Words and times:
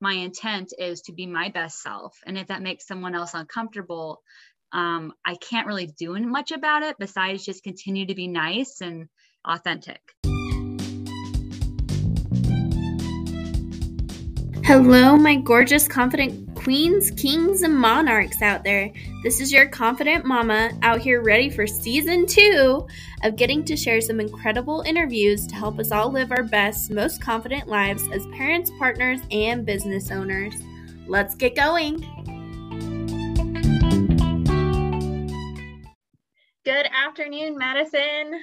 my 0.00 0.12
intent 0.12 0.72
is 0.78 1.02
to 1.02 1.12
be 1.12 1.26
my 1.26 1.48
best 1.48 1.82
self. 1.82 2.16
And 2.24 2.38
if 2.38 2.48
that 2.48 2.62
makes 2.62 2.86
someone 2.86 3.14
else 3.14 3.34
uncomfortable, 3.34 4.22
um, 4.72 5.12
I 5.24 5.34
can't 5.36 5.66
really 5.66 5.86
do 5.86 6.16
much 6.20 6.52
about 6.52 6.82
it 6.82 6.96
besides 6.98 7.44
just 7.44 7.64
continue 7.64 8.06
to 8.06 8.14
be 8.14 8.28
nice 8.28 8.80
and 8.80 9.08
authentic. 9.44 10.00
Hello, 14.64 15.16
my 15.16 15.36
gorgeous, 15.36 15.88
confident 15.88 16.54
queens, 16.68 17.10
kings, 17.12 17.62
and 17.62 17.74
monarchs 17.74 18.42
out 18.42 18.62
there. 18.62 18.92
This 19.22 19.40
is 19.40 19.50
your 19.50 19.66
confident 19.68 20.26
mama 20.26 20.70
out 20.82 21.00
here 21.00 21.22
ready 21.22 21.48
for 21.48 21.66
season 21.66 22.26
two 22.26 22.86
of 23.22 23.36
getting 23.36 23.64
to 23.64 23.74
share 23.74 24.02
some 24.02 24.20
incredible 24.20 24.82
interviews 24.82 25.46
to 25.46 25.54
help 25.54 25.78
us 25.78 25.92
all 25.92 26.12
live 26.12 26.30
our 26.30 26.42
best, 26.42 26.90
most 26.90 27.22
confident 27.22 27.68
lives 27.68 28.02
as 28.12 28.26
parents, 28.36 28.70
partners, 28.78 29.18
and 29.30 29.64
business 29.64 30.10
owners. 30.10 30.52
Let's 31.06 31.34
get 31.34 31.56
going. 31.56 32.00
Good 36.66 36.86
afternoon, 36.92 37.56
Madison. 37.56 38.42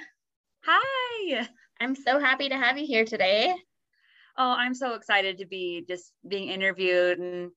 Hi. 0.66 1.48
I'm 1.80 1.94
so 1.94 2.20
happy 2.20 2.50
to 2.50 2.56
have 2.56 2.80
you 2.80 2.88
here 2.88 3.06
today. 3.06 3.54
Oh, 4.36 4.56
I'm 4.58 4.74
so 4.74 4.96
excited 4.96 5.38
to 5.38 5.46
be 5.46 5.86
just 5.88 6.12
being 6.28 6.50
interviewed 6.50 7.20
and 7.20 7.52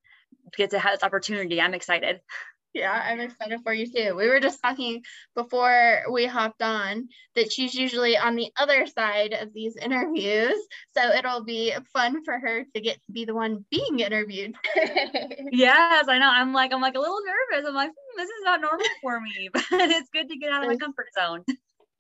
get 0.57 0.71
to 0.71 0.79
have 0.79 0.93
this 0.93 1.03
opportunity. 1.03 1.61
I'm 1.61 1.75
excited. 1.75 2.21
Yeah, 2.75 2.93
I'm 2.93 3.19
excited 3.19 3.61
for 3.63 3.73
you 3.73 3.91
too. 3.91 4.15
We 4.15 4.29
were 4.29 4.41
just 4.41 4.61
talking 4.63 5.03
before 5.35 6.03
we 6.13 6.27
hopped 6.27 6.63
on 6.63 7.09
that 7.35 7.51
she's 7.51 7.75
usually 7.75 8.17
on 8.17 8.37
the 8.37 8.51
other 8.57 8.87
side 8.87 9.33
of 9.33 9.53
these 9.55 9.77
interviews. 9.77 10.55
So 10.97 11.09
it'll 11.11 11.45
be 11.45 11.75
fun 11.93 12.25
for 12.25 12.39
her 12.39 12.65
to 12.75 12.81
get 12.81 13.03
to 13.07 13.13
be 13.13 13.25
the 13.25 13.35
one 13.35 13.65
being 13.71 14.01
interviewed. 14.01 14.55
yes, 14.77 16.07
I 16.09 16.19
know. 16.19 16.31
I'm 16.31 16.53
like, 16.53 16.73
I'm 16.73 16.83
like 16.83 16.95
a 16.95 17.01
little 17.01 17.21
nervous. 17.25 17.67
I'm 17.67 17.75
like, 17.75 17.91
hmm, 17.91 18.19
this 18.19 18.29
is 18.29 18.45
not 18.45 18.61
normal 18.61 18.87
for 19.01 19.19
me, 19.21 19.49
but 19.53 19.63
it's 19.71 20.11
good 20.11 20.29
to 20.29 20.37
get 20.37 20.53
out 20.53 20.63
of 20.63 20.69
my 20.69 20.77
comfort 20.77 21.09
zone 21.19 21.45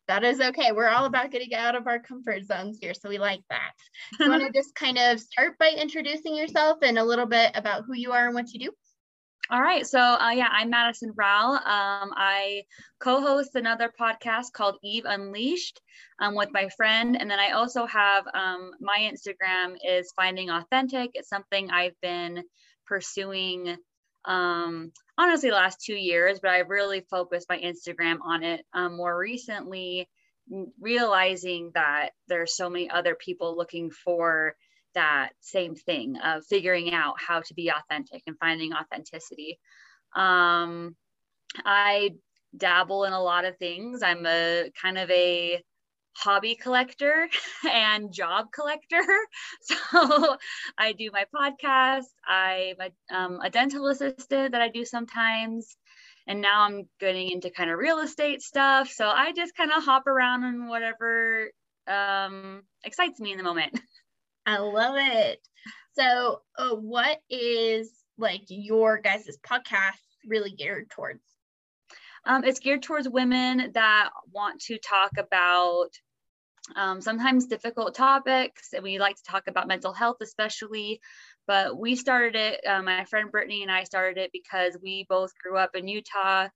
that 0.09 0.25
is 0.25 0.41
okay. 0.41 0.73
We're 0.73 0.89
all 0.89 1.05
about 1.05 1.31
getting 1.31 1.55
out 1.55 1.77
of 1.77 1.87
our 1.87 1.99
comfort 1.99 2.45
zones 2.45 2.79
here. 2.81 2.95
So 2.95 3.09
we 3.09 3.19
like 3.19 3.43
that. 3.51 3.73
You 4.19 4.31
want 4.31 4.43
to 4.43 4.51
just 4.59 4.75
kind 4.75 4.99
of 4.99 5.21
start 5.21 5.59
by 5.59 5.71
introducing 5.71 6.35
yourself 6.35 6.79
and 6.83 6.99
a 6.99 7.05
little 7.05 7.27
bit 7.27 7.53
about 7.55 7.85
who 7.85 7.95
you 7.95 8.13
are 8.13 8.27
and 8.27 8.35
what 8.35 8.53
you 8.53 8.59
do? 8.59 8.73
All 9.51 9.63
right. 9.63 9.87
So, 9.87 9.99
uh, 9.99 10.31
yeah, 10.31 10.49
I'm 10.51 10.69
Madison 10.69 11.13
Rowell. 11.17 11.55
Um, 11.55 12.13
I 12.15 12.65
co 13.01 13.23
host 13.23 13.55
another 13.55 13.91
podcast 13.99 14.53
called 14.53 14.77
Eve 14.83 15.05
Unleashed 15.07 15.81
um, 16.21 16.35
with 16.35 16.51
my 16.53 16.69
friend. 16.77 17.17
And 17.19 17.31
then 17.31 17.39
I 17.39 17.53
also 17.53 17.87
have 17.87 18.25
um, 18.35 18.73
my 18.81 18.99
Instagram 18.99 19.77
is 19.87 20.13
Finding 20.15 20.51
Authentic. 20.51 21.13
It's 21.15 21.31
something 21.31 21.71
I've 21.71 21.99
been 22.03 22.43
pursuing 22.87 23.77
um, 24.25 24.93
honestly 25.17 25.51
last 25.51 25.81
two 25.81 25.95
years, 25.95 26.39
but 26.41 26.51
I've 26.51 26.69
really 26.71 27.01
focused 27.11 27.49
my 27.49 27.59
Instagram 27.59 28.19
on 28.23 28.43
it 28.43 28.65
um, 28.73 28.97
more 28.97 29.17
recently, 29.17 30.09
realizing 30.81 31.71
that 31.75 32.11
there's 32.29 32.57
so 32.57 32.71
many 32.71 32.91
other 32.91 33.15
people 33.15 33.57
looking 33.57 33.91
for 33.91 34.55
that 34.95 35.31
same 35.41 35.75
thing 35.75 36.17
of 36.17 36.45
figuring 36.47 36.93
out 36.93 37.15
how 37.21 37.41
to 37.41 37.55
be 37.55 37.71
authentic 37.71 38.23
and 38.27 38.37
finding 38.39 38.73
authenticity. 38.73 39.59
Um, 40.15 40.97
I 41.65 42.15
dabble 42.57 43.05
in 43.05 43.13
a 43.13 43.23
lot 43.23 43.45
of 43.45 43.57
things. 43.59 44.03
I'm 44.03 44.27
a 44.27 44.71
kind 44.81 44.99
of 44.99 45.11
a 45.11 45.63
hobby 46.19 46.55
collector 46.55 47.29
and 47.71 48.13
job 48.13 48.47
collector. 48.53 49.03
So 49.63 50.37
I 50.79 50.93
do 50.93 51.11
my 51.13 51.25
podcast. 51.35 52.07
I'm 52.27 52.77
a, 52.81 53.15
um, 53.15 53.41
a 53.43 53.51
dental 53.51 53.87
assistant 53.89 54.53
that 54.53 54.61
I 54.61 54.69
do 54.69 54.85
sometimes. 54.85 55.77
And 56.27 56.41
now 56.41 56.63
I'm 56.63 56.89
getting 57.01 57.31
into 57.31 57.51
kind 57.51 57.71
of 57.71 57.79
real 57.79 58.01
estate 58.01 58.43
stuff. 58.43 58.91
So 58.91 59.09
I 59.09 59.33
just 59.33 59.57
kind 59.57 59.71
of 59.75 59.83
hop 59.83 60.07
around 60.07 60.45
on 60.45 60.69
whatever 60.69 61.51
um, 61.87 62.63
excites 62.85 63.21
me 63.21 63.33
in 63.33 63.39
the 63.39 63.45
moment. 63.45 63.79
I 64.47 64.59
love 64.59 64.95
it. 64.97 65.41
So, 65.99 66.43
uh, 66.57 66.75
what 66.77 67.19
is 67.29 67.91
like 68.19 68.43
your 68.49 68.99
guys' 68.99 69.39
podcast 69.47 70.01
really 70.27 70.53
geared 70.53 70.91
towards? 70.91 71.23
Um, 72.25 72.45
it's 72.45 72.61
geared 72.61 72.83
towards 72.83 73.09
women 73.09 73.73
that 73.75 74.11
want 74.33 74.61
to 74.63 74.79
talk 74.79 75.13
about 75.19 75.91
um, 76.77 77.01
sometimes 77.01 77.47
difficult 77.47 77.95
topics. 77.95 78.73
And 78.73 78.83
we 78.83 78.99
like 78.99 79.17
to 79.17 79.23
talk 79.23 79.45
about 79.47 79.69
mental 79.69 79.93
health, 79.93 80.17
especially. 80.21 81.01
But 81.47 81.79
we 81.79 81.97
started 81.97 82.37
it, 82.37 82.67
uh, 82.67 82.83
my 82.83 83.05
friend 83.05 83.31
Brittany 83.31 83.63
and 83.63 83.73
I 83.73 83.85
started 83.85 84.19
it 84.19 84.31
because 84.33 84.77
we 84.83 85.07
both 85.09 85.33
grew 85.43 85.57
up 85.57 85.75
in 85.75 85.89
Utah. 85.89 86.49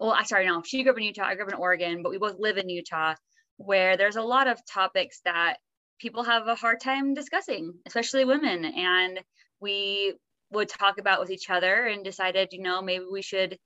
Well, 0.00 0.12
I 0.12 0.24
sorry, 0.24 0.46
no, 0.46 0.62
she 0.64 0.82
grew 0.82 0.92
up 0.92 0.98
in 0.98 1.04
Utah, 1.04 1.24
I 1.24 1.34
grew 1.34 1.44
up 1.44 1.52
in 1.52 1.58
Oregon, 1.58 2.02
but 2.02 2.10
we 2.10 2.18
both 2.18 2.38
live 2.38 2.56
in 2.56 2.68
Utah, 2.68 3.14
where 3.58 3.96
there's 3.96 4.16
a 4.16 4.22
lot 4.22 4.48
of 4.48 4.64
topics 4.66 5.20
that 5.26 5.58
people 6.00 6.24
have 6.24 6.48
a 6.48 6.54
hard 6.54 6.80
time 6.80 7.14
discussing, 7.14 7.74
especially 7.86 8.24
women. 8.24 8.64
And 8.64 9.20
we 9.60 10.14
would 10.50 10.68
talk 10.68 10.98
about 10.98 11.20
with 11.20 11.30
each 11.30 11.50
other 11.50 11.86
and 11.86 12.04
decided, 12.04 12.52
you 12.52 12.62
know, 12.62 12.82
maybe 12.82 13.04
we 13.10 13.22
should 13.22 13.58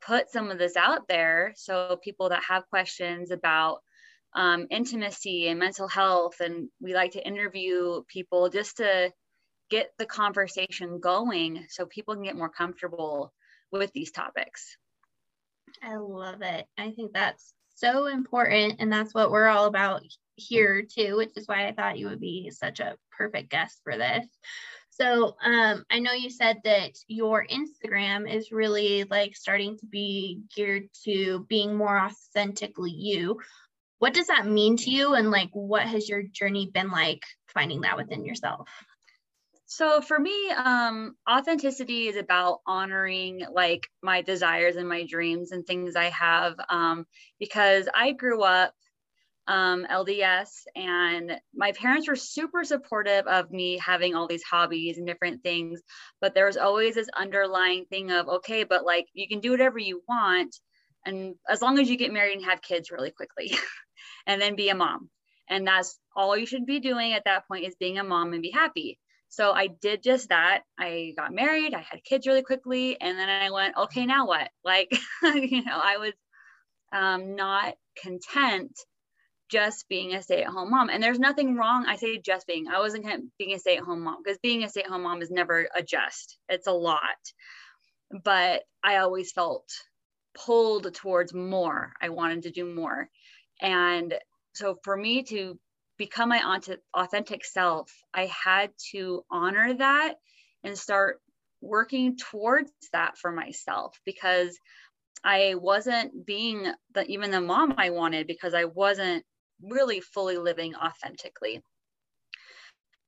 put 0.00 0.30
some 0.30 0.50
of 0.50 0.58
this 0.58 0.76
out 0.76 1.08
there 1.08 1.52
so 1.56 1.98
people 2.02 2.28
that 2.28 2.42
have 2.48 2.68
questions 2.70 3.30
about 3.30 3.80
um, 4.34 4.66
intimacy 4.70 5.48
and 5.48 5.58
mental 5.58 5.88
health. 5.88 6.40
And 6.40 6.68
we 6.80 6.94
like 6.94 7.12
to 7.12 7.26
interview 7.26 8.02
people 8.08 8.48
just 8.48 8.78
to 8.78 9.12
get 9.70 9.90
the 9.98 10.06
conversation 10.06 11.00
going 11.00 11.66
so 11.68 11.86
people 11.86 12.14
can 12.14 12.24
get 12.24 12.36
more 12.36 12.50
comfortable 12.50 13.32
with 13.72 13.92
these 13.92 14.10
topics. 14.10 14.76
I 15.82 15.96
love 15.96 16.42
it. 16.42 16.66
I 16.78 16.90
think 16.92 17.12
that's 17.12 17.52
so 17.76 18.06
important. 18.06 18.76
And 18.78 18.92
that's 18.92 19.14
what 19.14 19.30
we're 19.30 19.48
all 19.48 19.66
about 19.66 20.02
here, 20.36 20.82
too, 20.82 21.16
which 21.16 21.36
is 21.36 21.46
why 21.46 21.66
I 21.66 21.72
thought 21.72 21.98
you 21.98 22.08
would 22.08 22.20
be 22.20 22.50
such 22.50 22.80
a 22.80 22.96
perfect 23.16 23.50
guest 23.50 23.80
for 23.84 23.96
this. 23.96 24.26
So 24.90 25.34
um, 25.42 25.84
I 25.90 25.98
know 25.98 26.12
you 26.12 26.30
said 26.30 26.60
that 26.64 26.92
your 27.08 27.44
Instagram 27.46 28.32
is 28.32 28.52
really 28.52 29.04
like 29.04 29.34
starting 29.34 29.76
to 29.78 29.86
be 29.86 30.42
geared 30.54 30.88
to 31.04 31.44
being 31.48 31.74
more 31.74 31.98
authentically 31.98 32.92
you 32.92 33.40
what 34.04 34.12
does 34.12 34.26
that 34.26 34.46
mean 34.46 34.76
to 34.76 34.90
you 34.90 35.14
and 35.14 35.30
like 35.30 35.48
what 35.54 35.86
has 35.86 36.10
your 36.10 36.22
journey 36.22 36.70
been 36.70 36.90
like 36.90 37.22
finding 37.46 37.80
that 37.80 37.96
within 37.96 38.22
yourself 38.22 38.68
so 39.64 40.02
for 40.02 40.18
me 40.18 40.50
um 40.50 41.16
authenticity 41.26 42.08
is 42.08 42.16
about 42.16 42.60
honoring 42.66 43.40
like 43.50 43.88
my 44.02 44.20
desires 44.20 44.76
and 44.76 44.86
my 44.86 45.06
dreams 45.06 45.52
and 45.52 45.66
things 45.66 45.96
i 45.96 46.10
have 46.10 46.54
um 46.68 47.06
because 47.40 47.88
i 47.94 48.12
grew 48.12 48.42
up 48.42 48.74
um, 49.46 49.86
LDS, 49.90 50.62
and 50.74 51.38
my 51.54 51.72
parents 51.72 52.08
were 52.08 52.16
super 52.16 52.64
supportive 52.64 53.26
of 53.26 53.50
me 53.50 53.76
having 53.76 54.14
all 54.14 54.26
these 54.26 54.42
hobbies 54.42 54.96
and 54.96 55.06
different 55.06 55.42
things. 55.42 55.82
But 56.18 56.32
there 56.32 56.46
was 56.46 56.56
always 56.56 56.94
this 56.94 57.10
underlying 57.14 57.84
thing 57.84 58.10
of, 58.10 58.26
okay, 58.26 58.64
but 58.64 58.86
like 58.86 59.04
you 59.12 59.28
can 59.28 59.40
do 59.40 59.50
whatever 59.50 59.78
you 59.78 60.02
want, 60.08 60.56
and 61.04 61.34
as 61.46 61.60
long 61.60 61.78
as 61.78 61.90
you 61.90 61.98
get 61.98 62.10
married 62.10 62.38
and 62.38 62.46
have 62.46 62.62
kids 62.62 62.90
really 62.90 63.10
quickly. 63.10 63.52
and 64.26 64.40
then 64.40 64.56
be 64.56 64.68
a 64.68 64.74
mom. 64.74 65.10
And 65.48 65.66
that's 65.66 65.98
all 66.16 66.36
you 66.36 66.46
should 66.46 66.66
be 66.66 66.80
doing 66.80 67.12
at 67.12 67.24
that 67.24 67.46
point 67.46 67.66
is 67.66 67.76
being 67.76 67.98
a 67.98 68.04
mom 68.04 68.32
and 68.32 68.42
be 68.42 68.50
happy. 68.50 68.98
So 69.28 69.52
I 69.52 69.66
did 69.66 70.02
just 70.02 70.28
that. 70.28 70.62
I 70.78 71.12
got 71.16 71.34
married, 71.34 71.74
I 71.74 71.80
had 71.80 72.04
kids 72.04 72.26
really 72.26 72.42
quickly, 72.42 73.00
and 73.00 73.18
then 73.18 73.28
I 73.28 73.50
went, 73.50 73.76
okay, 73.76 74.06
now 74.06 74.26
what? 74.26 74.48
Like, 74.64 74.92
you 75.22 75.64
know, 75.64 75.80
I 75.82 75.98
was 75.98 76.12
um, 76.92 77.34
not 77.34 77.74
content 78.00 78.78
just 79.50 79.88
being 79.88 80.14
a 80.14 80.22
stay-at-home 80.22 80.70
mom. 80.70 80.88
And 80.88 81.02
there's 81.02 81.18
nothing 81.18 81.56
wrong. 81.56 81.84
I 81.86 81.96
say 81.96 82.18
just 82.18 82.46
being. 82.46 82.66
I 82.68 82.78
wasn't 82.80 83.06
being 83.38 83.54
a 83.54 83.58
stay-at-home 83.58 84.02
mom 84.02 84.22
because 84.22 84.38
being 84.38 84.64
a 84.64 84.68
stay-at-home 84.68 85.02
mom 85.02 85.22
is 85.22 85.30
never 85.30 85.68
a 85.74 85.82
just. 85.82 86.38
It's 86.48 86.66
a 86.66 86.72
lot. 86.72 87.00
But 88.22 88.62
I 88.82 88.96
always 88.96 89.32
felt 89.32 89.68
pulled 90.34 90.92
towards 90.94 91.34
more. 91.34 91.92
I 92.00 92.08
wanted 92.08 92.44
to 92.44 92.50
do 92.50 92.64
more. 92.74 93.08
And 93.60 94.14
so 94.54 94.78
for 94.82 94.96
me 94.96 95.22
to 95.24 95.58
become 95.96 96.28
my 96.28 96.42
authentic 96.94 97.44
self, 97.44 97.92
I 98.12 98.26
had 98.26 98.70
to 98.92 99.24
honor 99.30 99.74
that 99.74 100.14
and 100.62 100.76
start 100.76 101.20
working 101.60 102.16
towards 102.16 102.70
that 102.92 103.16
for 103.16 103.32
myself 103.32 103.98
because 104.04 104.58
I 105.22 105.54
wasn't 105.56 106.26
being 106.26 106.70
the 106.92 107.06
even 107.06 107.30
the 107.30 107.40
mom 107.40 107.74
I 107.78 107.90
wanted 107.90 108.26
because 108.26 108.54
I 108.54 108.64
wasn't 108.66 109.24
really 109.62 110.00
fully 110.00 110.36
living 110.36 110.74
authentically. 110.74 111.62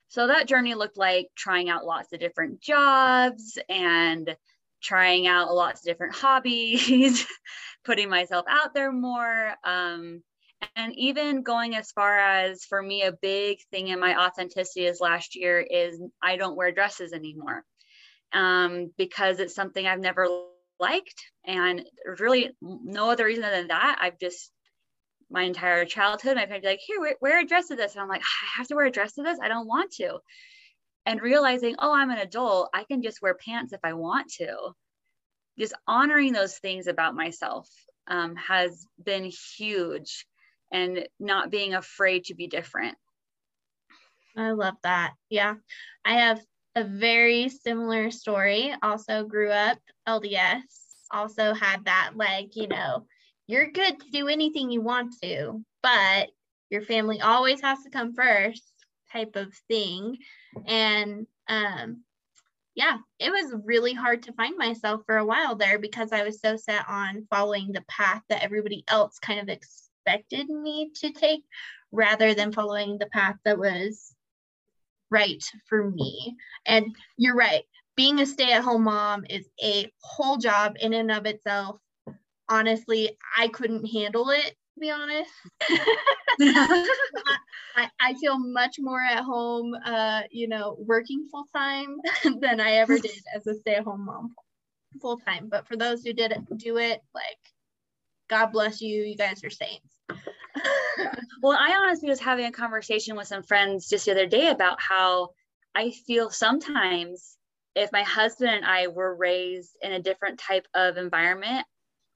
So 0.09 0.29
that 0.29 0.47
journey 0.49 0.75
looked 0.75 0.97
like 0.97 1.29
trying 1.37 1.69
out 1.69 1.85
lots 1.85 2.13
of 2.13 2.21
different 2.21 2.61
jobs 2.61 3.59
and 3.69 4.35
trying 4.83 5.27
out 5.27 5.55
lots 5.55 5.81
of 5.81 5.87
different 5.87 6.15
hobbies, 6.17 7.27
putting 7.85 8.09
myself 8.09 8.47
out 8.49 8.73
there 8.73 8.93
more, 8.93 9.55
um, 9.65 10.23
and 10.75 10.95
even 10.97 11.43
going 11.43 11.77
as 11.77 11.93
far 11.93 12.19
as 12.19 12.65
for 12.65 12.81
me 12.81 13.03
a 13.03 13.13
big 13.13 13.59
thing 13.71 13.89
in 13.89 14.01
my 14.01 14.27
authenticity 14.27 14.87
is 14.87 15.01
last 15.01 15.37
year 15.37 15.61
is 15.61 16.01
i 16.23 16.37
don't 16.37 16.57
wear 16.57 16.73
dresses 16.73 17.13
anymore 17.13 17.63
um, 18.33 18.91
because 18.97 19.39
it's 19.39 19.55
something 19.55 19.87
i've 19.87 20.01
never 20.01 20.27
liked. 20.79 21.25
And 21.45 21.83
really 22.19 22.51
no 22.61 23.11
other 23.11 23.25
reason 23.25 23.43
than 23.43 23.69
that. 23.69 23.99
I've 24.01 24.19
just 24.19 24.51
my 25.29 25.43
entire 25.43 25.85
childhood 25.85 26.37
my 26.37 26.47
parents 26.47 26.65
like 26.65 26.79
here 26.87 27.01
wear, 27.01 27.17
wear 27.21 27.41
a 27.41 27.47
dress 27.47 27.67
to 27.67 27.77
this. 27.77 27.95
And 27.95 28.03
i'm 28.03 28.09
like 28.09 28.23
i 28.23 28.59
have 28.59 28.69
to 28.69 28.77
wear 28.77 28.87
a 28.87 28.91
dress 28.93 29.15
to 29.15 29.23
this? 29.23 29.39
I 29.43 29.49
don't 29.49 29.67
want 29.67 29.91
to. 29.93 30.19
And 31.05 31.21
realizing 31.21 31.77
oh 31.79 31.93
i'm 31.93 32.11
an 32.11 32.19
adult. 32.19 32.71
I 32.73 32.85
can 32.85 33.03
just 33.03 33.23
wear 33.23 33.35
pants 33.35 33.73
if 33.73 33.81
i 33.83 33.93
want 33.93 34.31
to. 34.39 34.57
Just 35.59 35.75
honoring 35.87 36.33
those 36.33 36.59
things 36.59 36.87
about 36.87 37.15
myself 37.15 37.69
um, 38.09 38.37
has 38.37 38.87
been 39.03 39.33
huge 39.57 40.27
and 40.73 41.09
not 41.19 41.51
being 41.51 41.75
afraid 41.75 42.25
to 42.25 42.35
be 42.35 42.47
different. 42.47 42.97
I 44.37 44.51
love 44.51 44.75
that. 44.83 45.15
Yeah. 45.31 45.55
I 46.05 46.15
have 46.15 46.41
a 46.75 46.85
very 46.85 47.49
similar 47.49 48.11
story. 48.11 48.75
Also 48.83 49.25
grew 49.25 49.51
up 49.51 49.79
LDS, 50.07 50.61
also 51.11 51.55
had 51.55 51.87
that 51.87 52.13
like, 52.17 52.55
you 52.55 52.69
know, 52.69 53.07
you're 53.47 53.71
good 53.71 53.99
to 54.01 54.11
do 54.11 54.29
anything 54.29 54.71
you 54.71 54.83
want 54.83 55.15
to, 55.23 55.65
but 55.83 56.29
your 56.69 56.83
family 56.83 57.21
always 57.21 57.61
has 57.63 57.83
to 57.85 57.91
come 57.91 58.13
first 58.13 58.73
type 59.13 59.37
of 59.37 59.55
thing. 59.69 60.19
And 60.67 61.27
um 61.49 62.03
yeah, 62.75 62.99
it 63.19 63.31
was 63.31 63.55
really 63.65 63.95
hard 63.95 64.25
to 64.25 64.35
find 64.35 64.59
myself 64.59 65.01
for 65.07 65.17
a 65.17 65.25
while 65.25 65.57
there 65.57 65.79
because 65.79 66.13
I 66.13 66.25
was 66.25 66.41
so 66.41 66.57
set 66.57 66.85
on 66.87 67.27
following 67.31 67.73
the 67.73 67.85
path 67.89 68.21
that 68.29 68.43
everybody 68.43 68.85
else 68.87 69.19
kind 69.19 69.41
of 69.41 69.49
expected 70.07 70.49
me 70.49 70.91
to 70.95 71.11
take 71.13 71.43
rather 71.93 72.35
than 72.35 72.53
following 72.53 72.99
the 72.99 73.07
path 73.07 73.37
that 73.45 73.59
was 73.59 74.15
right 75.11 75.43
for 75.69 75.91
me. 75.91 76.37
And 76.67 76.95
you're 77.17 77.37
right, 77.37 77.63
being 77.97 78.21
a 78.21 78.27
stay 78.27 78.53
at 78.53 78.63
home 78.63 78.85
mom 78.85 79.25
is 79.29 79.49
a 79.63 79.91
whole 80.03 80.37
job 80.37 80.77
in 80.81 80.93
and 80.93 81.11
of 81.11 81.27
itself. 81.27 81.79
Honestly, 82.49 83.17
I 83.37 83.49
couldn't 83.49 83.87
handle 83.87 84.31
it 84.31 84.55
to 84.75 84.81
be 84.81 84.91
honest. 84.91 85.31
I, 87.77 87.89
I 88.01 88.15
feel 88.21 88.39
much 88.39 88.77
more 88.79 89.01
at 89.01 89.25
home, 89.25 89.75
uh, 89.85 90.23
you 90.31 90.49
know, 90.49 90.77
working 90.79 91.27
full 91.31 91.47
time 91.55 91.97
than 92.41 92.61
I 92.61 92.73
ever 92.73 92.99
did 92.99 93.23
as 93.35 93.47
a 93.47 93.55
stay 93.55 93.77
at 93.77 93.85
home 93.85 94.05
mom 94.05 94.35
full 95.01 95.19
time. 95.19 95.49
But 95.51 95.67
for 95.67 95.77
those 95.77 96.05
who 96.05 96.13
did 96.13 96.33
do 96.57 96.77
it, 96.79 97.01
like, 97.15 97.39
God 98.29 98.47
bless 98.47 98.81
you. 98.81 99.03
You 99.03 99.17
guys 99.17 99.43
are 99.45 99.51
saints. 99.51 99.96
Well, 101.43 101.59
I 101.59 101.77
honestly 101.83 102.09
was 102.09 102.21
having 102.21 102.47
a 102.47 102.53
conversation 102.53 103.17
with 103.17 103.29
some 103.29 103.43
friends 103.43 103.89
just 103.89 104.07
the 104.07 104.13
other 104.13 104.27
day 104.27 104.49
about 104.49 104.81
how 104.81 105.31
I 105.75 105.91
feel 105.91 106.31
sometimes 106.31 107.37
if 107.75 107.93
my 107.93 108.03
husband 108.03 108.51
and 108.51 108.65
I 108.65 108.87
were 108.89 109.15
raised 109.15 109.77
in 109.83 109.93
a 109.93 110.03
different 110.03 110.39
type 110.39 110.67
of 110.75 110.97
environment, 110.97 111.67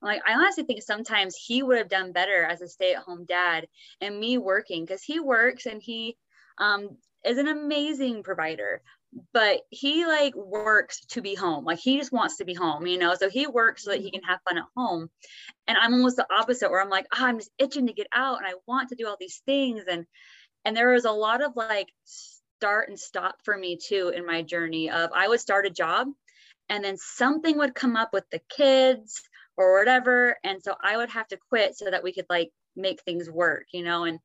like 0.01 0.23
I 0.27 0.35
honestly 0.35 0.65
think 0.65 0.83
sometimes 0.83 1.37
he 1.37 1.63
would 1.63 1.77
have 1.77 1.89
done 1.89 2.13
better 2.13 2.45
as 2.45 2.63
a 2.63 2.69
stay-at-home 2.69 3.27
dad 3.27 3.69
and 4.01 4.19
me 4.19 4.39
working 4.39 4.85
because 4.85 5.03
he 5.03 5.21
works 5.21 5.67
and 5.67 5.83
he 5.83 6.17
um, 6.59 6.97
is 7.25 7.39
an 7.39 7.49
amazing 7.49 8.23
provider 8.23 8.83
but 9.33 9.62
he 9.71 10.07
like 10.07 10.35
works 10.35 11.05
to 11.07 11.21
be 11.21 11.35
home 11.35 11.65
like 11.65 11.79
he 11.79 11.99
just 11.99 12.12
wants 12.12 12.37
to 12.37 12.45
be 12.45 12.55
home 12.55 12.87
you 12.87 12.99
know 12.99 13.15
so 13.15 13.29
he 13.29 13.47
works 13.47 13.85
so 13.85 13.91
that 13.91 14.01
he 14.01 14.07
mm-hmm. 14.07 14.21
can 14.21 14.23
have 14.23 14.39
fun 14.49 14.59
at 14.59 14.65
home 14.77 15.11
and 15.67 15.77
i'm 15.79 15.95
almost 15.95 16.17
the 16.17 16.27
opposite 16.33 16.71
where 16.71 16.81
i'm 16.81 16.91
like 16.91 17.07
oh, 17.12 17.25
i'm 17.25 17.39
just 17.39 17.51
itching 17.59 17.87
to 17.87 17.93
get 17.93 18.07
out 18.12 18.39
and 18.39 18.47
i 18.47 18.53
want 18.67 18.89
to 18.89 18.95
do 18.95 19.09
all 19.09 19.17
these 19.19 19.43
things 19.47 19.83
and 19.91 20.07
and 20.65 20.77
there 20.77 20.93
was 20.93 21.05
a 21.05 21.11
lot 21.11 21.43
of 21.43 21.57
like 21.57 21.89
start 22.05 22.89
and 22.89 22.99
stop 22.99 23.37
for 23.45 23.57
me 23.57 23.77
too 23.77 24.12
in 24.15 24.25
my 24.25 24.43
journey 24.43 24.91
of 24.91 25.11
i 25.12 25.27
would 25.27 25.41
start 25.41 25.67
a 25.67 25.71
job 25.71 26.07
and 26.71 26.85
then 26.85 26.97
something 26.97 27.59
would 27.59 27.75
come 27.75 27.97
up 27.97 28.12
with 28.12 28.25
the 28.31 28.41
kids 28.49 29.21
or 29.57 29.79
whatever. 29.79 30.37
And 30.43 30.62
so 30.62 30.75
I 30.81 30.97
would 30.97 31.11
have 31.11 31.29
to 31.29 31.39
quit 31.51 31.77
so 31.77 31.91
that 31.91 32.03
we 32.03 32.12
could 32.12 32.27
like 32.31 32.51
make 32.77 33.03
things 33.03 33.29
work, 33.29 33.67
you 33.73 33.83
know, 33.83 34.05
and 34.05 34.19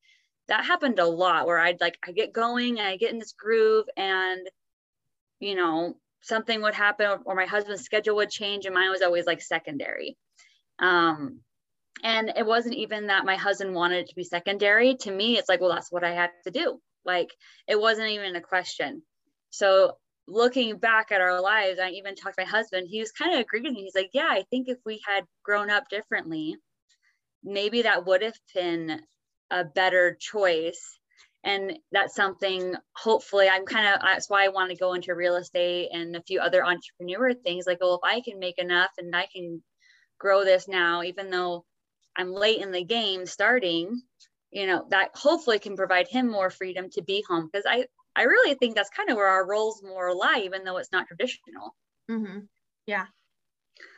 that 0.48 0.64
happened 0.64 1.00
a 1.00 1.06
lot 1.06 1.48
where 1.48 1.60
I'd 1.60 1.82
like, 1.82 1.98
I 2.08 2.12
get 2.12 2.32
going 2.32 2.80
and 2.80 2.88
I 2.88 2.98
get 2.98 3.12
in 3.12 3.20
this 3.20 3.34
groove 3.34 3.86
and, 3.98 4.48
you 5.40 5.56
know, 5.56 5.96
something 6.22 6.62
would 6.62 6.74
happen 6.74 7.20
or 7.26 7.36
my 7.36 7.46
husband's 7.46 7.84
schedule 7.84 8.16
would 8.16 8.30
change 8.30 8.66
and 8.66 8.74
mine 8.74 8.90
was 8.90 9.02
always 9.02 9.26
like 9.26 9.42
secondary. 9.42 10.18
Um, 10.80 11.42
and 12.04 12.34
it 12.36 12.46
wasn't 12.46 12.76
even 12.76 13.08
that 13.08 13.26
my 13.26 13.36
husband 13.36 13.74
wanted 13.74 14.00
it 14.00 14.10
to 14.10 14.16
be 14.16 14.24
secondary. 14.24 14.96
To 14.98 15.12
me, 15.12 15.38
it's 15.38 15.48
like, 15.48 15.62
well, 15.62 15.70
that's 15.70 15.92
what 15.92 16.04
I 16.04 16.14
had 16.14 16.32
to 16.46 16.52
do. 16.52 16.80
Like 17.06 17.30
it 17.68 17.80
wasn't 17.80 18.10
even 18.10 18.36
a 18.36 18.42
question. 18.42 19.04
So 19.52 19.98
looking 20.28 20.78
back 20.78 21.12
at 21.12 21.22
our 21.22 21.42
lives, 21.42 21.80
I 21.80 21.92
even 21.92 22.16
talked 22.16 22.38
to 22.38 22.44
my 22.44 22.50
husband, 22.50 22.88
he 22.90 23.00
was 23.00 23.12
kind 23.12 23.34
of 23.34 23.40
agreeing. 23.40 23.76
He's 23.76 23.96
like, 23.96 24.10
Yeah, 24.14 24.28
I 24.30 24.44
think 24.50 24.68
if 24.68 24.78
we 24.86 25.02
had 25.06 25.24
grown 25.44 25.70
up 25.70 25.90
differently, 25.90 26.58
maybe 27.44 27.84
that 27.84 28.06
would 28.06 28.24
have 28.24 28.38
been 28.54 29.02
a 29.52 29.64
better 29.64 30.18
choice. 30.20 31.00
And 31.46 31.80
that's 31.92 32.16
something 32.16 32.76
hopefully 32.96 33.48
I'm 33.48 33.66
kind 33.66 33.88
of 33.88 34.02
that's 34.02 34.30
why 34.30 34.46
I 34.46 34.50
want 34.50 34.72
to 34.72 34.78
go 34.78 34.94
into 34.94 35.14
real 35.16 35.36
estate 35.36 35.90
and 35.94 36.16
a 36.16 36.24
few 36.24 36.40
other 36.42 36.66
entrepreneur 36.66 37.34
things. 37.36 37.66
Like, 37.68 37.80
oh 37.82 37.96
if 37.96 38.02
I 38.04 38.22
can 38.22 38.40
make 38.40 38.58
enough 38.60 38.92
and 38.98 39.16
I 39.16 39.28
can 39.34 39.64
grow 40.20 40.44
this 40.44 40.68
now, 40.68 41.04
even 41.04 41.30
though 41.30 41.66
I'm 42.18 42.32
late 42.34 42.62
in 42.62 42.72
the 42.72 42.84
game 42.84 43.26
starting, 43.28 44.02
you 44.52 44.68
know, 44.68 44.86
that 44.90 45.12
hopefully 45.16 45.60
can 45.60 45.76
provide 45.76 46.08
him 46.08 46.30
more 46.32 46.50
freedom 46.50 46.90
to 46.92 47.04
be 47.04 47.24
home. 47.28 47.50
Because 47.52 47.66
I 47.68 47.86
I 48.16 48.24
really 48.24 48.56
think 48.56 48.76
that's 48.76 48.90
kind 48.90 49.10
of 49.10 49.18
where 49.18 49.28
our 49.28 49.48
roles 49.48 49.84
more 49.84 50.14
lie, 50.16 50.42
even 50.46 50.64
though 50.64 50.78
it's 50.78 50.92
not 50.92 51.08
traditional. 51.08 51.76
Mm-hmm. 52.10 52.40
Yeah, 52.88 53.06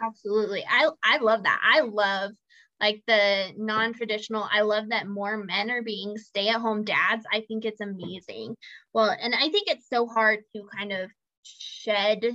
absolutely. 0.01 0.65
I 0.69 0.89
I 1.03 1.17
love 1.19 1.43
that. 1.43 1.59
I 1.63 1.81
love 1.81 2.31
like 2.79 3.01
the 3.07 3.53
non-traditional 3.57 4.47
i 4.51 4.61
love 4.61 4.89
that 4.89 5.07
more 5.07 5.37
men 5.37 5.71
are 5.71 5.81
being 5.81 6.17
stay-at-home 6.17 6.83
dads. 6.83 7.25
I 7.31 7.41
think 7.47 7.65
it's 7.65 7.81
amazing. 7.81 8.55
Well 8.93 9.15
and 9.19 9.33
i 9.33 9.49
think 9.49 9.67
it's 9.67 9.89
so 9.89 10.07
hard 10.07 10.39
to 10.55 10.63
kind 10.75 10.91
of 10.91 11.09
shed 11.43 12.25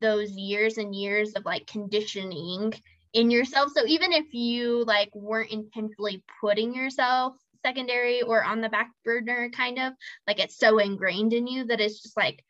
those 0.00 0.32
years 0.32 0.76
and 0.78 0.94
years 0.94 1.32
of 1.32 1.44
like 1.44 1.66
conditioning 1.66 2.74
in 3.14 3.30
yourself. 3.30 3.70
So 3.74 3.86
even 3.86 4.12
if 4.12 4.34
you 4.34 4.84
like 4.84 5.08
weren't 5.14 5.50
intentionally 5.50 6.22
putting 6.40 6.74
yourself 6.74 7.34
secondary 7.64 8.20
or 8.20 8.44
on 8.44 8.60
the 8.60 8.68
back 8.68 8.90
burner 9.04 9.48
kind 9.50 9.78
of 9.78 9.94
like 10.26 10.38
it's 10.38 10.58
so 10.58 10.78
ingrained 10.78 11.32
in 11.32 11.46
you 11.46 11.64
that 11.64 11.80
it's 11.80 12.02
just 12.02 12.16
like 12.16 12.44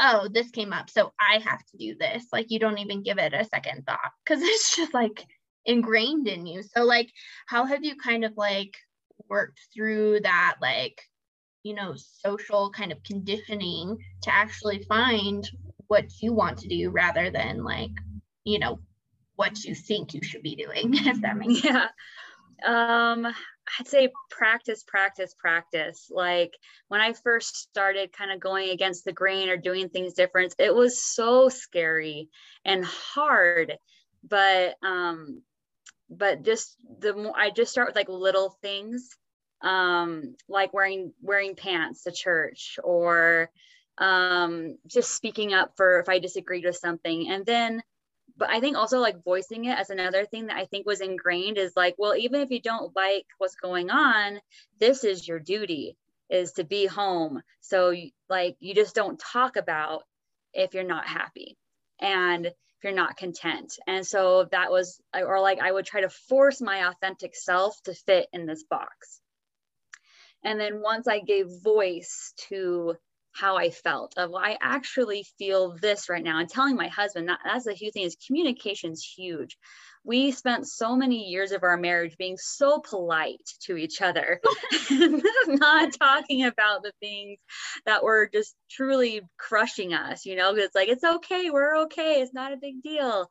oh 0.00 0.28
this 0.32 0.50
came 0.50 0.72
up 0.72 0.90
so 0.90 1.12
i 1.20 1.38
have 1.38 1.64
to 1.66 1.76
do 1.78 1.94
this. 1.98 2.26
Like 2.32 2.46
you 2.50 2.58
don't 2.58 2.78
even 2.78 3.04
give 3.04 3.18
it 3.18 3.32
a 3.32 3.44
second 3.44 3.86
thought 3.86 4.10
because 4.24 4.42
it's 4.42 4.74
just 4.76 4.92
like 4.92 5.24
ingrained 5.66 6.28
in 6.28 6.46
you 6.46 6.62
so 6.62 6.84
like 6.84 7.10
how 7.46 7.64
have 7.64 7.84
you 7.84 7.96
kind 7.96 8.24
of 8.24 8.32
like 8.36 8.76
worked 9.28 9.60
through 9.74 10.20
that 10.20 10.56
like 10.60 11.00
you 11.62 11.74
know 11.74 11.94
social 11.96 12.70
kind 12.70 12.92
of 12.92 13.02
conditioning 13.02 13.98
to 14.22 14.32
actually 14.32 14.82
find 14.84 15.50
what 15.88 16.04
you 16.20 16.32
want 16.32 16.58
to 16.58 16.68
do 16.68 16.90
rather 16.90 17.30
than 17.30 17.64
like 17.64 17.90
you 18.44 18.58
know 18.58 18.78
what 19.34 19.64
you 19.64 19.74
think 19.74 20.14
you 20.14 20.22
should 20.22 20.42
be 20.42 20.54
doing 20.54 20.90
if 20.94 21.20
that 21.20 21.36
makes 21.36 21.64
yeah 21.64 21.88
um 22.64 23.26
I'd 23.78 23.88
say 23.88 24.12
practice, 24.30 24.82
practice, 24.84 25.34
practice. 25.34 26.08
Like 26.10 26.56
when 26.88 27.00
I 27.00 27.12
first 27.12 27.56
started 27.56 28.12
kind 28.12 28.30
of 28.30 28.40
going 28.40 28.70
against 28.70 29.04
the 29.04 29.12
grain 29.12 29.48
or 29.48 29.56
doing 29.56 29.88
things 29.88 30.14
different, 30.14 30.54
it 30.58 30.74
was 30.74 31.02
so 31.02 31.48
scary 31.48 32.28
and 32.64 32.84
hard. 32.84 33.76
But 34.28 34.76
um, 34.82 35.42
but 36.08 36.42
just 36.42 36.76
the 37.00 37.14
more 37.14 37.34
I 37.36 37.50
just 37.50 37.72
start 37.72 37.88
with 37.88 37.96
like 37.96 38.08
little 38.08 38.56
things, 38.62 39.10
um, 39.62 40.36
like 40.48 40.72
wearing 40.72 41.12
wearing 41.22 41.56
pants 41.56 42.04
to 42.04 42.12
church 42.12 42.78
or 42.82 43.50
um 43.98 44.76
just 44.86 45.14
speaking 45.14 45.54
up 45.54 45.72
for 45.76 46.00
if 46.00 46.08
I 46.08 46.18
disagreed 46.18 46.64
with 46.64 46.76
something. 46.76 47.30
And 47.30 47.46
then 47.46 47.82
but 48.36 48.50
I 48.50 48.60
think 48.60 48.76
also 48.76 48.98
like 48.98 49.24
voicing 49.24 49.64
it 49.64 49.78
as 49.78 49.90
another 49.90 50.26
thing 50.26 50.46
that 50.46 50.56
I 50.56 50.66
think 50.66 50.86
was 50.86 51.00
ingrained 51.00 51.58
is 51.58 51.72
like, 51.74 51.94
well, 51.96 52.14
even 52.14 52.40
if 52.42 52.50
you 52.50 52.60
don't 52.60 52.94
like 52.94 53.24
what's 53.38 53.56
going 53.56 53.90
on, 53.90 54.40
this 54.78 55.04
is 55.04 55.26
your 55.26 55.38
duty 55.38 55.96
is 56.28 56.52
to 56.52 56.64
be 56.64 56.86
home. 56.86 57.40
So 57.60 57.94
like 58.28 58.56
you 58.60 58.74
just 58.74 58.94
don't 58.94 59.18
talk 59.18 59.56
about 59.56 60.02
if 60.52 60.74
you're 60.74 60.84
not 60.84 61.06
happy 61.06 61.56
and 62.00 62.52
if 62.78 62.84
you're 62.84 62.92
not 62.92 63.16
content. 63.16 63.78
And 63.86 64.06
so 64.06 64.48
that 64.52 64.70
was 64.70 65.00
or 65.14 65.40
like 65.40 65.60
I 65.60 65.72
would 65.72 65.86
try 65.86 66.02
to 66.02 66.08
force 66.08 66.60
my 66.60 66.88
authentic 66.88 67.34
self 67.34 67.80
to 67.84 67.94
fit 67.94 68.28
in 68.32 68.46
this 68.46 68.64
box. 68.64 69.20
And 70.44 70.60
then 70.60 70.80
once 70.80 71.08
I 71.08 71.20
gave 71.20 71.46
voice 71.62 72.32
to 72.48 72.94
how 73.32 73.56
I 73.56 73.70
felt 73.70 74.14
of 74.16 74.30
well, 74.30 74.42
I 74.42 74.56
actually 74.60 75.26
feel 75.38 75.76
this 75.80 76.08
right 76.08 76.22
now 76.22 76.38
and 76.38 76.48
telling 76.48 76.76
my 76.76 76.88
husband 76.88 77.28
that 77.28 77.40
that's 77.44 77.66
a 77.66 77.74
huge 77.74 77.92
thing 77.92 78.04
is 78.04 78.16
communication's 78.26 79.02
huge. 79.02 79.58
We 80.06 80.30
spent 80.30 80.68
so 80.68 80.96
many 80.96 81.28
years 81.28 81.52
of 81.52 81.64
our 81.64 81.76
marriage 81.76 82.16
being 82.16 82.36
so 82.38 82.80
polite 82.80 83.42
to 83.62 83.76
each 83.76 84.00
other, 84.00 84.40
not 85.48 85.92
talking 85.92 86.44
about 86.44 86.82
the 86.82 86.92
things 87.00 87.38
that 87.84 88.04
were 88.04 88.30
just 88.32 88.54
truly 88.70 89.22
crushing 89.36 89.92
us, 89.92 90.24
you 90.24 90.36
know, 90.36 90.54
it's 90.54 90.74
like, 90.74 90.88
it's 90.88 91.04
okay, 91.04 91.50
we're 91.50 91.82
okay, 91.84 92.20
it's 92.20 92.32
not 92.32 92.52
a 92.52 92.58
big 92.58 92.82
deal. 92.82 93.28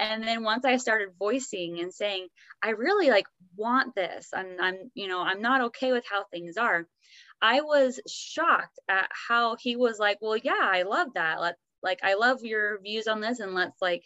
And 0.00 0.22
then 0.22 0.44
once 0.44 0.64
I 0.64 0.76
started 0.76 1.08
voicing 1.18 1.80
and 1.80 1.92
saying, 1.92 2.28
I 2.62 2.70
really 2.70 3.10
like 3.10 3.26
want 3.56 3.94
this, 3.94 4.28
and 4.32 4.60
I'm, 4.60 4.90
you 4.94 5.08
know, 5.08 5.20
I'm 5.20 5.42
not 5.42 5.60
okay 5.62 5.92
with 5.92 6.04
how 6.08 6.24
things 6.30 6.56
are 6.56 6.86
I 7.40 7.60
was 7.60 8.00
shocked 8.08 8.78
at 8.88 9.08
how 9.28 9.56
he 9.56 9.76
was 9.76 9.98
like, 9.98 10.18
well, 10.20 10.36
yeah, 10.36 10.58
I 10.60 10.82
love 10.82 11.08
that. 11.14 11.40
Let's 11.40 11.60
like, 11.82 12.00
I 12.02 12.14
love 12.14 12.42
your 12.42 12.80
views 12.80 13.06
on 13.06 13.20
this 13.20 13.38
and 13.38 13.54
let's 13.54 13.80
like 13.80 14.02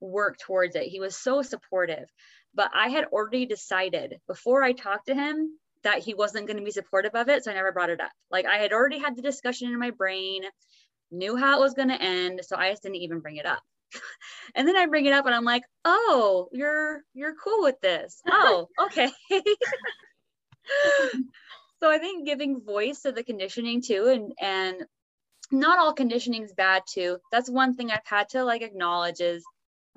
work 0.00 0.38
towards 0.38 0.76
it. 0.76 0.84
He 0.84 1.00
was 1.00 1.16
so 1.16 1.42
supportive. 1.42 2.08
But 2.54 2.70
I 2.74 2.88
had 2.88 3.04
already 3.06 3.46
decided 3.46 4.18
before 4.26 4.62
I 4.62 4.72
talked 4.72 5.06
to 5.06 5.14
him 5.14 5.58
that 5.82 5.98
he 5.98 6.14
wasn't 6.14 6.46
going 6.46 6.58
to 6.58 6.64
be 6.64 6.70
supportive 6.70 7.14
of 7.14 7.28
it. 7.28 7.44
So 7.44 7.50
I 7.50 7.54
never 7.54 7.72
brought 7.72 7.90
it 7.90 8.00
up. 8.00 8.10
Like 8.30 8.46
I 8.46 8.58
had 8.58 8.72
already 8.72 8.98
had 8.98 9.16
the 9.16 9.22
discussion 9.22 9.68
in 9.68 9.78
my 9.78 9.90
brain, 9.90 10.42
knew 11.10 11.36
how 11.36 11.58
it 11.58 11.60
was 11.60 11.74
going 11.74 11.88
to 11.88 12.02
end. 12.02 12.40
So 12.42 12.56
I 12.56 12.70
just 12.70 12.82
didn't 12.82 12.96
even 12.96 13.20
bring 13.20 13.36
it 13.36 13.46
up. 13.46 13.62
and 14.54 14.66
then 14.66 14.76
I 14.76 14.86
bring 14.86 15.06
it 15.06 15.12
up 15.12 15.26
and 15.26 15.34
I'm 15.34 15.44
like, 15.44 15.62
oh, 15.84 16.48
you're 16.52 17.02
you're 17.14 17.34
cool 17.34 17.62
with 17.62 17.80
this. 17.80 18.20
Oh, 18.30 18.68
okay. 18.80 19.10
so 21.80 21.90
I 21.90 21.98
think 21.98 22.26
giving 22.26 22.60
voice 22.60 23.02
to 23.02 23.12
the 23.12 23.24
conditioning 23.24 23.82
too, 23.82 24.06
and 24.06 24.32
and 24.40 24.86
not 25.50 25.78
all 25.78 25.92
conditioning 25.92 26.44
is 26.44 26.54
bad 26.54 26.82
too. 26.88 27.18
That's 27.32 27.50
one 27.50 27.74
thing 27.74 27.90
I've 27.90 27.98
had 28.04 28.28
to 28.30 28.44
like 28.44 28.62
acknowledge 28.62 29.20
is 29.20 29.44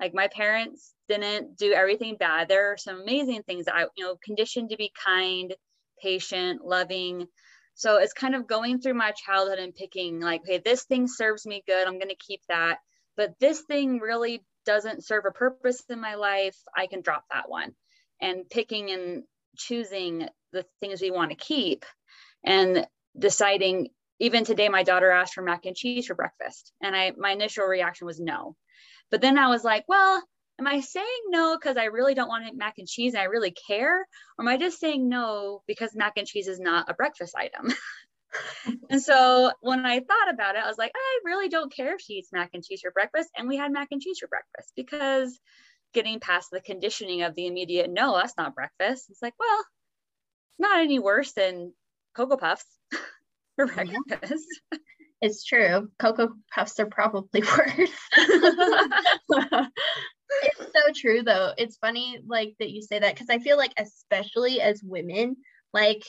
like 0.04 0.12
my 0.12 0.28
parents 0.28 0.92
didn't 1.08 1.56
do 1.56 1.72
everything 1.72 2.16
bad. 2.18 2.46
There 2.46 2.72
are 2.72 2.76
some 2.76 3.00
amazing 3.00 3.42
things 3.44 3.64
that 3.64 3.74
I, 3.74 3.86
you 3.96 4.04
know, 4.04 4.16
conditioned 4.22 4.68
to 4.68 4.76
be 4.76 4.92
kind, 5.02 5.54
patient, 6.02 6.62
loving. 6.62 7.26
So 7.74 7.96
it's 7.96 8.12
kind 8.12 8.34
of 8.34 8.46
going 8.46 8.80
through 8.80 8.94
my 8.94 9.12
childhood 9.12 9.58
and 9.58 9.74
picking 9.74 10.20
like, 10.20 10.42
hey, 10.44 10.60
this 10.62 10.84
thing 10.84 11.08
serves 11.08 11.46
me 11.46 11.62
good. 11.66 11.86
I'm 11.86 11.98
going 11.98 12.10
to 12.10 12.16
keep 12.16 12.42
that. 12.50 12.80
But 13.16 13.32
this 13.40 13.62
thing 13.62 13.98
really 13.98 14.44
doesn't 14.66 15.06
serve 15.06 15.24
a 15.26 15.30
purpose 15.30 15.82
in 15.88 16.02
my 16.02 16.16
life. 16.16 16.56
I 16.76 16.86
can 16.86 17.00
drop 17.00 17.24
that 17.32 17.48
one. 17.48 17.72
And 18.20 18.46
picking 18.50 18.90
and 18.90 19.22
choosing 19.56 20.28
the 20.52 20.66
things 20.80 21.00
we 21.00 21.12
want 21.12 21.30
to 21.30 21.36
keep 21.36 21.86
and 22.44 22.86
deciding 23.18 23.88
even 24.18 24.44
today 24.44 24.68
my 24.68 24.82
daughter 24.82 25.10
asked 25.10 25.34
for 25.34 25.42
mac 25.42 25.66
and 25.66 25.76
cheese 25.76 26.06
for 26.06 26.14
breakfast 26.14 26.72
and 26.82 26.96
i 26.96 27.12
my 27.16 27.30
initial 27.30 27.64
reaction 27.64 28.06
was 28.06 28.18
no 28.18 28.56
but 29.10 29.20
then 29.20 29.38
i 29.38 29.48
was 29.48 29.64
like 29.64 29.84
well 29.88 30.22
am 30.58 30.66
i 30.66 30.80
saying 30.80 31.22
no 31.28 31.56
because 31.56 31.76
i 31.76 31.84
really 31.84 32.14
don't 32.14 32.28
want 32.28 32.56
mac 32.56 32.74
and 32.78 32.88
cheese 32.88 33.14
and 33.14 33.20
i 33.20 33.24
really 33.24 33.50
care? 33.52 34.00
Or 34.00 34.42
am 34.42 34.48
i 34.48 34.56
just 34.56 34.80
saying 34.80 35.08
no 35.08 35.62
because 35.66 35.94
mac 35.94 36.14
and 36.16 36.26
cheese 36.26 36.48
is 36.48 36.60
not 36.60 36.90
a 36.90 36.94
breakfast 36.94 37.34
item? 37.36 37.72
And 38.90 39.00
so 39.00 39.52
when 39.60 39.86
i 39.86 40.00
thought 40.00 40.28
about 40.28 40.56
it 40.56 40.64
i 40.64 40.66
was 40.66 40.76
like 40.76 40.90
i 40.92 41.20
really 41.24 41.48
don't 41.48 41.72
care 41.72 41.94
if 41.94 42.00
she 42.00 42.14
eats 42.14 42.32
mac 42.32 42.50
and 42.52 42.64
cheese 42.64 42.80
for 42.80 42.90
breakfast. 42.90 43.30
And 43.36 43.46
we 43.46 43.56
had 43.56 43.72
mac 43.72 43.88
and 43.92 44.00
cheese 44.00 44.18
for 44.18 44.26
breakfast 44.26 44.72
because 44.74 45.38
getting 45.92 46.18
past 46.18 46.50
the 46.50 46.60
conditioning 46.60 47.22
of 47.22 47.36
the 47.36 47.46
immediate 47.46 47.88
no 47.88 48.16
that's 48.16 48.36
not 48.36 48.56
breakfast. 48.56 49.08
It's 49.08 49.22
like 49.22 49.34
well 49.38 49.64
not 50.58 50.80
any 50.80 50.98
worse 50.98 51.30
than 51.32 51.72
cocoa 52.16 52.36
puffs 52.36 52.66
for 53.56 53.68
mm-hmm. 53.68 53.96
breakfast 54.08 54.48
it's 55.24 55.42
true. 55.42 55.88
Cocoa 55.98 56.34
puffs 56.54 56.78
are 56.80 56.86
probably 56.86 57.42
worse. 57.58 57.90
It's 60.42 60.58
so 60.58 60.92
true 60.94 61.22
though. 61.22 61.52
It's 61.56 61.76
funny 61.76 62.18
like 62.26 62.54
that 62.58 62.70
you 62.70 62.82
say 62.82 62.98
that 62.98 63.14
because 63.14 63.30
i 63.30 63.38
feel 63.38 63.56
like 63.56 63.72
especially 63.78 64.60
as 64.60 64.82
women 64.82 65.36
like 65.72 66.04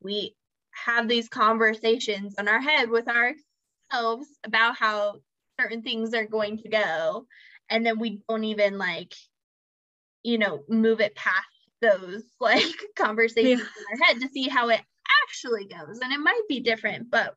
we 0.00 0.34
have 0.72 1.08
these 1.08 1.28
conversations 1.28 2.34
in 2.38 2.48
our 2.48 2.60
head 2.60 2.90
with 2.90 3.06
ourselves 3.08 4.28
about 4.44 4.76
how 4.76 5.16
certain 5.60 5.82
things 5.82 6.14
are 6.14 6.26
going 6.26 6.58
to 6.58 6.68
go 6.68 7.26
and 7.68 7.84
then 7.84 7.98
we 7.98 8.20
don't 8.28 8.44
even 8.44 8.78
like 8.78 9.14
you 10.22 10.38
know 10.38 10.62
move 10.68 11.00
it 11.00 11.14
past 11.14 11.46
those 11.80 12.22
like 12.40 12.76
conversations 12.96 13.60
yeah. 13.60 13.94
in 13.94 14.00
our 14.00 14.06
head 14.06 14.20
to 14.20 14.28
see 14.28 14.48
how 14.48 14.68
it 14.68 14.80
actually 15.24 15.66
goes 15.66 15.98
and 16.00 16.12
it 16.12 16.20
might 16.20 16.42
be 16.48 16.60
different 16.60 17.10
but 17.10 17.34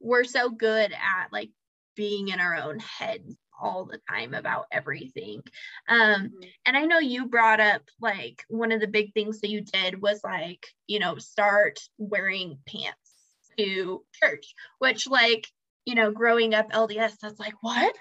we're 0.00 0.24
so 0.24 0.50
good 0.50 0.92
at 0.92 1.32
like 1.32 1.50
being 1.96 2.28
in 2.28 2.40
our 2.40 2.54
own 2.54 2.78
heads 2.78 3.36
all 3.60 3.86
the 3.86 3.98
time 4.10 4.34
about 4.34 4.66
everything 4.70 5.42
um 5.88 5.98
mm-hmm. 5.98 6.48
and 6.66 6.76
i 6.76 6.84
know 6.84 6.98
you 6.98 7.26
brought 7.26 7.60
up 7.60 7.82
like 8.00 8.44
one 8.48 8.70
of 8.70 8.80
the 8.80 8.86
big 8.86 9.12
things 9.14 9.40
that 9.40 9.50
you 9.50 9.62
did 9.62 10.00
was 10.00 10.20
like 10.22 10.66
you 10.86 10.98
know 10.98 11.16
start 11.16 11.78
wearing 11.96 12.58
pants 12.66 13.14
to 13.58 14.02
church 14.22 14.54
which 14.78 15.08
like 15.08 15.48
you 15.86 15.94
know 15.94 16.10
growing 16.10 16.52
up 16.52 16.70
lds 16.70 17.16
that's 17.18 17.40
like 17.40 17.54
what 17.62 17.94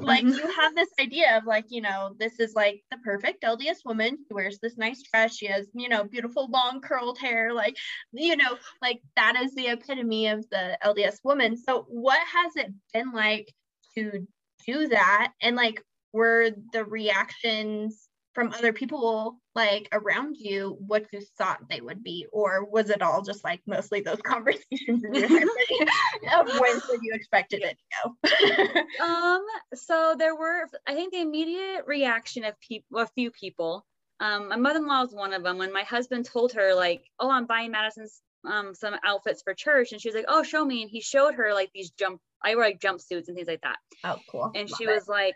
like 0.00 0.24
mm-hmm. 0.24 0.34
you 0.34 0.52
have 0.52 0.74
this 0.76 0.90
idea 1.00 1.36
of 1.36 1.44
like 1.44 1.66
you 1.68 1.80
know 1.80 2.14
this 2.18 2.38
is 2.38 2.54
like 2.54 2.82
the 2.90 2.98
perfect 2.98 3.42
LDS 3.42 3.84
woman. 3.84 4.16
She 4.16 4.34
wears 4.34 4.58
this 4.60 4.76
nice 4.76 5.02
dress. 5.02 5.36
She 5.36 5.46
has 5.46 5.66
you 5.74 5.88
know 5.88 6.04
beautiful 6.04 6.48
long 6.50 6.80
curled 6.80 7.18
hair. 7.18 7.52
Like 7.52 7.76
you 8.12 8.36
know 8.36 8.56
like 8.80 9.00
that 9.16 9.36
is 9.42 9.54
the 9.54 9.68
epitome 9.68 10.28
of 10.28 10.48
the 10.50 10.78
LDS 10.84 11.18
woman. 11.24 11.56
So 11.56 11.84
what 11.88 12.20
has 12.26 12.56
it 12.56 12.72
been 12.94 13.12
like 13.12 13.52
to 13.96 14.26
do 14.66 14.88
that? 14.88 15.32
And 15.42 15.56
like 15.56 15.82
were 16.12 16.50
the 16.72 16.84
reactions 16.84 18.07
from 18.38 18.52
other 18.52 18.72
people 18.72 19.40
like 19.56 19.88
around 19.90 20.36
you 20.38 20.76
what 20.86 21.04
you 21.12 21.20
thought 21.38 21.58
they 21.68 21.80
would 21.80 22.04
be? 22.04 22.24
Or 22.30 22.64
was 22.64 22.88
it 22.88 23.02
all 23.02 23.20
just 23.20 23.42
like 23.42 23.60
mostly 23.66 24.00
those 24.00 24.20
conversations 24.24 25.02
in 25.02 25.12
your 25.12 25.28
head 25.28 25.42
of 26.38 26.46
when 26.60 26.80
you 27.02 27.14
expected 27.14 27.64
it 27.64 27.76
to 27.76 28.12
go? 28.22 28.82
Um 29.04 29.44
so 29.74 30.14
there 30.16 30.36
were 30.36 30.68
i 30.86 30.94
think 30.94 31.12
the 31.12 31.20
immediate 31.20 31.82
reaction 31.88 32.44
of 32.44 32.54
people 32.60 32.98
a 33.00 33.06
few 33.08 33.32
people. 33.32 33.84
Um 34.20 34.50
my 34.50 34.56
mother-in-law 34.56 35.02
was 35.02 35.12
one 35.12 35.32
of 35.32 35.42
them. 35.42 35.58
When 35.58 35.72
my 35.72 35.82
husband 35.82 36.24
told 36.24 36.52
her 36.52 36.76
like 36.76 37.02
oh 37.18 37.30
i'm 37.30 37.46
buying 37.46 37.72
madison's 37.72 38.20
um 38.48 38.72
some 38.72 38.94
outfits 39.04 39.42
for 39.42 39.52
church 39.52 39.90
and 39.90 40.00
she 40.00 40.08
was 40.10 40.14
like 40.14 40.26
oh 40.28 40.44
show 40.44 40.64
me 40.64 40.82
and 40.82 40.90
he 40.92 41.00
showed 41.00 41.34
her 41.34 41.52
like 41.54 41.70
these 41.74 41.90
jump 41.90 42.20
i 42.44 42.54
wear 42.54 42.66
like 42.66 42.78
jumpsuits 42.78 43.26
and 43.26 43.34
things 43.34 43.48
like 43.48 43.62
that. 43.62 43.78
Oh 44.04 44.18
cool. 44.30 44.52
And 44.54 44.70
Love 44.70 44.78
she 44.78 44.84
it. 44.84 44.94
was 44.94 45.08
like 45.08 45.34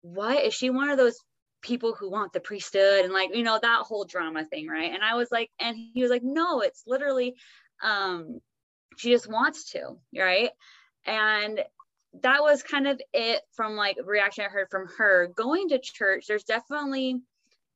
what 0.00 0.42
is 0.42 0.54
she 0.54 0.70
one 0.70 0.88
of 0.88 0.96
those 0.96 1.18
people 1.62 1.94
who 1.94 2.10
want 2.10 2.32
the 2.32 2.40
priesthood 2.40 3.04
and 3.04 3.12
like 3.12 3.34
you 3.34 3.42
know 3.42 3.58
that 3.60 3.82
whole 3.82 4.04
drama 4.04 4.44
thing 4.44 4.68
right? 4.68 4.92
And 4.92 5.02
i 5.02 5.14
was 5.14 5.30
like 5.30 5.50
and 5.60 5.76
he 5.76 6.02
was 6.02 6.10
like 6.10 6.22
no 6.22 6.60
it's 6.60 6.84
literally 6.86 7.34
um 7.82 8.40
she 8.96 9.10
just 9.10 9.28
wants 9.30 9.72
to 9.72 9.96
right? 10.16 10.50
And 11.06 11.60
that 12.22 12.42
was 12.42 12.62
kind 12.62 12.86
of 12.86 13.00
it 13.12 13.42
from 13.52 13.76
like 13.76 13.96
reaction 14.04 14.44
i 14.44 14.48
heard 14.48 14.70
from 14.70 14.88
her. 14.98 15.28
Going 15.34 15.70
to 15.70 15.78
church 15.78 16.26
there's 16.26 16.44
definitely 16.44 17.20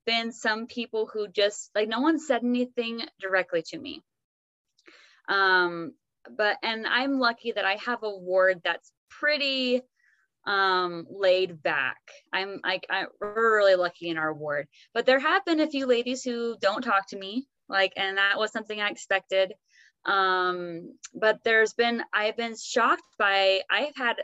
been 0.05 0.33
some 0.33 0.67
people 0.67 1.09
who 1.13 1.29
just 1.29 1.71
like 1.75 1.89
no 1.89 2.01
one 2.01 2.19
said 2.19 2.43
anything 2.43 3.03
directly 3.21 3.63
to 3.63 3.79
me. 3.79 4.03
Um 5.29 5.93
but 6.37 6.57
and 6.63 6.87
i'm 6.87 7.19
lucky 7.19 7.53
that 7.53 7.65
i 7.65 7.75
have 7.85 8.03
a 8.03 8.11
ward 8.11 8.61
that's 8.63 8.93
pretty 9.11 9.83
um 10.47 11.07
laid 11.11 11.63
back. 11.63 11.99
I'm 12.33 12.61
like 12.65 12.87
I, 12.91 13.07
we're 13.21 13.59
really 13.59 13.77
lucky 13.77 14.09
in 14.09 14.19
our 14.19 14.33
ward. 14.33 14.67
But 14.95 15.07
there 15.07 15.21
have 15.21 15.45
been 15.45 15.61
a 15.61 15.71
few 15.71 15.87
ladies 15.87 16.23
who 16.23 16.57
don't 16.61 16.83
talk 16.83 17.09
to 17.09 17.19
me 17.19 17.47
like 17.69 17.93
and 17.97 18.19
that 18.19 18.39
was 18.39 18.53
something 18.53 18.81
i 18.81 18.89
expected. 18.89 19.55
Um 20.05 20.95
but 21.15 21.39
there's 21.45 21.75
been 21.75 22.03
i've 22.13 22.37
been 22.37 22.57
shocked 22.57 23.03
by 23.19 23.61
i've 23.71 23.95
had 23.97 24.17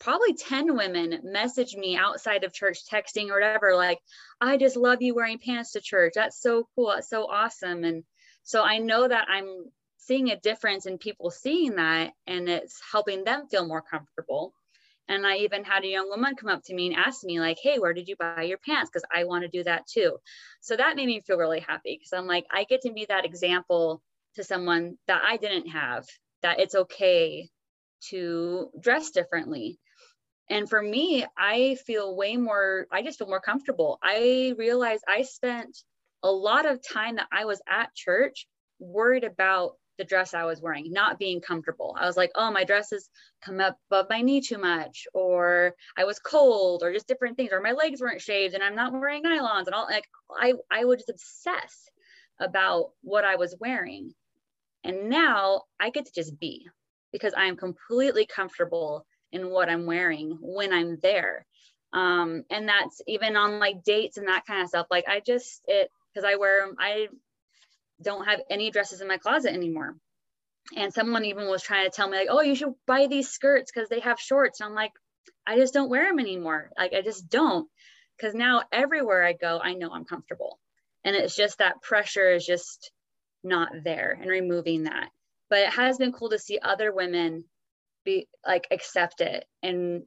probably 0.00 0.34
10 0.34 0.76
women 0.76 1.20
message 1.22 1.76
me 1.76 1.96
outside 1.96 2.42
of 2.42 2.52
church 2.52 2.80
texting 2.90 3.28
or 3.28 3.34
whatever 3.34 3.76
like 3.76 4.00
i 4.40 4.56
just 4.56 4.76
love 4.76 5.00
you 5.00 5.14
wearing 5.14 5.38
pants 5.38 5.72
to 5.72 5.80
church. 5.80 6.12
That's 6.16 6.40
so 6.40 6.66
cool. 6.74 6.88
That's 6.88 7.08
so 7.08 7.26
awesome. 7.30 7.84
And 7.84 8.02
so 8.42 8.62
i 8.62 8.78
know 8.78 9.06
that 9.06 9.26
i'm 9.28 9.66
seeing 9.98 10.30
a 10.30 10.40
difference 10.40 10.86
in 10.86 10.98
people 10.98 11.30
seeing 11.30 11.76
that 11.76 12.12
and 12.26 12.48
it's 12.48 12.80
helping 12.90 13.24
them 13.24 13.46
feel 13.48 13.66
more 13.66 13.82
comfortable 13.82 14.52
and 15.12 15.26
I 15.26 15.36
even 15.36 15.64
had 15.64 15.84
a 15.84 15.88
young 15.88 16.08
woman 16.08 16.36
come 16.36 16.48
up 16.48 16.62
to 16.64 16.74
me 16.74 16.88
and 16.88 16.96
ask 16.96 17.22
me, 17.24 17.40
like, 17.40 17.58
hey, 17.62 17.78
where 17.78 17.92
did 17.92 18.08
you 18.08 18.16
buy 18.16 18.42
your 18.42 18.58
pants? 18.58 18.90
Because 18.90 19.06
I 19.14 19.24
want 19.24 19.42
to 19.42 19.48
do 19.48 19.62
that 19.64 19.86
too. 19.86 20.18
So 20.60 20.76
that 20.76 20.96
made 20.96 21.06
me 21.06 21.20
feel 21.20 21.36
really 21.36 21.60
happy 21.60 21.96
because 21.98 22.12
I'm 22.12 22.26
like, 22.26 22.46
I 22.50 22.64
get 22.64 22.82
to 22.82 22.92
be 22.92 23.06
that 23.06 23.24
example 23.24 24.02
to 24.36 24.44
someone 24.44 24.96
that 25.06 25.22
I 25.26 25.36
didn't 25.36 25.68
have, 25.68 26.06
that 26.42 26.60
it's 26.60 26.74
okay 26.74 27.50
to 28.08 28.70
dress 28.80 29.10
differently. 29.10 29.78
And 30.50 30.68
for 30.68 30.82
me, 30.82 31.24
I 31.38 31.76
feel 31.86 32.16
way 32.16 32.36
more, 32.36 32.86
I 32.90 33.02
just 33.02 33.18
feel 33.18 33.28
more 33.28 33.40
comfortable. 33.40 33.98
I 34.02 34.54
realized 34.58 35.04
I 35.06 35.22
spent 35.22 35.76
a 36.22 36.30
lot 36.30 36.66
of 36.66 36.80
time 36.86 37.16
that 37.16 37.28
I 37.32 37.44
was 37.44 37.60
at 37.68 37.94
church 37.94 38.46
worried 38.78 39.24
about 39.24 39.72
the 40.02 40.08
dress 40.08 40.34
I 40.34 40.44
was 40.44 40.60
wearing, 40.60 40.92
not 40.92 41.18
being 41.18 41.40
comfortable. 41.40 41.96
I 41.98 42.06
was 42.06 42.16
like, 42.16 42.32
oh, 42.34 42.50
my 42.50 42.64
dress 42.64 42.90
has 42.90 43.08
come 43.40 43.60
up 43.60 43.78
above 43.88 44.06
my 44.10 44.20
knee 44.20 44.40
too 44.40 44.58
much, 44.58 45.06
or 45.14 45.76
I 45.96 46.04
was 46.04 46.18
cold, 46.18 46.82
or 46.82 46.92
just 46.92 47.06
different 47.06 47.36
things, 47.36 47.52
or 47.52 47.60
my 47.60 47.70
legs 47.70 48.00
weren't 48.00 48.20
shaved 48.20 48.54
and 48.54 48.64
I'm 48.64 48.74
not 48.74 48.92
wearing 48.92 49.22
nylons 49.22 49.66
and 49.66 49.74
all 49.74 49.86
like 49.88 50.08
I, 50.36 50.54
I 50.72 50.84
would 50.84 50.98
just 50.98 51.10
obsess 51.10 51.88
about 52.40 52.90
what 53.02 53.24
I 53.24 53.36
was 53.36 53.54
wearing. 53.60 54.12
And 54.82 55.08
now 55.08 55.62
I 55.78 55.90
get 55.90 56.06
to 56.06 56.12
just 56.12 56.36
be 56.40 56.66
because 57.12 57.32
I'm 57.36 57.56
completely 57.56 58.26
comfortable 58.26 59.06
in 59.30 59.50
what 59.50 59.68
I'm 59.68 59.86
wearing 59.86 60.36
when 60.40 60.72
I'm 60.72 60.98
there. 61.00 61.46
Um, 61.92 62.42
and 62.50 62.66
that's 62.66 63.00
even 63.06 63.36
on 63.36 63.60
like 63.60 63.84
dates 63.84 64.16
and 64.16 64.26
that 64.26 64.46
kind 64.46 64.62
of 64.62 64.68
stuff. 64.68 64.88
Like 64.90 65.04
I 65.08 65.20
just, 65.20 65.62
it, 65.68 65.90
because 66.12 66.28
I 66.28 66.34
wear, 66.34 66.72
I 66.76 67.06
don't 68.02 68.26
have 68.26 68.40
any 68.50 68.70
dresses 68.70 69.00
in 69.00 69.08
my 69.08 69.18
closet 69.18 69.52
anymore. 69.52 69.96
And 70.76 70.92
someone 70.92 71.24
even 71.24 71.48
was 71.48 71.62
trying 71.62 71.84
to 71.84 71.90
tell 71.90 72.08
me 72.08 72.16
like, 72.16 72.28
oh, 72.30 72.40
you 72.40 72.54
should 72.54 72.74
buy 72.86 73.06
these 73.08 73.28
skirts 73.28 73.70
because 73.72 73.88
they 73.88 74.00
have 74.00 74.20
shorts. 74.20 74.60
And 74.60 74.68
I'm 74.68 74.74
like, 74.74 74.92
I 75.46 75.56
just 75.56 75.74
don't 75.74 75.90
wear 75.90 76.06
them 76.08 76.20
anymore. 76.20 76.70
Like 76.78 76.92
I 76.92 77.02
just 77.02 77.28
don't. 77.28 77.68
Because 78.16 78.34
now 78.34 78.62
everywhere 78.70 79.24
I 79.24 79.32
go, 79.32 79.58
I 79.62 79.74
know 79.74 79.90
I'm 79.90 80.04
comfortable. 80.04 80.58
And 81.04 81.16
it's 81.16 81.34
just 81.34 81.58
that 81.58 81.82
pressure 81.82 82.32
is 82.32 82.46
just 82.46 82.92
not 83.42 83.70
there 83.84 84.16
and 84.20 84.30
removing 84.30 84.84
that. 84.84 85.08
But 85.50 85.60
it 85.60 85.70
has 85.70 85.98
been 85.98 86.12
cool 86.12 86.30
to 86.30 86.38
see 86.38 86.58
other 86.62 86.92
women 86.92 87.44
be 88.04 88.28
like 88.46 88.66
accept 88.70 89.20
it 89.20 89.44
and 89.62 90.02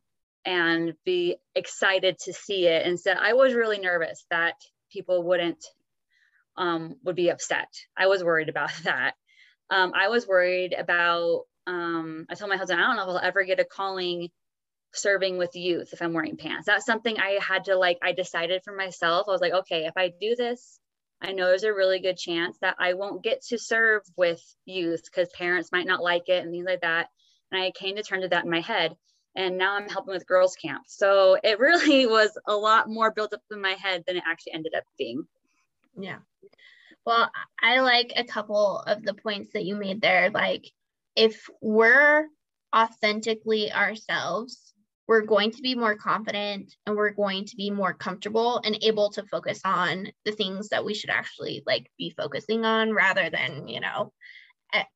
and 0.45 0.93
be 1.05 1.37
excited 1.55 2.17
to 2.19 2.33
see 2.33 2.67
it. 2.67 2.85
And 2.85 2.99
so 2.99 3.11
I 3.11 3.33
was 3.33 3.53
really 3.53 3.79
nervous 3.79 4.25
that 4.29 4.55
people 4.91 5.23
wouldn't 5.23 5.63
um, 6.57 6.95
would 7.03 7.15
be 7.15 7.29
upset. 7.29 7.67
I 7.97 8.07
was 8.07 8.23
worried 8.23 8.49
about 8.49 8.71
that. 8.83 9.13
Um, 9.69 9.93
I 9.95 10.09
was 10.09 10.27
worried 10.27 10.73
about, 10.77 11.41
um, 11.67 12.25
I 12.29 12.35
told 12.35 12.49
my 12.49 12.57
husband, 12.57 12.79
I 12.79 12.87
don't 12.87 12.95
know 12.95 13.03
if 13.03 13.09
I'll 13.09 13.17
ever 13.19 13.43
get 13.43 13.59
a 13.59 13.65
calling 13.65 14.29
serving 14.93 15.37
with 15.37 15.55
youth 15.55 15.89
if 15.91 16.01
I'm 16.01 16.13
wearing 16.13 16.37
pants. 16.37 16.67
That's 16.67 16.85
something 16.85 17.17
I 17.19 17.39
had 17.41 17.65
to 17.65 17.75
like, 17.75 17.97
I 18.01 18.11
decided 18.11 18.61
for 18.63 18.75
myself. 18.75 19.27
I 19.27 19.31
was 19.31 19.41
like, 19.41 19.53
okay, 19.53 19.85
if 19.85 19.93
I 19.97 20.13
do 20.19 20.35
this, 20.35 20.79
I 21.21 21.31
know 21.31 21.47
there's 21.47 21.63
a 21.63 21.73
really 21.73 21.99
good 21.99 22.17
chance 22.17 22.57
that 22.59 22.75
I 22.79 22.93
won't 22.93 23.23
get 23.23 23.41
to 23.47 23.57
serve 23.57 24.03
with 24.15 24.41
youth 24.65 25.03
because 25.05 25.29
parents 25.29 25.71
might 25.71 25.87
not 25.87 26.03
like 26.03 26.29
it 26.29 26.43
and 26.43 26.51
things 26.51 26.65
like 26.65 26.81
that. 26.81 27.07
And 27.51 27.61
I 27.61 27.71
came 27.71 27.95
to 27.95 28.03
turn 28.03 28.21
to 28.21 28.27
that 28.29 28.45
in 28.45 28.51
my 28.51 28.61
head. 28.61 28.95
And 29.35 29.57
now 29.57 29.75
I'm 29.75 29.89
helping 29.89 30.13
with 30.13 30.27
girls' 30.27 30.55
camp. 30.55 30.83
So 30.87 31.37
it 31.43 31.59
really 31.59 32.05
was 32.05 32.37
a 32.47 32.55
lot 32.55 32.89
more 32.89 33.11
built 33.11 33.33
up 33.33 33.41
in 33.51 33.61
my 33.61 33.73
head 33.73 34.03
than 34.05 34.17
it 34.17 34.23
actually 34.25 34.53
ended 34.53 34.73
up 34.75 34.83
being. 34.97 35.25
Yeah. 35.97 36.19
Well, 37.05 37.29
I 37.61 37.79
like 37.81 38.13
a 38.15 38.23
couple 38.23 38.79
of 38.79 39.03
the 39.03 39.13
points 39.13 39.51
that 39.53 39.65
you 39.65 39.75
made 39.75 40.01
there. 40.01 40.31
Like, 40.31 40.71
if 41.15 41.49
we're 41.61 42.27
authentically 42.75 43.71
ourselves, 43.71 44.73
we're 45.07 45.21
going 45.21 45.51
to 45.51 45.61
be 45.61 45.75
more 45.75 45.95
confident 45.95 46.75
and 46.85 46.95
we're 46.95 47.11
going 47.11 47.45
to 47.45 47.55
be 47.55 47.69
more 47.69 47.93
comfortable 47.93 48.59
and 48.65 48.77
able 48.81 49.11
to 49.11 49.23
focus 49.23 49.61
on 49.63 50.07
the 50.25 50.31
things 50.31 50.69
that 50.69 50.83
we 50.83 50.95
should 50.95 51.11
actually 51.11 51.61
like 51.67 51.91
be 51.97 52.09
focusing 52.17 52.65
on 52.65 52.91
rather 52.91 53.29
than, 53.29 53.67
you 53.67 53.79
know, 53.79 54.11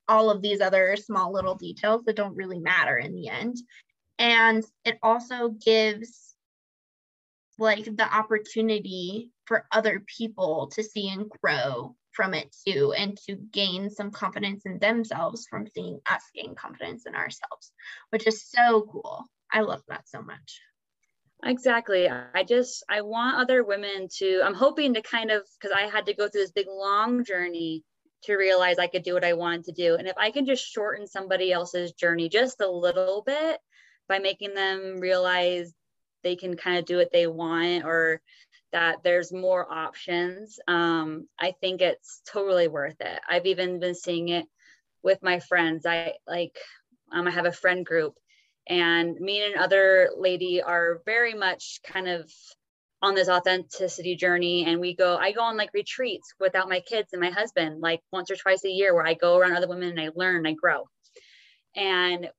all 0.08 0.32
of 0.32 0.42
these 0.42 0.62
other 0.62 0.96
small 0.96 1.32
little 1.32 1.56
details 1.56 2.04
that 2.06 2.16
don't 2.16 2.36
really 2.36 2.60
matter 2.60 2.98
in 2.98 3.14
the 3.14 3.30
end. 3.30 3.58
And 4.18 4.66
it 4.84 4.98
also 5.04 5.50
gives 5.50 6.36
like 7.60 7.86
the 7.86 8.12
opportunity 8.12 9.30
for 9.50 9.66
other 9.72 10.00
people 10.06 10.70
to 10.76 10.84
see 10.84 11.10
and 11.10 11.28
grow 11.42 11.96
from 12.12 12.36
it 12.36 12.56
too 12.68 12.94
and 12.96 13.18
to 13.18 13.36
gain 13.36 13.90
some 13.90 14.12
confidence 14.12 14.64
in 14.66 14.78
themselves 14.78 15.48
from 15.50 15.68
seeing 15.68 16.00
us 16.10 16.24
gain 16.36 16.54
confidence 16.54 17.06
in 17.08 17.16
ourselves 17.16 17.72
which 18.12 18.28
is 18.28 18.48
so 18.48 18.88
cool. 18.92 19.26
I 19.52 19.62
love 19.62 19.82
that 19.88 20.08
so 20.08 20.22
much. 20.22 20.62
Exactly. 21.44 22.08
I 22.08 22.44
just 22.44 22.84
i 22.90 23.02
want 23.02 23.38
other 23.38 23.64
women 23.64 24.08
to 24.18 24.42
i'm 24.44 24.54
hoping 24.54 24.94
to 24.94 25.02
kind 25.02 25.32
of 25.32 25.42
because 25.60 25.76
i 25.76 25.88
had 25.88 26.06
to 26.06 26.14
go 26.14 26.30
through 26.30 26.42
this 26.42 26.52
big 26.52 26.68
long 26.70 27.24
journey 27.26 27.84
to 28.24 28.36
realize 28.36 28.78
i 28.78 28.88
could 28.88 29.04
do 29.04 29.14
what 29.16 29.26
i 29.26 29.34
wanted 29.34 29.66
to 29.66 29.72
do. 29.72 29.96
And 29.96 30.08
if 30.08 30.18
i 30.18 30.30
can 30.30 30.46
just 30.46 30.64
shorten 30.64 31.08
somebody 31.08 31.52
else's 31.52 31.94
journey 31.94 32.30
just 32.30 32.62
a 32.62 32.70
little 32.70 33.24
bit 33.26 33.60
by 34.08 34.20
making 34.20 34.54
them 34.54 35.00
realize 35.00 35.74
they 36.24 36.36
can 36.36 36.56
kind 36.56 36.78
of 36.78 36.86
do 36.86 36.98
what 36.98 37.12
they 37.12 37.28
want 37.28 37.86
or 37.86 38.22
that 38.72 38.98
there's 39.04 39.32
more 39.32 39.72
options, 39.72 40.60
um, 40.68 41.28
I 41.40 41.54
think 41.60 41.82
it's 41.82 42.22
totally 42.32 42.68
worth 42.68 43.00
it. 43.00 43.20
I've 43.28 43.46
even 43.46 43.80
been 43.80 43.96
seeing 43.96 44.30
it 44.30 44.46
with 45.04 45.24
my 45.24 45.40
friends. 45.40 45.86
I 45.86 46.14
like, 46.28 46.58
um, 47.12 47.28
I 47.28 47.32
have 47.32 47.46
a 47.46 47.52
friend 47.52 47.86
group, 47.86 48.14
and 48.68 49.16
me 49.20 49.44
and 49.44 49.56
another 49.56 50.10
lady 50.18 50.62
are 50.62 51.02
very 51.06 51.34
much 51.34 51.80
kind 51.84 52.08
of 52.08 52.32
on 53.02 53.16
this 53.16 53.30
authenticity 53.30 54.16
journey. 54.16 54.66
And 54.66 54.80
we 54.80 54.96
go, 54.96 55.18
I 55.18 55.32
go 55.32 55.42
on 55.42 55.58
like 55.58 55.74
retreats 55.74 56.34
without 56.40 56.70
my 56.70 56.82
kids 56.82 57.14
and 57.14 57.22
my 57.22 57.30
husband, 57.30 57.80
like 57.82 58.02
once 58.12 58.30
or 58.30 58.36
twice 58.36 58.66
a 58.66 58.70
year, 58.70 58.94
where 58.94 59.08
I 59.08 59.14
go 59.14 59.38
around 59.38 59.56
other 59.56 59.70
women 59.70 59.90
and 59.90 60.00
I 60.00 60.10
learn, 60.16 60.46
I 60.46 60.54
grow. 60.54 60.88
And 61.76 62.30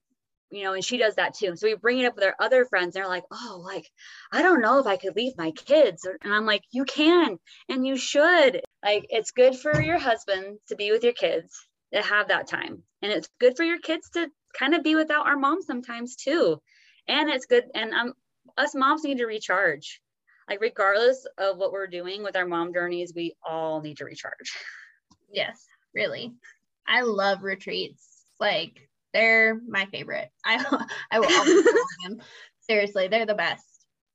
you 0.50 0.64
know, 0.64 0.72
and 0.72 0.84
she 0.84 0.98
does 0.98 1.14
that 1.14 1.34
too. 1.34 1.56
So 1.56 1.66
we 1.66 1.74
bring 1.74 2.00
it 2.00 2.06
up 2.06 2.14
with 2.14 2.24
our 2.24 2.34
other 2.40 2.64
friends. 2.64 2.94
And 2.96 3.02
they're 3.02 3.08
like, 3.08 3.24
oh, 3.30 3.62
like, 3.64 3.86
I 4.32 4.42
don't 4.42 4.60
know 4.60 4.78
if 4.78 4.86
I 4.86 4.96
could 4.96 5.16
leave 5.16 5.36
my 5.36 5.52
kids. 5.52 6.04
And 6.04 6.32
I'm 6.32 6.46
like, 6.46 6.62
you 6.70 6.84
can 6.84 7.38
and 7.68 7.86
you 7.86 7.96
should. 7.96 8.62
Like, 8.84 9.06
it's 9.10 9.30
good 9.30 9.56
for 9.56 9.80
your 9.80 9.98
husband 9.98 10.58
to 10.68 10.76
be 10.76 10.90
with 10.90 11.04
your 11.04 11.12
kids, 11.12 11.54
to 11.94 12.02
have 12.02 12.28
that 12.28 12.48
time. 12.48 12.82
And 13.02 13.12
it's 13.12 13.28
good 13.38 13.56
for 13.56 13.64
your 13.64 13.78
kids 13.78 14.10
to 14.10 14.28
kind 14.58 14.74
of 14.74 14.82
be 14.82 14.96
without 14.96 15.26
our 15.26 15.36
mom 15.36 15.62
sometimes 15.62 16.16
too. 16.16 16.60
And 17.06 17.30
it's 17.30 17.46
good. 17.46 17.64
And 17.74 17.92
um, 17.92 18.14
us 18.56 18.74
moms 18.74 19.04
need 19.04 19.18
to 19.18 19.26
recharge. 19.26 20.00
Like, 20.48 20.60
regardless 20.60 21.26
of 21.38 21.58
what 21.58 21.72
we're 21.72 21.86
doing 21.86 22.24
with 22.24 22.34
our 22.34 22.46
mom 22.46 22.72
journeys, 22.72 23.12
we 23.14 23.34
all 23.46 23.80
need 23.80 23.98
to 23.98 24.04
recharge. 24.04 24.52
Yes, 25.32 25.64
really. 25.94 26.32
I 26.88 27.02
love 27.02 27.44
retreats. 27.44 28.24
Like, 28.40 28.89
they're 29.12 29.60
my 29.68 29.86
favorite. 29.86 30.30
I 30.44 30.64
I 31.10 31.20
will 31.20 31.32
always 31.32 31.64
them. 32.04 32.20
Seriously, 32.60 33.08
they're 33.08 33.26
the 33.26 33.34
best. 33.34 33.64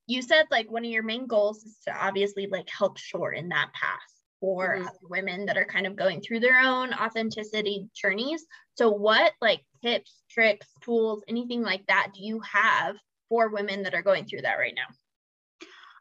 You 0.08 0.22
said 0.22 0.46
like 0.52 0.72
one 0.72 0.86
of 0.86 0.92
your 0.92 1.04
main 1.04 1.28
goals 1.28 1.64
is 1.64 1.78
to 1.88 1.96
obviously 1.96 2.48
like 2.48 2.70
help 2.70 2.98
shorten 2.98 3.50
that 3.50 3.72
path 3.74 4.00
for 4.40 4.78
mm-hmm. 4.78 4.88
women 5.10 5.46
that 5.48 5.58
are 5.58 5.66
kind 5.66 5.88
of 5.88 5.96
going 5.96 6.22
through 6.22 6.40
their 6.40 6.60
own 6.60 6.94
authenticity 6.94 7.90
journeys. 7.96 8.46
So 8.76 8.92
what 8.92 9.34
like 9.42 9.62
tips, 9.84 10.22
tricks, 10.30 10.68
tools, 10.82 11.24
anything 11.28 11.64
like 11.64 11.86
that 11.88 12.12
do 12.14 12.24
you 12.24 12.40
have 12.42 12.96
for 13.30 13.50
women 13.50 13.84
that 13.84 13.96
are 13.96 14.04
going 14.04 14.26
through 14.26 14.44
that 14.44 14.56
right 14.56 14.76
now? 14.76 14.94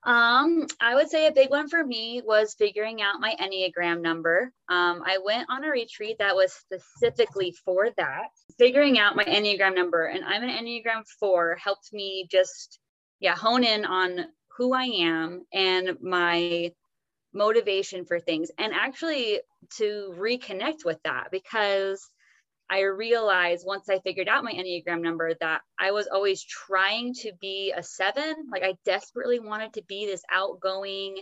Um, 0.06 0.66
I 0.80 0.94
would 0.94 1.08
say 1.08 1.26
a 1.26 1.32
big 1.32 1.50
one 1.50 1.68
for 1.68 1.84
me 1.84 2.22
was 2.24 2.54
figuring 2.54 3.00
out 3.00 3.20
my 3.20 3.34
Enneagram 3.40 4.02
number. 4.02 4.52
Um, 4.68 5.02
I 5.04 5.18
went 5.24 5.48
on 5.50 5.64
a 5.64 5.70
retreat 5.70 6.16
that 6.18 6.36
was 6.36 6.52
specifically 6.52 7.54
for 7.64 7.88
that, 7.96 8.28
figuring 8.58 8.98
out 8.98 9.16
my 9.16 9.24
Enneagram 9.24 9.74
number. 9.74 10.06
And 10.06 10.24
I'm 10.24 10.42
an 10.42 10.50
Enneagram 10.50 11.04
four 11.18 11.56
helped 11.56 11.92
me 11.92 12.26
just, 12.30 12.80
yeah, 13.20 13.34
hone 13.34 13.64
in 13.64 13.86
on 13.86 14.26
who 14.56 14.74
I 14.74 14.84
am 14.84 15.46
and 15.52 15.96
my 16.02 16.72
motivation 17.32 18.04
for 18.04 18.20
things 18.20 18.50
and 18.58 18.72
actually 18.72 19.40
to 19.78 20.14
reconnect 20.16 20.84
with 20.84 21.02
that 21.02 21.28
because 21.32 22.08
I 22.70 22.80
realized 22.80 23.66
once 23.66 23.88
I 23.88 23.98
figured 24.00 24.28
out 24.28 24.44
my 24.44 24.52
Enneagram 24.52 25.02
number 25.02 25.34
that 25.40 25.60
I 25.78 25.90
was 25.92 26.06
always 26.06 26.42
trying 26.42 27.14
to 27.14 27.32
be 27.40 27.72
a 27.76 27.82
seven. 27.82 28.34
Like 28.50 28.62
I 28.62 28.74
desperately 28.84 29.38
wanted 29.38 29.74
to 29.74 29.82
be 29.82 30.06
this 30.06 30.22
outgoing, 30.32 31.18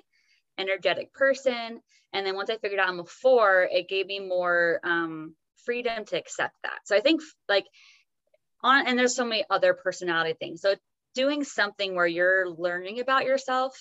energetic 0.57 1.13
person. 1.13 1.81
And 2.13 2.27
then 2.27 2.37
once 2.37 2.51
I 2.51 2.59
figured 2.59 2.79
out 2.79 2.89
I'm 2.89 3.01
a 3.01 3.05
four, 3.05 3.69
it 3.71 3.89
gave 3.89 4.07
me 4.07 4.21
more 4.21 4.81
um, 4.85 5.35
freedom 5.65 6.05
to 6.07 6.17
accept 6.17 6.55
that. 6.63 6.79
So 6.85 6.97
I 6.97 7.01
think 7.01 7.23
like 7.49 7.67
on, 8.63 8.87
and 8.87 8.99
there's 8.99 9.17
so 9.17 9.25
many 9.25 9.45
other 9.51 9.75
personality 9.75 10.35
things. 10.39 10.61
So 10.61 10.75
doing 11.15 11.43
something 11.43 11.95
where 11.95 12.07
you're 12.07 12.49
learning 12.49 13.01
about 13.01 13.25
yourself, 13.25 13.77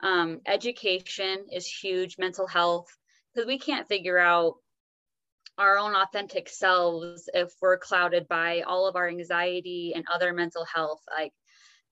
um, 0.00 0.40
education 0.46 1.46
is 1.52 1.66
huge, 1.66 2.18
mental 2.18 2.46
health, 2.46 2.88
because 3.34 3.46
we 3.46 3.58
can't 3.58 3.88
figure 3.88 4.18
out 4.18 4.54
our 5.58 5.78
own 5.78 5.94
authentic 5.94 6.48
selves 6.48 7.28
if 7.32 7.52
we're 7.60 7.78
clouded 7.78 8.26
by 8.28 8.62
all 8.62 8.86
of 8.86 8.96
our 8.96 9.08
anxiety 9.08 9.92
and 9.94 10.04
other 10.12 10.32
mental 10.32 10.64
health 10.64 11.00
like 11.16 11.32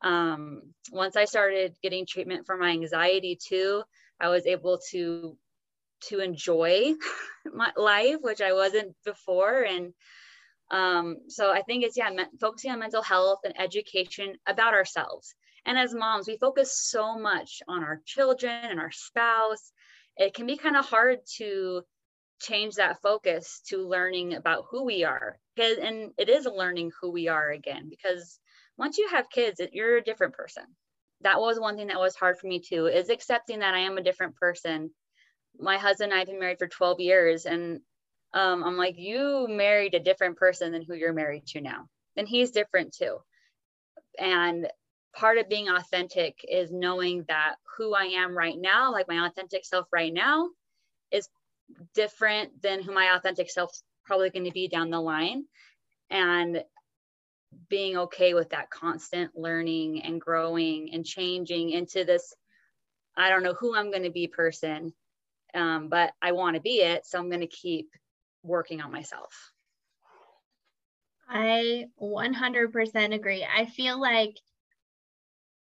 um, 0.03 0.62
once 0.90 1.16
i 1.16 1.25
started 1.25 1.75
getting 1.83 2.07
treatment 2.07 2.46
for 2.46 2.57
my 2.57 2.70
anxiety 2.70 3.38
too 3.40 3.83
i 4.20 4.29
was 4.29 4.46
able 4.46 4.81
to 4.90 5.37
to 6.01 6.18
enjoy 6.18 6.92
my 7.55 7.70
life 7.77 8.16
which 8.20 8.40
i 8.40 8.53
wasn't 8.53 8.94
before. 9.05 9.62
And 9.62 9.92
um, 10.70 11.18
so 11.29 11.53
i 11.53 11.62
think 11.62 11.85
it's 11.85 11.96
yeah 11.96 12.11
focusing 12.40 12.72
on 12.72 12.81
mental 12.81 13.03
health 13.03 13.40
and 13.44 13.59
education 13.61 14.35
about 14.46 14.75
ourselves. 14.75 15.35
And 15.64 15.79
as 15.79 15.94
moms 15.94 16.27
we 16.27 16.38
focus 16.38 16.77
so 16.77 17.16
much 17.16 17.62
on 17.68 17.85
our 17.85 18.01
children 18.05 18.64
and 18.64 18.81
our 18.81 18.90
spouse. 18.90 19.72
It 20.16 20.35
can 20.35 20.46
be 20.46 20.59
kind 20.59 20.77
of 20.77 20.85
hard 20.85 21.20
to 21.38 21.83
change 22.42 22.74
that 22.74 23.00
focus 23.00 23.62
to 23.68 23.87
learning 23.87 24.35
about 24.35 24.66
who 24.70 24.85
we 24.85 25.05
are. 25.05 25.38
And 25.59 26.12
it 26.18 26.28
is 26.28 26.46
learning 26.46 26.92
who 27.00 27.11
we 27.11 27.28
are 27.28 27.50
again 27.50 27.88
because 27.88 28.38
once 28.76 28.98
you 28.98 29.09
have 29.09 29.31
kids 29.31 29.61
you're 29.72 29.96
a 29.96 30.05
different 30.05 30.35
person. 30.35 30.64
That 31.22 31.40
was 31.40 31.61
one 31.61 31.76
thing 31.76 31.87
that 31.87 32.00
was 32.00 32.16
hard 32.16 32.38
for 32.38 32.48
me 32.48 32.61
too 32.61 32.87
is 32.87 33.09
accepting 33.09 33.61
that 33.61 33.74
i 33.74 33.81
am 33.81 33.98
a 33.98 34.02
different 34.02 34.37
person. 34.37 34.90
My 35.59 35.78
husband 35.78 36.11
and 36.11 36.16
i 36.16 36.18
have 36.18 36.26
been 36.26 36.40
married 36.40 36.59
for 36.59 36.68
12 36.68 37.00
years 37.00 37.46
and 37.46 37.81
um, 38.35 38.64
i'm 38.64 38.76
like 38.76 38.98
you 38.98 39.46
married 39.48 39.94
a 39.94 40.00
different 40.00 40.37
person 40.37 40.72
than 40.72 40.83
who 40.83 40.94
you're 40.94 41.12
married 41.12 41.46
to 41.48 41.61
now. 41.61 41.88
And 42.16 42.26
he's 42.26 42.50
different 42.50 42.94
too. 42.94 43.18
And 44.18 44.68
part 45.14 45.38
of 45.38 45.48
being 45.48 45.68
authentic 45.68 46.44
is 46.48 46.70
knowing 46.72 47.24
that 47.28 47.57
who 47.76 47.94
i 47.94 48.05
am 48.05 48.37
right 48.37 48.59
now 48.59 48.90
like 48.90 49.09
my 49.09 49.26
authentic 49.26 49.64
self 49.64 49.87
right 49.92 50.12
now 50.12 50.48
is 51.11 51.28
different 51.94 52.62
than 52.62 52.82
who 52.82 52.92
my 52.92 53.14
authentic 53.16 53.50
self's 53.50 53.82
probably 54.04 54.30
going 54.30 54.44
to 54.44 54.52
be 54.52 54.68
down 54.68 54.90
the 54.90 55.00
line. 55.00 55.44
And 56.11 56.62
being 57.68 57.96
okay 57.96 58.35
with 58.35 58.50
that 58.50 58.70
constant 58.70 59.32
learning 59.37 60.02
and 60.02 60.20
growing 60.20 60.92
and 60.94 61.04
changing 61.04 61.68
into 61.68 62.02
this 62.02 62.32
i 63.14 63.28
don't 63.28 63.42
know 63.42 63.52
who 63.52 63.76
i'm 63.76 63.90
going 63.90 64.04
to 64.04 64.11
be 64.11 64.26
person 64.26 64.90
um, 65.52 65.88
but 65.90 66.12
i 66.22 66.32
want 66.32 66.54
to 66.56 66.62
be 66.62 66.76
it 66.76 67.04
so 67.04 67.18
i'm 67.18 67.28
going 67.28 67.42
to 67.42 67.46
keep 67.46 67.90
working 68.42 68.80
on 68.80 68.92
myself. 68.92 69.52
I 71.28 71.87
100% 72.00 73.14
agree. 73.14 73.46
I 73.56 73.66
feel 73.66 74.00
like 74.00 74.37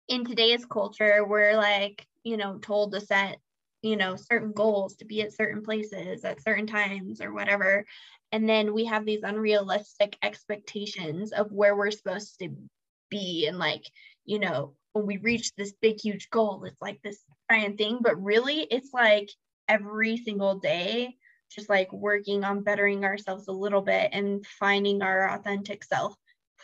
in 0.07 0.23
today's 0.23 0.63
culture 0.65 1.25
we're 1.25 1.57
like 1.57 2.05
you 2.23 2.37
know 2.37 2.59
told 2.59 2.93
to 2.93 3.01
set 3.01 3.37
you 3.85 3.95
know 3.95 4.15
certain 4.15 4.51
goals 4.51 4.95
to 4.95 5.05
be 5.05 5.21
at 5.21 5.33
certain 5.33 5.63
places 5.63 6.25
at 6.25 6.41
certain 6.41 6.67
times 6.67 7.21
or 7.21 7.33
whatever. 7.33 7.85
And 8.31 8.49
then 8.49 8.73
we 8.73 8.85
have 8.85 9.05
these 9.05 9.23
unrealistic 9.23 10.17
expectations 10.23 11.31
of 11.31 11.51
where 11.51 11.75
we're 11.75 11.91
supposed 11.91 12.39
to 12.39 12.49
be 13.09 13.45
and 13.47 13.59
like 13.59 13.83
you 14.25 14.39
know 14.39 14.73
when 14.93 15.05
we 15.05 15.17
reach 15.17 15.53
this 15.53 15.73
big 15.81 16.01
huge 16.01 16.29
goal 16.31 16.63
it's 16.65 16.81
like 16.81 16.99
this 17.03 17.19
giant 17.51 17.77
thing. 17.77 17.99
But 18.01 18.21
really 18.21 18.61
it's 18.61 18.89
like 18.93 19.29
every 19.67 20.17
single 20.17 20.59
day 20.59 21.15
just 21.51 21.69
like 21.69 21.93
working 21.93 22.43
on 22.43 22.63
bettering 22.63 23.05
ourselves 23.05 23.47
a 23.47 23.51
little 23.51 23.81
bit 23.81 24.09
and 24.13 24.45
finding 24.59 25.01
our 25.03 25.29
authentic 25.29 25.83
self 25.83 26.15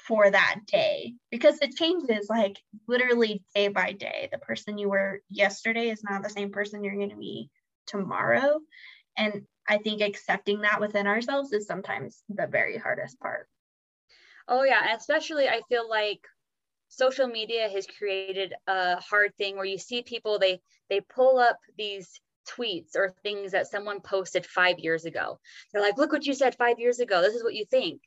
for 0.07 0.29
that 0.29 0.61
day 0.67 1.13
because 1.29 1.57
it 1.61 1.75
changes 1.75 2.27
like 2.29 2.59
literally 2.87 3.43
day 3.53 3.67
by 3.67 3.91
day. 3.91 4.29
The 4.31 4.39
person 4.39 4.77
you 4.77 4.89
were 4.89 5.21
yesterday 5.29 5.89
is 5.89 6.03
not 6.03 6.23
the 6.23 6.29
same 6.29 6.51
person 6.51 6.83
you're 6.83 6.95
going 6.95 7.09
to 7.09 7.15
be 7.15 7.49
tomorrow. 7.87 8.59
And 9.17 9.43
I 9.67 9.77
think 9.77 10.01
accepting 10.01 10.61
that 10.61 10.79
within 10.79 11.07
ourselves 11.07 11.53
is 11.53 11.67
sometimes 11.67 12.23
the 12.29 12.47
very 12.47 12.77
hardest 12.77 13.19
part. 13.19 13.47
Oh, 14.47 14.63
yeah. 14.63 14.95
Especially, 14.95 15.47
I 15.47 15.61
feel 15.69 15.87
like 15.87 16.21
social 16.89 17.27
media 17.27 17.69
has 17.69 17.85
created 17.85 18.53
a 18.67 18.99
hard 18.99 19.35
thing 19.37 19.55
where 19.55 19.65
you 19.65 19.77
see 19.77 20.01
people, 20.01 20.39
they, 20.39 20.61
they 20.89 21.01
pull 21.01 21.37
up 21.37 21.57
these 21.77 22.19
tweets 22.49 22.95
or 22.95 23.13
things 23.23 23.51
that 23.51 23.67
someone 23.67 24.01
posted 24.01 24.45
five 24.45 24.79
years 24.79 25.05
ago. 25.05 25.39
They're 25.71 25.81
like, 25.81 25.97
look 25.97 26.11
what 26.11 26.25
you 26.25 26.33
said 26.33 26.55
five 26.55 26.79
years 26.79 26.99
ago. 26.99 27.21
This 27.21 27.35
is 27.35 27.43
what 27.43 27.53
you 27.53 27.65
think. 27.65 28.01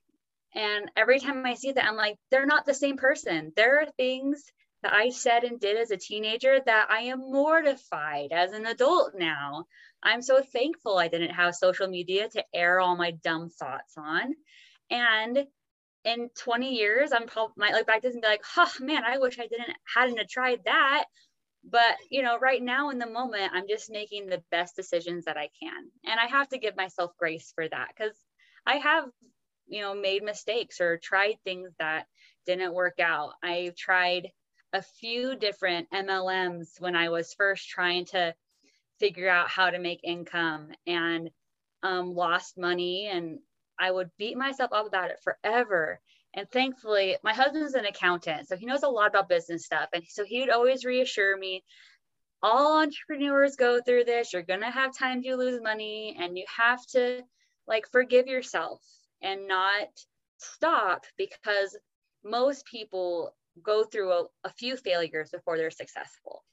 And 0.54 0.90
every 0.96 1.18
time 1.18 1.44
I 1.44 1.54
see 1.54 1.72
that, 1.72 1.84
I'm 1.84 1.96
like, 1.96 2.16
they're 2.30 2.46
not 2.46 2.64
the 2.64 2.74
same 2.74 2.96
person. 2.96 3.52
There 3.56 3.80
are 3.80 3.86
things 3.96 4.44
that 4.82 4.92
I 4.92 5.10
said 5.10 5.44
and 5.44 5.58
did 5.58 5.76
as 5.76 5.90
a 5.90 5.96
teenager 5.96 6.60
that 6.64 6.88
I 6.90 7.04
am 7.04 7.20
mortified 7.20 8.32
as 8.32 8.52
an 8.52 8.66
adult 8.66 9.14
now. 9.16 9.64
I'm 10.02 10.22
so 10.22 10.42
thankful 10.42 10.98
I 10.98 11.08
didn't 11.08 11.34
have 11.34 11.54
social 11.54 11.88
media 11.88 12.28
to 12.28 12.44
air 12.54 12.80
all 12.80 12.94
my 12.94 13.12
dumb 13.12 13.48
thoughts 13.48 13.94
on. 13.96 14.34
And 14.90 15.46
in 16.04 16.28
20 16.36 16.74
years, 16.74 17.12
I'm 17.12 17.26
probably 17.26 17.54
might 17.56 17.72
look 17.72 17.86
back 17.86 18.02
this 18.02 18.12
and 18.12 18.22
be 18.22 18.28
like, 18.28 18.44
oh 18.56 18.70
man, 18.80 19.04
I 19.04 19.18
wish 19.18 19.38
I 19.38 19.46
didn't 19.46 19.74
hadn't 19.92 20.28
tried 20.28 20.60
that. 20.66 21.04
But 21.64 21.96
you 22.10 22.22
know, 22.22 22.38
right 22.38 22.62
now 22.62 22.90
in 22.90 22.98
the 22.98 23.10
moment, 23.10 23.52
I'm 23.54 23.66
just 23.66 23.90
making 23.90 24.26
the 24.26 24.42
best 24.50 24.76
decisions 24.76 25.24
that 25.24 25.38
I 25.38 25.48
can. 25.62 25.90
And 26.04 26.20
I 26.20 26.26
have 26.26 26.48
to 26.50 26.58
give 26.58 26.76
myself 26.76 27.12
grace 27.18 27.50
for 27.54 27.66
that 27.66 27.88
because 27.96 28.14
I 28.66 28.76
have 28.76 29.04
you 29.66 29.80
know 29.80 29.94
made 29.94 30.22
mistakes 30.22 30.80
or 30.80 30.98
tried 30.98 31.36
things 31.44 31.70
that 31.78 32.06
didn't 32.46 32.74
work 32.74 33.00
out. 33.00 33.32
I've 33.42 33.74
tried 33.76 34.30
a 34.74 34.82
few 34.82 35.36
different 35.36 35.88
mlms 35.94 36.80
when 36.80 36.96
i 36.96 37.08
was 37.08 37.32
first 37.34 37.68
trying 37.68 38.04
to 38.04 38.34
figure 38.98 39.28
out 39.28 39.48
how 39.48 39.70
to 39.70 39.78
make 39.78 40.00
income 40.02 40.68
and 40.86 41.30
um, 41.84 42.12
lost 42.14 42.58
money 42.58 43.08
and 43.10 43.38
i 43.78 43.90
would 43.90 44.10
beat 44.18 44.36
myself 44.36 44.72
up 44.72 44.86
about 44.86 45.10
it 45.10 45.20
forever. 45.22 46.00
And 46.36 46.50
thankfully 46.50 47.16
my 47.22 47.32
husband's 47.32 47.74
an 47.74 47.84
accountant 47.84 48.48
so 48.48 48.56
he 48.56 48.66
knows 48.66 48.82
a 48.82 48.88
lot 48.88 49.08
about 49.08 49.28
business 49.28 49.64
stuff 49.64 49.88
and 49.92 50.02
so 50.08 50.24
he 50.24 50.40
would 50.40 50.50
always 50.50 50.84
reassure 50.84 51.36
me 51.38 51.62
all 52.42 52.82
entrepreneurs 52.82 53.56
go 53.56 53.80
through 53.80 54.04
this. 54.04 54.34
You're 54.34 54.42
going 54.42 54.60
to 54.60 54.70
have 54.70 54.94
times 54.94 55.24
you 55.24 55.36
lose 55.36 55.62
money 55.62 56.14
and 56.20 56.36
you 56.36 56.44
have 56.54 56.84
to 56.88 57.22
like 57.66 57.86
forgive 57.90 58.26
yourself 58.26 58.82
and 59.24 59.48
not 59.48 59.88
stop 60.38 61.04
because 61.16 61.76
most 62.22 62.66
people 62.66 63.34
go 63.62 63.84
through 63.84 64.12
a, 64.12 64.24
a 64.44 64.50
few 64.50 64.76
failures 64.76 65.30
before 65.30 65.56
they're 65.56 65.70
successful. 65.70 66.44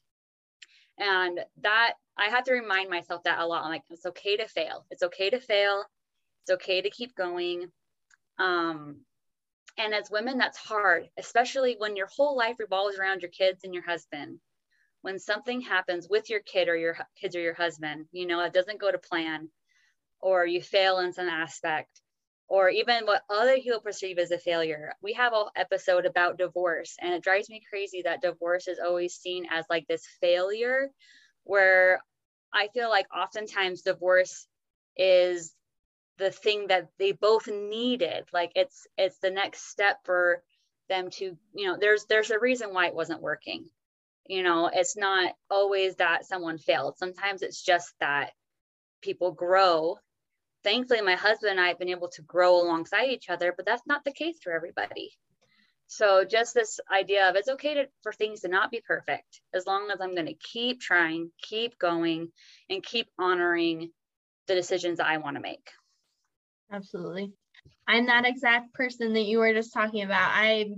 And 0.98 1.40
that 1.62 1.94
I 2.18 2.30
have 2.30 2.46
to 2.46 2.54
remind 2.54 2.90
myself 2.90 3.24
that 3.24 3.40
a 3.40 3.46
lot. 3.46 3.64
I'm 3.64 3.72
like, 3.72 3.84
it's 3.90 4.06
okay 4.06 4.38
to 4.38 4.48
fail. 4.48 4.86
It's 4.92 5.04
okay 5.04 5.30
to 5.30 5.40
fail. 5.40 5.84
It's 6.44 6.52
okay 6.52 6.82
to 6.82 6.90
keep 6.90 7.16
going. 7.16 7.68
Um, 8.40 8.98
and 9.78 9.94
as 9.94 10.12
women, 10.12 10.38
that's 10.38 10.58
hard, 10.58 11.10
especially 11.18 11.76
when 11.78 11.96
your 11.96 12.08
whole 12.16 12.38
life 12.38 12.58
revolves 12.60 12.98
around 12.98 13.22
your 13.22 13.32
kids 13.32 13.64
and 13.64 13.74
your 13.74 13.84
husband. 13.84 14.40
When 15.02 15.18
something 15.18 15.62
happens 15.62 16.08
with 16.10 16.30
your 16.30 16.42
kid 16.42 16.68
or 16.68 16.76
your 16.76 16.98
kids 17.20 17.36
or 17.36 17.42
your 17.42 17.56
husband, 17.56 18.06
you 18.12 18.28
know, 18.28 18.42
it 18.42 18.54
doesn't 18.54 18.80
go 18.80 18.92
to 18.92 19.00
plan, 19.00 19.50
or 20.20 20.46
you 20.46 20.62
fail 20.62 21.00
in 21.00 21.14
some 21.14 21.28
aspect, 21.28 22.02
or 22.52 22.70
even 22.70 23.06
what 23.06 23.24
other 23.30 23.56
people 23.56 23.80
perceive 23.80 24.20
as 24.20 24.32
a 24.32 24.38
failure. 24.38 24.94
We 25.02 25.14
have 25.14 25.32
an 25.32 25.46
episode 25.56 26.06
about 26.06 26.38
divorce, 26.38 26.98
and 27.00 27.14
it 27.14 27.24
drives 27.24 27.50
me 27.50 27.62
crazy 27.70 28.02
that 28.02 28.22
divorce 28.22 28.68
is 28.68 28.78
always 28.78 29.16
seen 29.16 29.46
as 29.50 29.64
like 29.70 29.88
this 29.88 30.06
failure, 30.20 30.90
where 31.46 32.02
I 32.54 32.68
feel 32.74 32.90
like 32.90 33.06
oftentimes 33.16 33.84
divorce 33.84 34.48
is 34.98 35.56
the 36.18 36.30
thing 36.30 36.68
that 36.68 36.90
they 37.00 37.14
both 37.14 37.48
needed. 37.48 38.26
Like 38.34 38.52
it's 38.58 38.86
it's 38.98 39.20
the 39.20 39.32
next 39.32 39.70
step 39.70 40.00
for 40.04 40.44
them 40.90 41.10
to, 41.12 41.38
you 41.56 41.68
know, 41.68 41.78
there's 41.80 42.04
there's 42.08 42.32
a 42.32 42.40
reason 42.40 42.74
why 42.74 42.88
it 42.88 42.96
wasn't 42.96 43.22
working. 43.22 43.70
You 44.28 44.44
know, 44.44 44.70
it's 44.74 44.98
not 44.98 45.32
always 45.50 45.96
that 45.96 46.26
someone 46.26 46.58
failed. 46.58 46.98
Sometimes 46.98 47.44
it's 47.44 47.64
just 47.64 47.94
that 48.02 48.32
people 49.02 49.32
grow 49.32 50.00
thankfully 50.64 51.02
my 51.02 51.16
husband 51.16 51.52
and 51.52 51.60
I 51.60 51.70
have 51.70 51.80
been 51.80 51.90
able 51.90 52.10
to 52.10 52.22
grow 52.22 52.62
alongside 52.62 53.10
each 53.10 53.30
other, 53.30 53.54
but 53.56 53.66
that's 53.66 53.86
not 53.88 54.04
the 54.04 54.12
case 54.12 54.38
for 54.44 54.54
everybody. 54.54 55.12
So 55.88 56.24
just 56.24 56.54
this 56.54 56.80
idea 56.90 57.30
of 57.30 57.36
it's 57.36 57.50
okay 57.50 57.74
to, 57.74 57.88
for 58.02 58.14
things 58.14 58.42
to 58.42 58.48
not 58.48 58.72
be 58.72 58.82
perfect 58.86 59.42
as 59.54 59.66
long 59.68 59.90
as 59.92 60.00
I'm 60.00 60.16
going 60.16 60.28
to 60.28 60.34
keep 60.34 60.80
trying, 60.80 61.32
keep 61.42 61.78
going, 61.78 62.30
and 62.70 62.82
keep 62.82 63.08
honoring 63.20 63.92
the 64.48 64.56
decisions 64.56 65.02
I 65.02 65.18
want 65.18 65.36
to 65.36 65.42
make. 65.42 65.70
Absolutely. 66.72 67.34
I'm 67.88 68.06
that 68.06 68.26
exact 68.26 68.74
person 68.74 69.14
that 69.14 69.24
you 69.24 69.40
were 69.40 69.54
just 69.54 69.74
talking 69.74 70.04
about. 70.04 70.32
I 70.34 70.72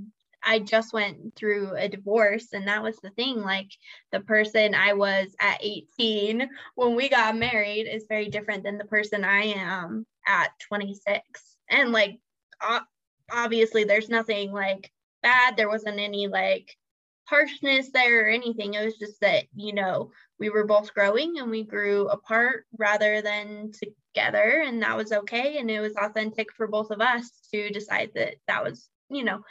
I 0.46 0.60
just 0.60 0.94
went 0.94 1.36
through 1.36 1.76
a 1.76 1.90
divorce 1.90 2.54
and 2.54 2.68
that 2.68 2.84
was 2.84 2.98
the 2.98 3.10
thing 3.12 3.42
like 3.42 3.72
the 4.12 4.20
person 4.20 4.76
I 4.76 4.94
was 4.94 5.36
at 5.40 5.60
18 5.62 6.50
when 6.76 6.96
we 6.96 7.10
got 7.10 7.38
married 7.38 7.88
is 7.88 8.06
very 8.10 8.30
different 8.30 8.64
than 8.64 8.78
the 8.78 8.86
person 8.86 9.24
I 9.24 9.44
am 9.56 10.06
at 10.28 10.52
26 10.68 11.22
and 11.70 11.92
like 11.92 12.20
obviously 13.32 13.84
there's 13.84 14.10
nothing 14.10 14.52
like 14.52 14.92
bad. 15.22 15.58
There 15.58 15.70
wasn't 15.70 16.00
any 16.00 16.28
like 16.28 16.76
harshness 17.26 17.90
there 17.94 18.26
or 18.26 18.30
anything. 18.30 18.74
It 18.74 18.86
was 18.86 18.98
just 18.98 19.22
that 19.22 19.46
you 19.56 19.74
know 19.74 20.12
we 20.40 20.50
were 20.50 20.66
both 20.66 20.94
growing 20.94 21.40
and 21.40 21.50
we 21.50 21.64
grew 21.64 22.08
apart 22.10 22.66
rather 22.78 23.22
than 23.22 23.72
together 23.72 24.64
and 24.66 24.82
that 24.82 24.98
was 24.98 25.12
okay 25.12 25.58
and 25.58 25.72
it 25.72 25.80
was 25.80 25.96
authentic 25.96 26.54
for 26.54 26.68
both 26.68 26.92
of 26.92 27.02
us 27.02 27.32
to 27.52 27.70
decide 27.70 28.12
that 28.16 28.36
that 28.48 28.64
was 28.64 28.90
you 29.10 29.24
know 29.24 29.42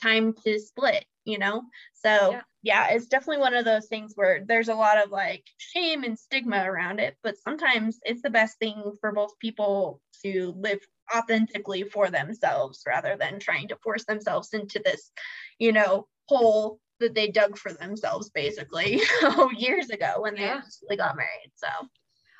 time 0.00 0.34
to 0.44 0.58
split 0.58 1.04
you 1.24 1.38
know 1.38 1.62
so 1.94 2.32
yeah. 2.32 2.40
yeah. 2.62 2.86
it's 2.90 3.06
definitely 3.06 3.40
one 3.40 3.54
of 3.54 3.64
those 3.64 3.86
things 3.86 4.12
where 4.14 4.44
there's 4.46 4.68
a 4.68 4.74
lot 4.74 5.02
of 5.02 5.10
like 5.10 5.44
shame 5.58 6.02
and 6.04 6.18
stigma 6.18 6.64
around 6.64 6.98
it 6.98 7.16
but 7.22 7.36
sometimes 7.38 7.98
it's 8.02 8.22
the 8.22 8.30
best 8.30 8.58
thing 8.58 8.92
for 9.00 9.12
both 9.12 9.38
people 9.38 10.00
to 10.24 10.54
live 10.56 10.80
authentically 11.14 11.82
for 11.84 12.10
themselves 12.10 12.82
rather 12.86 13.16
than 13.18 13.38
trying 13.38 13.68
to 13.68 13.76
force 13.82 14.04
themselves 14.06 14.50
into 14.52 14.80
this 14.84 15.10
you 15.58 15.72
know 15.72 16.06
hole 16.28 16.78
that 17.00 17.14
they 17.14 17.28
dug 17.28 17.58
for 17.58 17.72
themselves 17.72 18.30
basically 18.30 19.00
years 19.56 19.90
ago 19.90 20.14
when 20.18 20.34
they 20.34 20.42
yeah. 20.42 20.60
got 20.96 21.16
married 21.16 21.52
so 21.54 21.68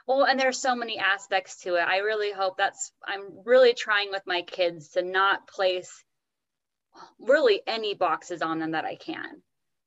well 0.06 0.24
and 0.24 0.38
there's 0.38 0.58
so 0.58 0.74
many 0.74 0.98
aspects 0.98 1.60
to 1.60 1.74
it 1.74 1.82
i 1.82 1.98
really 1.98 2.32
hope 2.32 2.56
that's 2.56 2.92
i'm 3.06 3.22
really 3.44 3.74
trying 3.74 4.10
with 4.10 4.22
my 4.26 4.42
kids 4.42 4.90
to 4.90 5.02
not 5.02 5.46
place 5.48 6.04
really 7.18 7.62
any 7.66 7.94
boxes 7.94 8.42
on 8.42 8.58
them 8.58 8.72
that 8.72 8.84
i 8.84 8.96
can 8.96 9.42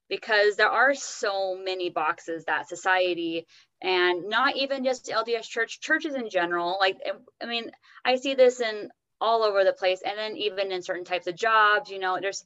because 0.07 0.55
there 0.55 0.69
are 0.69 0.93
so 0.93 1.57
many 1.57 1.89
boxes 1.89 2.45
that 2.45 2.69
society 2.69 3.45
and 3.81 4.29
not 4.29 4.55
even 4.55 4.83
just 4.83 5.07
lds 5.07 5.43
church 5.47 5.79
churches 5.79 6.15
in 6.15 6.29
general 6.29 6.77
like 6.79 6.97
i 7.41 7.45
mean 7.45 7.69
i 8.03 8.15
see 8.15 8.33
this 8.35 8.59
in 8.59 8.89
all 9.21 9.43
over 9.43 9.63
the 9.63 9.73
place 9.73 10.01
and 10.05 10.17
then 10.17 10.35
even 10.35 10.71
in 10.71 10.81
certain 10.81 11.05
types 11.05 11.27
of 11.27 11.35
jobs 11.35 11.89
you 11.89 11.99
know 11.99 12.17
there's 12.19 12.43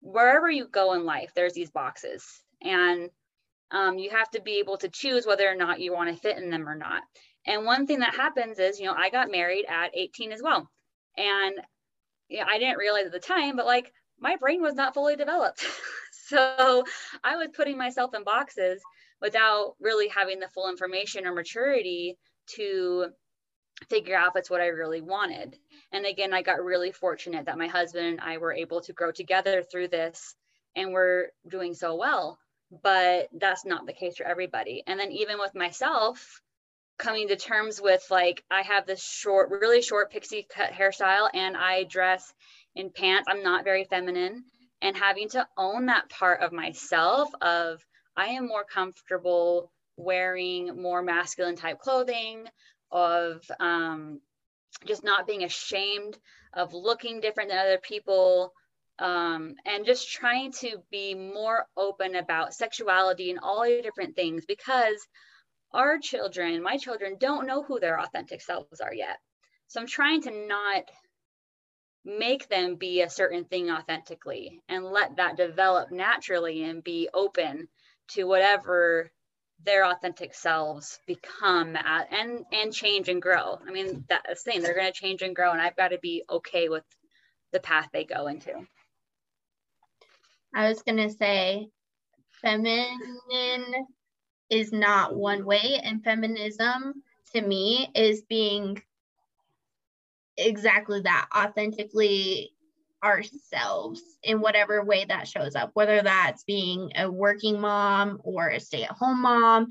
wherever 0.00 0.50
you 0.50 0.66
go 0.68 0.92
in 0.92 1.04
life 1.04 1.32
there's 1.34 1.54
these 1.54 1.70
boxes 1.70 2.42
and 2.62 3.10
um, 3.70 3.98
you 3.98 4.10
have 4.10 4.30
to 4.30 4.40
be 4.40 4.58
able 4.58 4.76
to 4.78 4.88
choose 4.88 5.26
whether 5.26 5.50
or 5.50 5.56
not 5.56 5.80
you 5.80 5.92
want 5.92 6.08
to 6.08 6.20
fit 6.20 6.38
in 6.38 6.50
them 6.50 6.68
or 6.68 6.76
not. 6.76 7.02
And 7.46 7.66
one 7.66 7.86
thing 7.86 7.98
that 8.00 8.14
happens 8.14 8.58
is, 8.58 8.78
you 8.78 8.86
know, 8.86 8.94
I 8.96 9.10
got 9.10 9.30
married 9.30 9.66
at 9.68 9.90
18 9.94 10.32
as 10.32 10.40
well. 10.42 10.70
And 11.16 11.54
know, 12.30 12.44
I 12.48 12.58
didn't 12.58 12.78
realize 12.78 13.06
at 13.06 13.12
the 13.12 13.20
time, 13.20 13.56
but 13.56 13.66
like 13.66 13.92
my 14.18 14.36
brain 14.36 14.62
was 14.62 14.74
not 14.74 14.94
fully 14.94 15.16
developed. 15.16 15.64
so 16.12 16.84
I 17.22 17.36
was 17.36 17.48
putting 17.54 17.78
myself 17.78 18.14
in 18.14 18.24
boxes 18.24 18.82
without 19.20 19.74
really 19.80 20.08
having 20.08 20.40
the 20.40 20.48
full 20.48 20.68
information 20.68 21.26
or 21.26 21.34
maturity 21.34 22.16
to 22.56 23.06
figure 23.88 24.16
out 24.16 24.28
if 24.28 24.36
it's 24.36 24.50
what 24.50 24.60
I 24.60 24.68
really 24.68 25.00
wanted. 25.00 25.56
And 25.92 26.06
again, 26.06 26.32
I 26.32 26.42
got 26.42 26.62
really 26.62 26.92
fortunate 26.92 27.46
that 27.46 27.58
my 27.58 27.66
husband 27.66 28.06
and 28.06 28.20
I 28.20 28.38
were 28.38 28.52
able 28.52 28.80
to 28.82 28.92
grow 28.92 29.10
together 29.10 29.62
through 29.62 29.88
this 29.88 30.34
and 30.76 30.92
we're 30.92 31.28
doing 31.48 31.74
so 31.74 31.96
well 31.96 32.38
but 32.82 33.28
that's 33.38 33.64
not 33.64 33.86
the 33.86 33.92
case 33.92 34.16
for 34.16 34.24
everybody. 34.26 34.82
And 34.86 34.98
then 34.98 35.12
even 35.12 35.38
with 35.38 35.54
myself, 35.54 36.40
coming 36.98 37.28
to 37.28 37.36
terms 37.36 37.80
with 37.80 38.04
like 38.10 38.44
I 38.50 38.62
have 38.62 38.86
this 38.86 39.02
short, 39.02 39.50
really 39.50 39.82
short 39.82 40.12
pixie 40.12 40.46
cut 40.48 40.70
hairstyle 40.70 41.28
and 41.32 41.56
I 41.56 41.84
dress 41.84 42.32
in 42.74 42.90
pants. 42.90 43.26
I'm 43.28 43.42
not 43.42 43.64
very 43.64 43.84
feminine 43.84 44.44
and 44.80 44.96
having 44.96 45.28
to 45.30 45.46
own 45.56 45.86
that 45.86 46.08
part 46.10 46.40
of 46.40 46.52
myself 46.52 47.30
of 47.40 47.84
I 48.16 48.28
am 48.28 48.46
more 48.46 48.64
comfortable 48.64 49.72
wearing 49.96 50.80
more 50.80 51.02
masculine 51.02 51.56
type 51.56 51.78
clothing 51.78 52.46
of 52.90 53.42
um, 53.60 54.20
just 54.86 55.04
not 55.04 55.26
being 55.26 55.44
ashamed 55.44 56.18
of 56.52 56.74
looking 56.74 57.20
different 57.20 57.50
than 57.50 57.58
other 57.58 57.78
people 57.78 58.52
um, 58.98 59.54
and 59.64 59.84
just 59.84 60.10
trying 60.10 60.52
to 60.52 60.78
be 60.90 61.14
more 61.14 61.66
open 61.76 62.14
about 62.14 62.54
sexuality 62.54 63.30
and 63.30 63.40
all 63.42 63.64
the 63.64 63.82
different 63.82 64.14
things 64.14 64.44
because 64.46 64.96
our 65.74 65.98
children, 65.98 66.62
my 66.62 66.78
children, 66.78 67.16
don't 67.18 67.46
know 67.46 67.62
who 67.62 67.80
their 67.80 68.00
authentic 68.00 68.40
selves 68.40 68.80
are 68.80 68.94
yet. 68.94 69.18
So 69.68 69.80
I'm 69.80 69.86
trying 69.86 70.22
to 70.22 70.46
not 70.46 70.84
make 72.04 72.48
them 72.48 72.76
be 72.76 73.02
a 73.02 73.10
certain 73.10 73.44
thing 73.44 73.70
authentically 73.70 74.60
and 74.68 74.84
let 74.84 75.16
that 75.16 75.36
develop 75.36 75.90
naturally 75.90 76.62
and 76.62 76.84
be 76.84 77.08
open 77.12 77.68
to 78.12 78.24
whatever 78.24 79.10
their 79.64 79.86
authentic 79.86 80.34
selves 80.34 80.98
become 81.06 81.76
at, 81.76 82.12
and 82.12 82.44
and 82.52 82.72
change 82.72 83.08
and 83.08 83.22
grow. 83.22 83.58
I 83.66 83.70
mean 83.70 84.04
that's 84.08 84.44
the 84.44 84.50
thing, 84.52 84.62
they're 84.62 84.74
gonna 84.74 84.92
change 84.92 85.22
and 85.22 85.34
grow 85.34 85.52
and 85.52 85.60
I've 85.62 85.76
got 85.76 85.88
to 85.88 85.98
be 85.98 86.24
okay 86.28 86.68
with 86.68 86.84
the 87.52 87.60
path 87.60 87.88
they 87.92 88.04
go 88.04 88.26
into. 88.26 88.52
I 90.54 90.68
was 90.68 90.82
going 90.82 90.98
to 90.98 91.10
say 91.10 91.68
feminine 92.40 92.86
is 94.50 94.72
not 94.72 95.14
one 95.14 95.44
way, 95.44 95.80
and 95.82 96.02
feminism 96.04 97.02
to 97.34 97.40
me 97.40 97.90
is 97.94 98.22
being 98.22 98.82
exactly 100.36 101.00
that 101.00 101.28
authentically 101.36 102.52
ourselves 103.02 104.00
in 104.22 104.40
whatever 104.40 104.82
way 104.84 105.04
that 105.04 105.28
shows 105.28 105.54
up, 105.54 105.70
whether 105.74 106.02
that's 106.02 106.44
being 106.44 106.90
a 106.96 107.10
working 107.10 107.60
mom 107.60 108.20
or 108.24 108.48
a 108.48 108.58
stay 108.58 108.82
at 108.84 108.90
home 108.90 109.20
mom, 109.20 109.68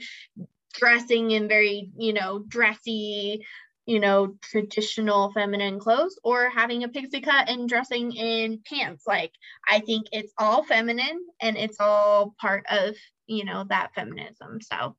dressing 0.73 1.31
in 1.31 1.47
very, 1.47 1.91
you 1.97 2.13
know, 2.13 2.39
dressy, 2.47 3.45
you 3.85 3.99
know, 3.99 4.35
traditional 4.41 5.31
feminine 5.33 5.79
clothes 5.79 6.17
or 6.23 6.49
having 6.49 6.83
a 6.83 6.87
pixie 6.87 7.21
cut 7.21 7.49
and 7.49 7.67
dressing 7.67 8.13
in 8.13 8.59
pants. 8.65 9.03
Like, 9.05 9.33
I 9.67 9.79
think 9.79 10.07
it's 10.11 10.31
all 10.37 10.63
feminine 10.63 11.19
and 11.41 11.57
it's 11.57 11.77
all 11.79 12.33
part 12.39 12.65
of, 12.69 12.95
you 13.27 13.43
know, 13.43 13.65
that 13.69 13.93
feminism. 13.93 14.59
So, 14.61 14.95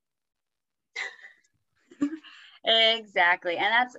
exactly. 2.64 3.56
And 3.56 3.72
that's, 3.72 3.96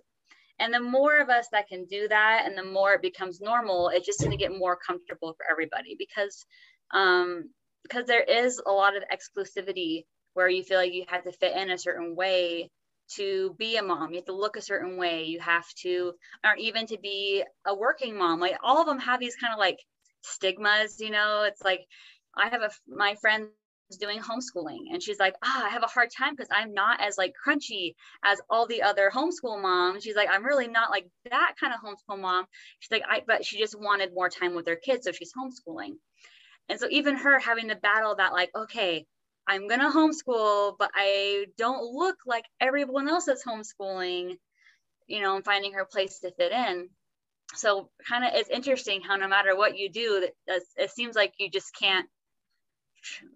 and 0.59 0.73
the 0.73 0.79
more 0.79 1.19
of 1.19 1.29
us 1.29 1.47
that 1.51 1.67
can 1.67 1.85
do 1.85 2.07
that 2.07 2.43
and 2.45 2.57
the 2.57 2.63
more 2.63 2.93
it 2.93 3.01
becomes 3.01 3.41
normal, 3.41 3.89
it's 3.89 4.05
just 4.05 4.19
going 4.19 4.31
to 4.31 4.37
get 4.37 4.55
more 4.55 4.77
comfortable 4.77 5.33
for 5.33 5.49
everybody 5.49 5.95
because, 5.97 6.45
um, 6.93 7.49
because 7.83 8.05
there 8.05 8.23
is 8.23 8.61
a 8.65 8.71
lot 8.71 8.95
of 8.95 9.03
exclusivity 9.11 10.05
where 10.33 10.47
you 10.47 10.63
feel 10.63 10.77
like 10.77 10.93
you 10.93 11.05
have 11.07 11.23
to 11.23 11.31
fit 11.31 11.55
in 11.55 11.71
a 11.71 11.77
certain 11.77 12.15
way 12.15 12.69
to 13.15 13.55
be 13.57 13.77
a 13.77 13.83
mom. 13.83 14.11
You 14.11 14.17
have 14.17 14.25
to 14.25 14.35
look 14.35 14.57
a 14.57 14.61
certain 14.61 14.97
way. 14.97 15.23
You 15.25 15.39
have 15.39 15.67
to 15.83 16.13
or 16.43 16.55
even 16.57 16.87
to 16.87 16.97
be 16.97 17.43
a 17.65 17.75
working 17.75 18.17
mom. 18.17 18.39
Like 18.39 18.57
all 18.63 18.79
of 18.81 18.87
them 18.87 18.99
have 18.99 19.19
these 19.19 19.35
kind 19.35 19.53
of 19.53 19.59
like 19.59 19.79
stigmas 20.21 20.99
you 20.99 21.11
know? 21.11 21.43
It's 21.43 21.61
like 21.63 21.85
i 22.35 22.49
have 22.49 22.61
a 22.61 22.69
my 22.87 23.15
friend 23.15 23.47
is 23.89 23.97
doing 23.97 24.19
homeschooling 24.19 24.91
and 24.91 25.01
she's 25.01 25.19
like 25.19 25.35
ah 25.43 25.65
i 25.67 25.69
have 25.69 25.83
a 25.83 25.87
hard 25.87 26.09
time 26.17 26.33
because 26.35 26.49
i'm 26.51 26.73
not 26.73 26.99
as 27.01 27.17
like 27.17 27.33
crunchy 27.45 27.93
as 28.23 28.41
all 28.49 28.65
the 28.67 28.81
other 28.81 29.11
homeschool 29.13 29.61
moms. 29.61 30.03
She's 30.03 30.15
like 30.15 30.29
i'm 30.29 30.43
really 30.45 30.67
not 30.67 30.89
like 30.89 31.07
that 31.29 31.53
kind 31.59 31.73
of 31.73 31.79
homeschool 31.79 32.19
mom. 32.19 32.45
She's 32.79 32.91
like 32.91 33.03
i 33.09 33.21
but 33.25 33.45
she 33.45 33.59
just 33.59 33.79
wanted 33.79 34.13
more 34.13 34.29
time 34.29 34.55
with 34.55 34.67
her 34.67 34.75
kids 34.75 35.05
so 35.05 35.11
she's 35.11 35.33
homeschooling. 35.33 35.93
And 36.67 36.79
so 36.79 36.87
even 36.89 37.15
her 37.17 37.39
having 37.39 37.69
to 37.69 37.75
battle 37.75 38.15
that 38.15 38.33
like 38.33 38.49
okay 38.55 39.05
I'm 39.47 39.67
going 39.67 39.79
to 39.79 39.87
homeschool, 39.87 40.75
but 40.77 40.91
I 40.95 41.45
don't 41.57 41.93
look 41.93 42.17
like 42.25 42.45
everyone 42.59 43.07
else 43.07 43.25
that's 43.25 43.45
homeschooling, 43.45 44.37
you 45.07 45.21
know, 45.21 45.35
and 45.35 45.45
finding 45.45 45.73
her 45.73 45.85
place 45.85 46.19
to 46.19 46.31
fit 46.31 46.51
in. 46.51 46.89
So 47.53 47.89
kind 48.09 48.25
of 48.25 48.31
it's 48.33 48.49
interesting 48.49 49.01
how 49.01 49.15
no 49.17 49.27
matter 49.27 49.55
what 49.55 49.77
you 49.77 49.89
do, 49.89 50.27
it 50.47 50.91
seems 50.91 51.15
like 51.15 51.33
you 51.37 51.49
just 51.49 51.75
can't, 51.75 52.07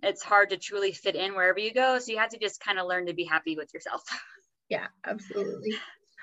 it's 0.02 0.24
hard 0.24 0.50
to 0.50 0.58
truly 0.58 0.94
fit 0.94 1.16
in 1.16 1.36
wherever 1.36 1.60
you 1.60 1.74
go. 1.74 2.00
So 2.00 2.12
you 2.12 2.18
have 2.18 2.32
to 2.32 2.40
just 2.40 2.60
kind 2.60 2.80
of 2.80 2.88
learn 2.88 3.06
to 3.06 3.14
be 3.14 3.24
happy 3.24 3.56
with 3.56 3.74
yourself. 3.74 4.04
Yeah, 4.70 4.86
absolutely. 5.04 5.74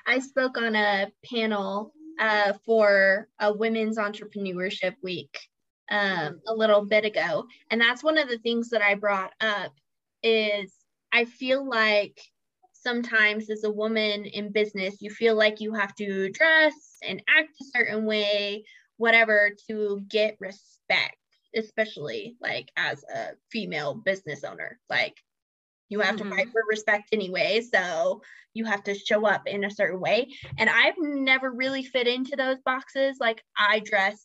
I 0.06 0.20
spoke 0.20 0.56
on 0.56 0.76
a 0.76 1.10
panel 1.28 1.92
uh, 2.20 2.52
for 2.64 3.26
a 3.40 3.52
women's 3.52 3.98
entrepreneurship 3.98 4.94
week 5.02 5.36
um, 5.90 6.40
a 6.46 6.54
little 6.54 6.84
bit 6.84 7.04
ago. 7.04 7.46
And 7.70 7.80
that's 7.80 8.02
one 8.02 8.18
of 8.18 8.28
the 8.28 8.38
things 8.38 8.70
that 8.70 8.82
I 8.82 8.94
brought 8.94 9.32
up 9.40 9.72
is 10.22 10.72
I 11.12 11.24
feel 11.24 11.68
like 11.68 12.20
sometimes 12.72 13.50
as 13.50 13.64
a 13.64 13.70
woman 13.70 14.26
in 14.26 14.52
business, 14.52 15.00
you 15.00 15.10
feel 15.10 15.34
like 15.34 15.60
you 15.60 15.74
have 15.74 15.94
to 15.96 16.30
dress 16.30 16.74
and 17.06 17.22
act 17.28 17.50
a 17.60 17.64
certain 17.76 18.04
way, 18.04 18.64
whatever, 18.96 19.52
to 19.68 20.02
get 20.08 20.36
respect, 20.40 21.16
especially 21.54 22.36
like 22.40 22.70
as 22.76 23.04
a 23.04 23.30
female 23.50 23.94
business 23.94 24.44
owner. 24.44 24.78
Like 24.88 25.16
you 25.88 26.00
have 26.00 26.16
mm-hmm. 26.16 26.30
to 26.30 26.36
fight 26.36 26.50
for 26.50 26.62
respect 26.68 27.08
anyway. 27.12 27.60
So 27.60 28.22
you 28.54 28.64
have 28.64 28.82
to 28.84 28.94
show 28.94 29.26
up 29.26 29.46
in 29.46 29.64
a 29.64 29.70
certain 29.70 30.00
way. 30.00 30.28
And 30.58 30.70
I've 30.70 30.94
never 30.98 31.50
really 31.50 31.84
fit 31.84 32.06
into 32.06 32.36
those 32.36 32.58
boxes. 32.64 33.18
Like 33.20 33.42
I 33.58 33.80
dress 33.80 34.24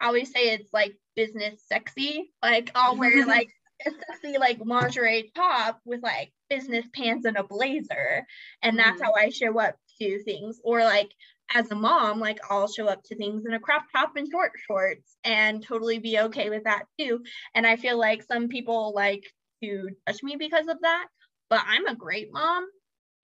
I 0.00 0.06
always 0.06 0.32
say 0.32 0.50
it's 0.50 0.72
like 0.72 0.94
business 1.16 1.62
sexy. 1.66 2.32
Like 2.42 2.70
I'll 2.74 2.96
wear 2.96 3.26
like 3.26 3.50
a 3.86 3.90
sexy 3.90 4.38
like 4.38 4.58
lingerie 4.64 5.32
top 5.34 5.80
with 5.84 6.02
like 6.02 6.32
business 6.48 6.86
pants 6.94 7.26
and 7.26 7.36
a 7.36 7.44
blazer. 7.44 8.26
And 8.62 8.78
that's 8.78 9.00
mm-hmm. 9.00 9.04
how 9.04 9.14
I 9.14 9.30
show 9.30 9.58
up 9.58 9.76
to 10.00 10.22
things. 10.24 10.60
Or 10.64 10.82
like 10.84 11.10
as 11.54 11.70
a 11.70 11.74
mom, 11.74 12.20
like 12.20 12.38
I'll 12.48 12.68
show 12.68 12.86
up 12.86 13.02
to 13.04 13.16
things 13.16 13.44
in 13.46 13.54
a 13.54 13.60
crop 13.60 13.84
top 13.92 14.12
and 14.16 14.28
short 14.30 14.52
shorts 14.66 15.16
and 15.24 15.62
totally 15.62 15.98
be 15.98 16.18
okay 16.18 16.50
with 16.50 16.64
that 16.64 16.84
too. 16.98 17.22
And 17.54 17.66
I 17.66 17.76
feel 17.76 17.98
like 17.98 18.22
some 18.22 18.48
people 18.48 18.92
like 18.94 19.24
to 19.62 19.90
judge 20.06 20.22
me 20.22 20.36
because 20.36 20.68
of 20.68 20.78
that. 20.82 21.06
But 21.48 21.62
I'm 21.66 21.86
a 21.86 21.96
great 21.96 22.32
mom 22.32 22.66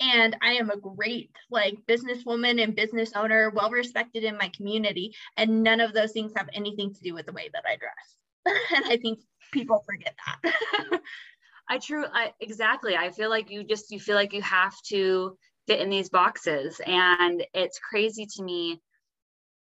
and 0.00 0.36
I 0.42 0.52
am 0.54 0.70
a 0.70 0.76
great 0.76 1.30
like 1.50 1.78
businesswoman 1.88 2.62
and 2.62 2.74
business 2.76 3.12
owner, 3.14 3.50
well 3.50 3.70
respected 3.70 4.24
in 4.24 4.36
my 4.36 4.50
community, 4.54 5.14
and 5.36 5.62
none 5.62 5.80
of 5.80 5.92
those 5.92 6.12
things 6.12 6.32
have 6.36 6.48
anything 6.52 6.92
to 6.94 7.00
do 7.00 7.14
with 7.14 7.26
the 7.26 7.32
way 7.32 7.50
that 7.52 7.64
I 7.66 7.76
dress. 7.76 8.16
and 8.74 8.84
I 8.86 8.96
think 8.96 9.20
people 9.52 9.82
forget 9.86 10.14
that. 10.26 11.00
I 11.68 11.78
true 11.78 12.04
I 12.12 12.32
exactly. 12.40 12.96
I 12.96 13.10
feel 13.10 13.30
like 13.30 13.50
you 13.50 13.64
just 13.64 13.90
you 13.90 13.98
feel 13.98 14.14
like 14.14 14.32
you 14.32 14.42
have 14.42 14.74
to 14.88 15.36
fit 15.66 15.80
in 15.80 15.90
these 15.90 16.08
boxes 16.08 16.80
and 16.86 17.44
it's 17.54 17.80
crazy 17.80 18.26
to 18.36 18.42
me 18.42 18.80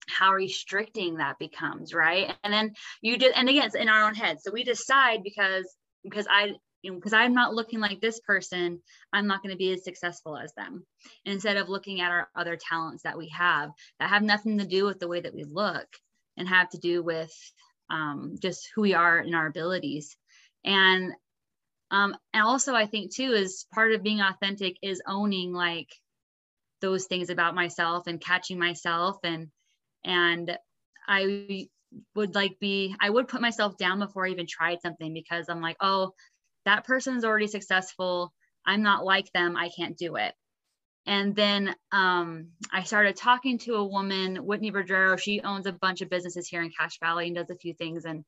how 0.08 0.34
restricting 0.34 1.18
that 1.18 1.40
becomes, 1.40 1.94
right? 1.94 2.36
And 2.44 2.54
then 2.54 2.74
you 3.02 3.18
did 3.18 3.34
and 3.34 3.48
again 3.48 3.66
it's 3.66 3.76
in 3.76 3.90
our 3.90 4.06
own 4.06 4.16
head. 4.16 4.38
So 4.42 4.52
we 4.52 4.64
decide 4.64 5.24
because 5.24 5.74
because 6.04 6.28
I 6.30 6.54
you 6.86 6.92
know, 6.92 6.98
because 6.98 7.14
I'm 7.14 7.34
not 7.34 7.56
looking 7.56 7.80
like 7.80 8.00
this 8.00 8.20
person, 8.20 8.80
I'm 9.12 9.26
not 9.26 9.42
going 9.42 9.50
to 9.50 9.58
be 9.58 9.74
as 9.74 9.84
successful 9.84 10.38
as 10.38 10.54
them. 10.54 10.86
Instead 11.26 11.58
of 11.58 11.68
looking 11.68 12.00
at 12.00 12.12
our 12.12 12.30
other 12.36 12.58
talents 12.58 13.02
that 13.04 13.18
we 13.18 13.30
have 13.30 13.72
that 14.00 14.10
have 14.10 14.22
nothing 14.22 14.60
to 14.60 14.68
do 14.68 14.86
with 14.86 15.00
the 15.00 15.08
way 15.08 15.20
that 15.20 15.34
we 15.34 15.46
look 15.46 15.88
and 16.38 16.48
have 16.48 16.70
to 16.70 16.78
do 16.78 17.02
with 17.02 17.34
um, 17.90 18.36
just 18.40 18.70
who 18.76 18.84
we 18.84 18.94
are 18.94 19.18
and 19.18 19.34
our 19.34 19.48
abilities. 19.48 20.16
And 20.64 21.14
um, 21.90 22.16
and 22.34 22.44
also 22.44 22.76
I 22.76 22.86
think 22.86 23.14
too 23.14 23.32
is 23.32 23.66
part 23.74 23.92
of 23.92 24.04
being 24.04 24.22
authentic 24.22 24.78
is 24.84 25.02
owning 25.08 25.54
like 25.54 25.90
those 26.82 27.06
things 27.06 27.32
about 27.32 27.56
myself 27.56 28.06
and 28.06 28.22
catching 28.22 28.60
myself 28.60 29.18
and 29.24 29.48
and 30.04 30.56
I 31.08 31.68
would 32.16 32.36
like 32.36 32.60
be 32.60 32.96
I 33.00 33.10
would 33.10 33.28
put 33.28 33.42
myself 33.42 33.76
down 33.78 34.00
before 34.00 34.28
I 34.28 34.32
even 34.32 34.46
tried 34.48 34.82
something 34.82 35.14
because 35.14 35.46
I'm 35.50 35.62
like, 35.62 35.78
oh, 35.80 36.12
that 36.66 36.86
person's 36.86 37.24
already 37.24 37.48
successful. 37.48 38.34
I'm 38.66 38.82
not 38.82 39.06
like 39.06 39.32
them. 39.32 39.56
I 39.56 39.70
can't 39.70 39.98
do 39.98 40.16
it. 40.16 40.34
And 41.06 41.36
then 41.36 41.76
um, 41.92 42.48
I 42.72 42.84
started 42.84 43.16
talking 43.16 43.60
to 43.60 43.76
a 43.76 43.86
woman, 43.86 44.38
Whitney 44.38 44.72
Verdrero. 44.72 45.20
She 45.20 45.42
owns 45.42 45.68
a 45.68 45.72
bunch 45.72 46.02
of 46.02 46.10
businesses 46.10 46.48
here 46.48 46.64
in 46.64 46.72
Cache 46.72 46.98
Valley 47.00 47.28
and 47.28 47.36
does 47.36 47.52
a 47.52 47.56
few 47.56 47.76
things. 47.76 48.06
And 48.06 48.26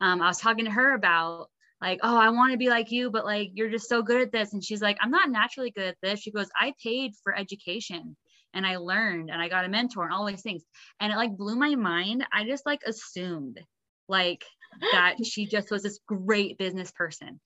um, 0.00 0.20
I 0.20 0.26
was 0.26 0.38
talking 0.38 0.64
to 0.64 0.70
her 0.72 0.94
about 0.94 1.48
like, 1.80 2.00
oh, 2.02 2.16
I 2.16 2.30
want 2.30 2.52
to 2.52 2.58
be 2.58 2.68
like 2.68 2.90
you, 2.90 3.10
but 3.10 3.24
like 3.24 3.50
you're 3.54 3.70
just 3.70 3.88
so 3.88 4.02
good 4.02 4.20
at 4.20 4.32
this. 4.32 4.52
And 4.52 4.64
she's 4.64 4.82
like, 4.82 4.96
I'm 5.00 5.10
not 5.10 5.30
naturally 5.30 5.70
good 5.70 5.88
at 5.88 5.96
this. 6.02 6.20
She 6.20 6.32
goes, 6.32 6.48
I 6.58 6.74
paid 6.82 7.12
for 7.22 7.36
education 7.36 8.16
and 8.54 8.66
I 8.66 8.78
learned 8.78 9.30
and 9.30 9.40
I 9.40 9.48
got 9.48 9.64
a 9.64 9.68
mentor 9.68 10.04
and 10.04 10.12
all 10.12 10.26
these 10.26 10.42
things. 10.42 10.62
And 10.98 11.12
it 11.12 11.16
like 11.16 11.36
blew 11.36 11.56
my 11.56 11.74
mind. 11.76 12.26
I 12.32 12.44
just 12.44 12.66
like 12.66 12.80
assumed 12.86 13.60
like 14.08 14.44
that 14.92 15.16
she 15.24 15.46
just 15.46 15.70
was 15.70 15.82
this 15.82 16.00
great 16.06 16.58
business 16.58 16.90
person. 16.90 17.40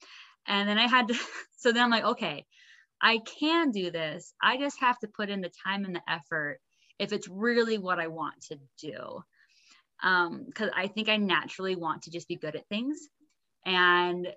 And 0.46 0.68
then 0.68 0.78
I 0.78 0.88
had 0.88 1.08
to, 1.08 1.14
so 1.58 1.72
then 1.72 1.82
I'm 1.82 1.90
like, 1.90 2.04
okay, 2.04 2.44
I 3.00 3.18
can 3.18 3.70
do 3.70 3.90
this. 3.90 4.34
I 4.42 4.56
just 4.56 4.80
have 4.80 4.98
to 5.00 5.08
put 5.08 5.30
in 5.30 5.40
the 5.40 5.52
time 5.64 5.84
and 5.84 5.94
the 5.94 6.02
effort 6.08 6.58
if 6.98 7.12
it's 7.12 7.28
really 7.28 7.78
what 7.78 8.00
I 8.00 8.08
want 8.08 8.34
to 8.48 8.58
do. 8.80 9.22
Um, 10.02 10.44
because 10.46 10.70
I 10.74 10.86
think 10.88 11.08
I 11.08 11.16
naturally 11.16 11.76
want 11.76 12.02
to 12.02 12.10
just 12.10 12.28
be 12.28 12.36
good 12.36 12.54
at 12.56 12.68
things 12.68 12.98
and 13.64 14.28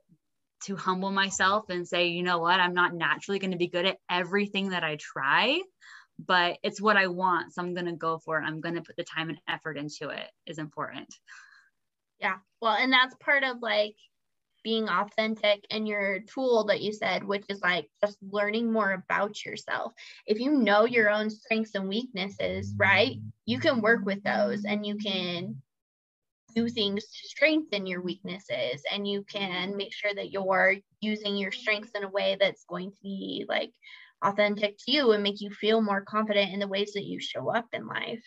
to 0.64 0.76
humble 0.76 1.12
myself 1.12 1.66
and 1.70 1.88
say, 1.88 2.08
you 2.08 2.24
know 2.24 2.40
what, 2.40 2.60
I'm 2.60 2.74
not 2.74 2.94
naturally 2.94 3.40
going 3.40 3.52
to 3.52 3.58
be 3.58 3.68
good 3.68 3.86
at 3.86 3.98
everything 4.10 4.70
that 4.70 4.84
I 4.84 4.98
try, 5.00 5.60
but 6.20 6.58
it's 6.64 6.82
what 6.82 6.98
I 6.98 7.08
want. 7.08 7.54
So 7.54 7.62
I'm 7.62 7.74
going 7.74 7.86
to 7.86 7.94
go 7.94 8.20
for 8.20 8.40
it. 8.40 8.46
I'm 8.46 8.62
going 8.62 8.76
to 8.76 8.82
put 8.82 8.96
the 8.96 9.04
time 9.04 9.30
and 9.30 9.40
effort 9.48 9.78
into 9.78 10.10
it 10.10 10.28
is 10.46 10.58
important. 10.58 11.14
Yeah. 12.22 12.38
Well, 12.62 12.76
and 12.76 12.94
that's 12.94 13.16
part 13.16 13.44
of 13.44 13.62
like 13.62 13.96
being 14.64 14.88
authentic 14.90 15.66
and 15.72 15.88
your 15.88 16.20
tool 16.22 16.66
that 16.66 16.82
you 16.82 16.94
said, 16.94 17.24
which 17.24 17.46
is 17.50 17.62
like 17.62 17.90
just 18.04 18.18
learning 18.22 18.72
more 18.72 18.92
about 18.94 19.44
yourself. 19.46 19.94
If 20.28 20.40
you 20.40 20.52
know 20.52 20.86
your 20.86 21.10
own 21.10 21.30
strengths 21.32 21.76
and 21.76 21.90
weaknesses, 21.90 22.74
right, 22.78 23.18
you 23.46 23.60
can 23.60 23.82
work 23.82 24.06
with 24.06 24.24
those 24.24 24.66
and 24.66 24.86
you 24.86 24.98
can 24.98 25.62
do 26.56 26.70
things 26.70 27.06
to 27.06 27.28
strengthen 27.30 27.88
your 27.88 28.02
weaknesses 28.02 28.84
and 28.92 29.08
you 29.08 29.24
can 29.24 29.78
make 29.78 29.94
sure 29.94 30.14
that 30.14 30.32
you're 30.32 30.76
using 31.00 31.38
your 31.38 31.52
strengths 31.52 31.92
in 31.96 32.04
a 32.04 32.10
way 32.10 32.38
that's 32.40 32.66
going 32.66 32.92
to 32.92 32.98
be 33.02 33.46
like 33.48 33.72
authentic 34.24 34.78
to 34.78 34.92
you 34.92 35.12
and 35.12 35.24
make 35.24 35.42
you 35.42 35.50
feel 35.50 35.82
more 35.82 36.02
confident 36.02 36.54
in 36.54 36.60
the 36.60 36.68
ways 36.68 36.94
that 36.94 37.06
you 37.06 37.20
show 37.20 37.50
up 37.50 37.68
in 37.74 37.88
life. 37.88 38.24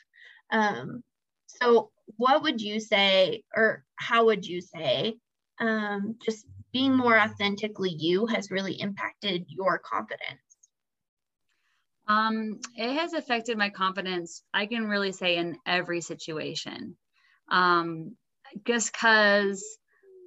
Um, 0.50 1.04
so, 1.46 1.90
what 2.16 2.42
would 2.42 2.60
you 2.60 2.80
say, 2.80 3.42
or 3.54 3.84
how 3.96 4.26
would 4.26 4.46
you 4.46 4.60
say, 4.60 5.16
um, 5.60 6.16
just 6.24 6.46
being 6.72 6.94
more 6.94 7.18
authentically 7.18 7.90
you 7.90 8.26
has 8.26 8.50
really 8.50 8.80
impacted 8.80 9.46
your 9.48 9.78
confidence? 9.78 10.40
Um, 12.06 12.60
it 12.76 12.92
has 12.92 13.14
affected 13.14 13.56
my 13.56 13.70
confidence, 13.70 14.42
I 14.52 14.66
can 14.66 14.86
really 14.86 15.12
say, 15.12 15.36
in 15.36 15.56
every 15.66 16.00
situation. 16.00 16.96
Um, 17.48 18.16
just 18.66 18.92
because 18.92 19.64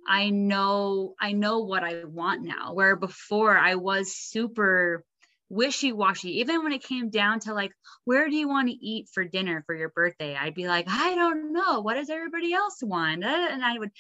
I 0.08 0.30
know 0.30 1.16
I 1.20 1.34
know 1.34 1.60
what 1.60 1.84
I 1.84 2.04
want 2.06 2.42
now, 2.44 2.74
where 2.74 2.96
before 2.96 3.58
I 3.58 3.76
was 3.76 4.16
super 4.16 5.04
wishy-washy 5.50 6.40
even 6.40 6.64
when 6.64 6.74
it 6.74 6.84
came 6.84 7.10
down 7.10 7.40
to 7.40 7.54
like 7.54 7.72
where 8.04 8.30
do 8.30 8.36
you 8.36 8.48
want 8.48 8.68
to 8.68 8.74
eat 8.74 9.08
for 9.14 9.24
dinner 9.24 9.64
for 9.66 9.76
your 9.76 9.90
birthday? 9.90 10.36
I'd 10.36 10.54
be 10.54 10.68
like 10.68 10.86
i 10.90 11.16
don't 11.16 11.54
know. 11.54 11.82
What 11.82 11.96
does 11.96 12.10
everybody 12.10 12.54
else 12.54 12.78
want? 12.82 13.24
Uh, 13.24 13.48
and 13.52 13.64
i 13.64 13.78
would 13.78 13.92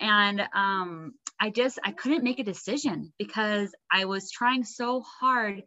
and 0.00 0.42
um 0.54 1.12
i 1.40 1.50
just 1.50 1.78
i 1.84 1.92
couldn't 1.92 2.24
make 2.24 2.38
a 2.38 2.44
decision 2.44 3.12
because 3.18 3.72
i 3.92 4.04
was 4.04 4.30
trying 4.30 4.64
so 4.64 5.02
hard 5.20 5.62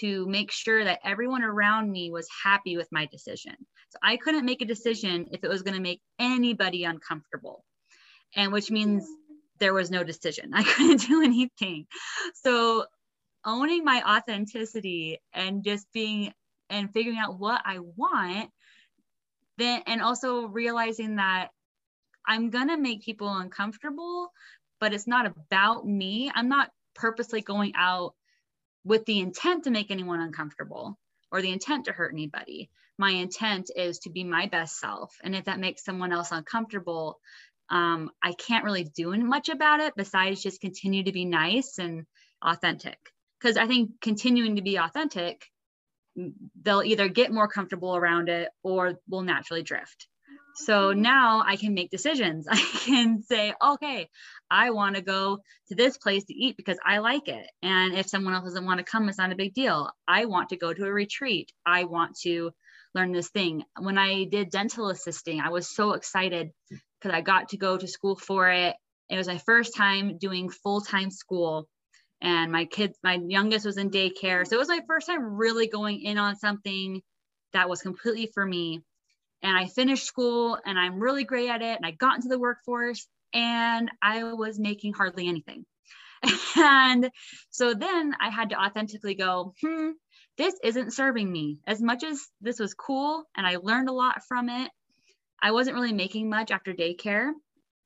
to 0.00 0.26
make 0.26 0.50
sure 0.50 0.84
that 0.84 1.00
everyone 1.04 1.42
around 1.42 1.90
me 1.90 2.10
was 2.10 2.28
happy 2.44 2.76
with 2.76 2.88
my 2.90 3.06
decision. 3.06 3.54
So 3.90 3.98
i 4.02 4.16
couldn't 4.16 4.46
make 4.46 4.62
a 4.62 4.66
decision 4.66 5.28
if 5.32 5.44
it 5.44 5.48
was 5.48 5.62
going 5.62 5.76
to 5.76 5.82
make 5.82 6.00
anybody 6.18 6.84
uncomfortable 6.84 7.64
and 8.34 8.52
which 8.52 8.70
means 8.70 9.06
there 9.58 9.74
was 9.74 9.90
no 9.90 10.02
decision. 10.02 10.50
I 10.54 10.62
couldn't 10.62 11.06
do 11.08 11.22
anything. 11.22 11.86
So 12.34 12.86
owning 13.44 13.84
my 13.84 14.02
authenticity 14.16 15.20
and 15.32 15.64
just 15.64 15.90
being 15.92 16.32
and 16.70 16.92
figuring 16.92 17.18
out 17.18 17.38
what 17.38 17.60
I 17.64 17.78
want, 17.80 18.50
then 19.58 19.82
and 19.86 20.00
also 20.00 20.46
realizing 20.46 21.16
that 21.16 21.48
I'm 22.26 22.50
gonna 22.50 22.78
make 22.78 23.02
people 23.02 23.28
uncomfortable, 23.28 24.32
but 24.80 24.94
it's 24.94 25.06
not 25.06 25.26
about 25.26 25.86
me. 25.86 26.30
I'm 26.34 26.48
not 26.48 26.70
purposely 26.94 27.42
going 27.42 27.72
out 27.76 28.14
with 28.84 29.04
the 29.06 29.20
intent 29.20 29.64
to 29.64 29.70
make 29.70 29.90
anyone 29.90 30.20
uncomfortable 30.20 30.98
or 31.30 31.42
the 31.42 31.52
intent 31.52 31.86
to 31.86 31.92
hurt 31.92 32.12
anybody. 32.12 32.70
My 32.98 33.10
intent 33.10 33.70
is 33.74 34.00
to 34.00 34.10
be 34.10 34.24
my 34.24 34.46
best 34.46 34.78
self. 34.78 35.16
And 35.22 35.34
if 35.34 35.46
that 35.46 35.58
makes 35.58 35.84
someone 35.84 36.12
else 36.12 36.30
uncomfortable, 36.30 37.20
um, 37.70 38.10
I 38.22 38.32
can't 38.32 38.64
really 38.64 38.84
do 38.84 39.16
much 39.16 39.48
about 39.48 39.80
it 39.80 39.94
besides 39.96 40.42
just 40.42 40.60
continue 40.60 41.04
to 41.04 41.12
be 41.12 41.24
nice 41.24 41.78
and 41.78 42.06
authentic 42.42 42.98
because 43.42 43.56
I 43.56 43.66
think 43.66 44.00
continuing 44.00 44.56
to 44.56 44.62
be 44.62 44.76
authentic, 44.76 45.46
they'll 46.62 46.82
either 46.82 47.08
get 47.08 47.32
more 47.32 47.48
comfortable 47.48 47.96
around 47.96 48.28
it 48.28 48.48
or 48.62 49.00
will 49.08 49.22
naturally 49.22 49.62
drift. 49.62 50.06
So 50.54 50.92
now 50.92 51.42
I 51.46 51.56
can 51.56 51.74
make 51.74 51.90
decisions. 51.90 52.46
I 52.50 52.56
can 52.56 53.22
say, 53.22 53.54
okay, 53.60 54.08
I 54.50 54.70
want 54.70 54.96
to 54.96 55.02
go 55.02 55.38
to 55.68 55.74
this 55.74 55.96
place 55.96 56.24
to 56.24 56.34
eat 56.34 56.56
because 56.56 56.78
I 56.84 56.98
like 56.98 57.28
it. 57.28 57.46
And 57.62 57.94
if 57.94 58.06
someone 58.06 58.34
else 58.34 58.44
doesn't 58.44 58.64
want 58.64 58.78
to 58.78 58.84
come, 58.84 59.08
it's 59.08 59.18
not 59.18 59.32
a 59.32 59.36
big 59.36 59.54
deal. 59.54 59.90
I 60.06 60.26
want 60.26 60.50
to 60.50 60.56
go 60.56 60.72
to 60.72 60.84
a 60.84 60.92
retreat. 60.92 61.50
I 61.64 61.84
want 61.84 62.16
to 62.22 62.52
learn 62.94 63.12
this 63.12 63.30
thing. 63.30 63.64
When 63.80 63.96
I 63.96 64.24
did 64.24 64.50
dental 64.50 64.90
assisting, 64.90 65.40
I 65.40 65.48
was 65.48 65.74
so 65.74 65.94
excited 65.94 66.50
because 66.68 67.16
I 67.16 67.22
got 67.22 67.48
to 67.48 67.56
go 67.56 67.76
to 67.78 67.88
school 67.88 68.16
for 68.16 68.50
it. 68.50 68.76
It 69.08 69.16
was 69.16 69.26
my 69.26 69.38
first 69.38 69.74
time 69.74 70.18
doing 70.18 70.50
full 70.50 70.82
time 70.82 71.10
school 71.10 71.66
and 72.22 72.52
my 72.52 72.64
kids 72.64 72.96
my 73.02 73.14
youngest 73.14 73.66
was 73.66 73.76
in 73.76 73.90
daycare. 73.90 74.46
So 74.46 74.56
it 74.56 74.58
was 74.58 74.68
my 74.68 74.80
first 74.86 75.08
time 75.08 75.36
really 75.36 75.66
going 75.66 76.00
in 76.00 76.16
on 76.16 76.36
something 76.36 77.02
that 77.52 77.68
was 77.68 77.82
completely 77.82 78.30
for 78.32 78.46
me. 78.46 78.80
And 79.42 79.58
i 79.58 79.66
finished 79.66 80.06
school 80.06 80.56
and 80.64 80.78
i'm 80.78 81.00
really 81.00 81.24
great 81.24 81.50
at 81.50 81.62
it 81.62 81.76
and 81.76 81.84
i 81.84 81.90
got 81.90 82.16
into 82.16 82.28
the 82.28 82.38
workforce 82.38 83.06
and 83.34 83.90
i 84.00 84.22
was 84.32 84.58
making 84.58 84.94
hardly 84.94 85.28
anything. 85.28 85.66
And 86.56 87.10
so 87.50 87.74
then 87.74 88.14
i 88.20 88.30
had 88.30 88.50
to 88.50 88.62
authentically 88.62 89.14
go 89.14 89.54
hmm 89.60 89.90
this 90.38 90.54
isn't 90.64 90.94
serving 90.94 91.30
me. 91.30 91.58
As 91.66 91.82
much 91.82 92.02
as 92.04 92.26
this 92.40 92.58
was 92.60 92.72
cool 92.74 93.24
and 93.36 93.46
i 93.46 93.56
learned 93.56 93.88
a 93.88 93.92
lot 93.92 94.22
from 94.28 94.48
it 94.48 94.70
i 95.42 95.50
wasn't 95.50 95.74
really 95.74 95.92
making 95.92 96.30
much 96.30 96.52
after 96.52 96.72
daycare 96.72 97.32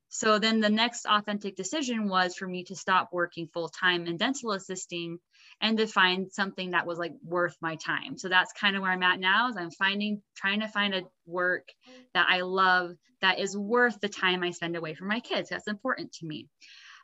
so 0.09 0.38
then 0.38 0.61
the 0.61 0.71
next 0.71 1.05
authentic 1.07 1.57
decision 1.57 2.09
was 2.09 2.37
for 2.37 2.47
me 2.47 2.64
to 2.64 2.77
stop 2.77 3.11
working 3.12 3.49
full 3.53 3.69
time 3.69 4.07
in 4.07 4.16
dental 4.16 4.53
assisting 4.53 5.19
and 5.61 5.79
to 5.79 5.87
find 5.87 6.33
something 6.33 6.71
that 6.71 6.87
was 6.87 6.99
like 6.99 7.12
worth 7.25 7.57
my 7.61 7.77
time. 7.77 8.16
So 8.16 8.29
that's 8.29 8.53
kind 8.53 8.77
of 8.77 8.83
where 8.83 8.92
I'm 8.92 9.03
at 9.03 9.21
now 9.21 9.49
is 9.49 9.57
I'm 9.57 9.71
finding 9.71 10.23
trying 10.37 10.61
to 10.61 10.69
find 10.69 10.95
a 10.95 11.03
work 11.27 11.69
that 12.14 12.27
I 12.29 12.42
love 12.42 12.92
that 13.21 13.38
is 13.40 13.57
worth 13.57 13.99
the 14.01 14.09
time 14.09 14.42
I 14.42 14.51
spend 14.51 14.77
away 14.77 14.95
from 14.95 15.09
my 15.09 15.21
kids. 15.21 15.49
That's 15.49 15.69
important 15.69 16.12
to 16.14 16.27
me. 16.27 16.49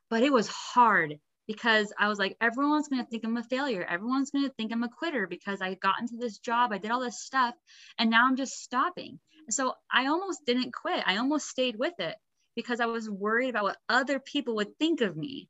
But 0.09 0.23
it 0.23 0.33
was 0.33 0.49
hard 0.49 1.19
because 1.49 1.93
I 1.99 2.09
was 2.09 2.19
like, 2.19 2.37
everyone's 2.41 2.89
going 2.89 3.03
to 3.03 3.09
think 3.09 3.25
I'm 3.25 3.37
a 3.37 3.43
failure. 3.43 3.85
Everyone's 3.85 4.31
going 4.31 4.45
to 4.45 4.55
think 4.55 4.73
I'm 4.73 4.85
a 4.85 4.89
quitter 4.89 5.27
because 5.27 5.61
I 5.61 5.75
got 5.75 6.01
into 6.01 6.17
this 6.19 6.39
job, 6.39 6.73
I 6.73 6.79
did 6.79 6.91
all 6.91 7.01
this 7.01 7.21
stuff, 7.21 7.55
and 7.99 8.11
now 8.11 8.27
I'm 8.27 8.37
just 8.37 8.63
stopping. 8.63 9.19
So 9.51 9.75
I 9.91 10.07
almost 10.07 10.47
didn't 10.47 10.73
quit. 10.73 11.03
I 11.05 11.17
almost 11.17 11.49
stayed 11.49 11.77
with 11.77 11.95
it 11.99 12.15
because 12.55 12.81
I 12.81 12.87
was 12.87 13.09
worried 13.09 13.51
about 13.51 13.65
what 13.65 13.79
other 13.89 14.19
people 14.19 14.57
would 14.57 14.79
think 14.79 15.01
of 15.01 15.17
me. 15.17 15.49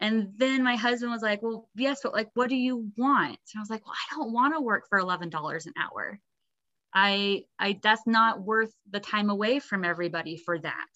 And 0.00 0.32
then 0.36 0.62
my 0.62 0.76
husband 0.76 1.10
was 1.10 1.22
like, 1.22 1.42
Well, 1.42 1.68
yes, 1.74 2.00
but 2.02 2.12
like, 2.12 2.28
what 2.34 2.48
do 2.48 2.56
you 2.56 2.90
want? 2.96 3.30
And 3.30 3.56
I 3.56 3.60
was 3.60 3.70
like, 3.70 3.84
Well, 3.86 3.94
I 3.94 4.14
don't 4.16 4.32
want 4.32 4.54
to 4.54 4.60
work 4.60 4.88
for 4.88 5.00
$11 5.00 5.66
an 5.66 5.72
hour. 5.76 6.20
I, 6.92 7.44
I, 7.58 7.78
that's 7.82 8.06
not 8.06 8.42
worth 8.42 8.72
the 8.90 9.00
time 9.00 9.30
away 9.30 9.58
from 9.58 9.84
everybody 9.84 10.36
for 10.36 10.58
that. 10.58 10.86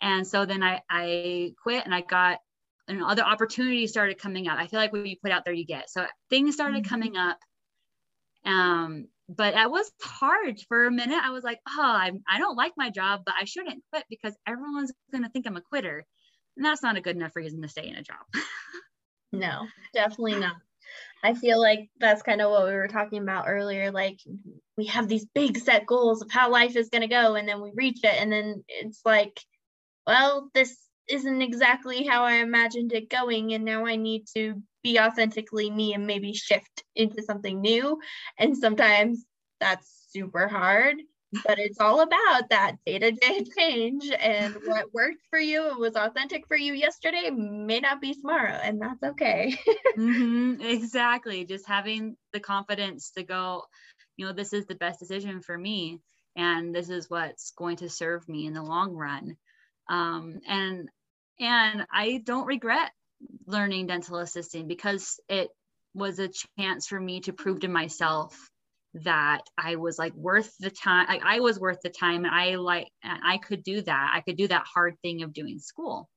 And 0.00 0.26
so 0.26 0.44
then 0.44 0.62
I, 0.62 0.82
I 0.90 1.54
quit 1.62 1.84
and 1.84 1.94
I 1.94 2.02
got 2.02 2.40
and 2.88 3.02
other 3.02 3.22
opportunities 3.22 3.90
started 3.90 4.18
coming 4.18 4.48
up. 4.48 4.58
I 4.58 4.66
feel 4.66 4.78
like 4.78 4.92
when 4.92 5.06
you 5.06 5.16
put 5.22 5.32
out 5.32 5.44
there, 5.44 5.54
you 5.54 5.64
get. 5.64 5.90
So 5.90 6.06
things 6.30 6.54
started 6.54 6.82
mm-hmm. 6.82 6.88
coming 6.88 7.16
up. 7.16 7.38
Um, 8.44 9.08
but 9.28 9.54
it 9.54 9.70
was 9.70 9.90
hard 10.02 10.60
for 10.68 10.86
a 10.86 10.90
minute. 10.90 11.20
I 11.22 11.30
was 11.30 11.44
like, 11.44 11.60
oh, 11.68 11.80
I, 11.80 12.12
I 12.28 12.38
don't 12.38 12.56
like 12.56 12.74
my 12.76 12.90
job, 12.90 13.22
but 13.24 13.34
I 13.40 13.44
shouldn't 13.44 13.82
quit 13.90 14.04
because 14.10 14.36
everyone's 14.46 14.92
going 15.12 15.24
to 15.24 15.30
think 15.30 15.46
I'm 15.46 15.56
a 15.56 15.62
quitter. 15.62 16.04
And 16.56 16.64
that's 16.64 16.82
not 16.82 16.96
a 16.96 17.00
good 17.00 17.16
enough 17.16 17.34
reason 17.34 17.62
to 17.62 17.68
stay 17.68 17.88
in 17.88 17.96
a 17.96 18.02
job. 18.02 18.18
no, 19.32 19.66
definitely 19.92 20.38
not. 20.38 20.56
I 21.22 21.32
feel 21.32 21.58
like 21.58 21.88
that's 21.98 22.22
kind 22.22 22.42
of 22.42 22.50
what 22.50 22.66
we 22.66 22.74
were 22.74 22.88
talking 22.88 23.22
about 23.22 23.48
earlier. 23.48 23.90
Like 23.90 24.20
we 24.76 24.86
have 24.86 25.08
these 25.08 25.26
big 25.34 25.56
set 25.56 25.86
goals 25.86 26.20
of 26.20 26.30
how 26.30 26.50
life 26.50 26.76
is 26.76 26.90
going 26.90 27.02
to 27.02 27.08
go, 27.08 27.34
and 27.34 27.48
then 27.48 27.62
we 27.62 27.72
reach 27.74 28.00
it, 28.04 28.14
and 28.20 28.30
then 28.30 28.62
it's 28.68 29.00
like, 29.06 29.40
well, 30.06 30.50
this 30.52 30.76
isn't 31.08 31.42
exactly 31.42 32.04
how 32.04 32.24
I 32.24 32.34
imagined 32.34 32.92
it 32.92 33.08
going, 33.08 33.54
and 33.54 33.64
now 33.64 33.86
I 33.86 33.96
need 33.96 34.26
to 34.36 34.62
be 34.84 35.00
authentically 35.00 35.70
me 35.70 35.94
and 35.94 36.06
maybe 36.06 36.32
shift 36.32 36.84
into 36.94 37.22
something 37.22 37.60
new. 37.60 37.98
And 38.38 38.56
sometimes 38.56 39.24
that's 39.58 40.06
super 40.10 40.46
hard, 40.46 40.96
but 41.44 41.58
it's 41.58 41.80
all 41.80 42.00
about 42.00 42.50
that 42.50 42.76
day 42.86 42.98
to 43.00 43.10
day 43.10 43.44
change. 43.58 44.08
And 44.20 44.54
what 44.66 44.92
worked 44.94 45.22
for 45.30 45.40
you 45.40 45.68
and 45.68 45.78
was 45.78 45.96
authentic 45.96 46.46
for 46.46 46.56
you 46.56 46.74
yesterday 46.74 47.30
may 47.30 47.80
not 47.80 48.00
be 48.00 48.14
tomorrow, 48.14 48.60
and 48.62 48.80
that's 48.80 49.02
okay. 49.02 49.56
mm-hmm, 49.98 50.60
exactly. 50.60 51.44
Just 51.44 51.66
having 51.66 52.16
the 52.32 52.40
confidence 52.40 53.10
to 53.12 53.24
go, 53.24 53.64
you 54.16 54.26
know, 54.26 54.32
this 54.32 54.52
is 54.52 54.66
the 54.66 54.76
best 54.76 55.00
decision 55.00 55.40
for 55.40 55.56
me, 55.56 56.00
and 56.36 56.74
this 56.74 56.90
is 56.90 57.10
what's 57.10 57.52
going 57.52 57.78
to 57.78 57.88
serve 57.88 58.28
me 58.28 58.46
in 58.46 58.52
the 58.52 58.62
long 58.62 58.94
run. 58.94 59.36
Um, 59.88 60.40
and 60.46 60.88
and 61.40 61.86
I 61.92 62.22
don't 62.24 62.46
regret 62.46 62.92
learning 63.46 63.86
dental 63.86 64.18
assisting 64.18 64.68
because 64.68 65.20
it 65.28 65.48
was 65.94 66.18
a 66.18 66.30
chance 66.58 66.86
for 66.86 66.98
me 66.98 67.20
to 67.20 67.32
prove 67.32 67.60
to 67.60 67.68
myself 67.68 68.50
that 68.94 69.40
I 69.58 69.76
was 69.76 69.98
like 69.98 70.14
worth 70.14 70.54
the 70.60 70.70
time. 70.70 71.06
Like 71.08 71.22
I 71.24 71.40
was 71.40 71.58
worth 71.58 71.80
the 71.82 71.90
time. 71.90 72.24
And 72.24 72.34
I 72.34 72.54
like, 72.56 72.88
I 73.02 73.38
could 73.38 73.62
do 73.62 73.82
that. 73.82 74.12
I 74.14 74.20
could 74.20 74.36
do 74.36 74.48
that 74.48 74.66
hard 74.72 74.94
thing 75.02 75.22
of 75.22 75.32
doing 75.32 75.58
school, 75.58 76.08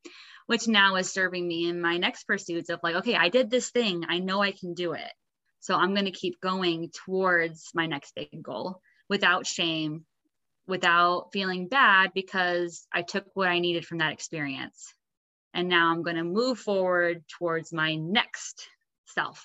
which 0.45 0.67
now 0.67 0.95
is 0.95 1.11
serving 1.11 1.47
me 1.47 1.69
in 1.69 1.81
my 1.81 1.97
next 1.97 2.25
pursuits 2.25 2.69
of 2.69 2.79
like, 2.83 2.95
okay, 2.97 3.15
I 3.15 3.29
did 3.29 3.49
this 3.49 3.71
thing. 3.71 4.05
I 4.07 4.19
know 4.19 4.41
I 4.41 4.51
can 4.51 4.73
do 4.73 4.93
it. 4.93 5.11
So 5.59 5.75
I'm 5.75 5.93
going 5.93 6.05
to 6.05 6.11
keep 6.11 6.39
going 6.39 6.91
towards 7.05 7.71
my 7.73 7.87
next 7.87 8.13
big 8.15 8.43
goal 8.43 8.79
without 9.09 9.47
shame, 9.47 10.05
without 10.67 11.29
feeling 11.33 11.67
bad 11.67 12.11
because 12.13 12.85
I 12.93 13.01
took 13.01 13.25
what 13.33 13.49
I 13.49 13.59
needed 13.59 13.85
from 13.85 13.97
that 13.97 14.13
experience. 14.13 14.93
And 15.57 15.67
now 15.67 15.91
I'm 15.91 16.03
going 16.03 16.17
to 16.17 16.23
move 16.23 16.59
forward 16.59 17.23
towards 17.27 17.73
my 17.73 17.95
next 17.95 18.69
self. 19.05 19.43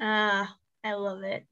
Ah, 0.00 0.56
I 0.82 0.94
love 0.94 1.22
it. 1.22 1.46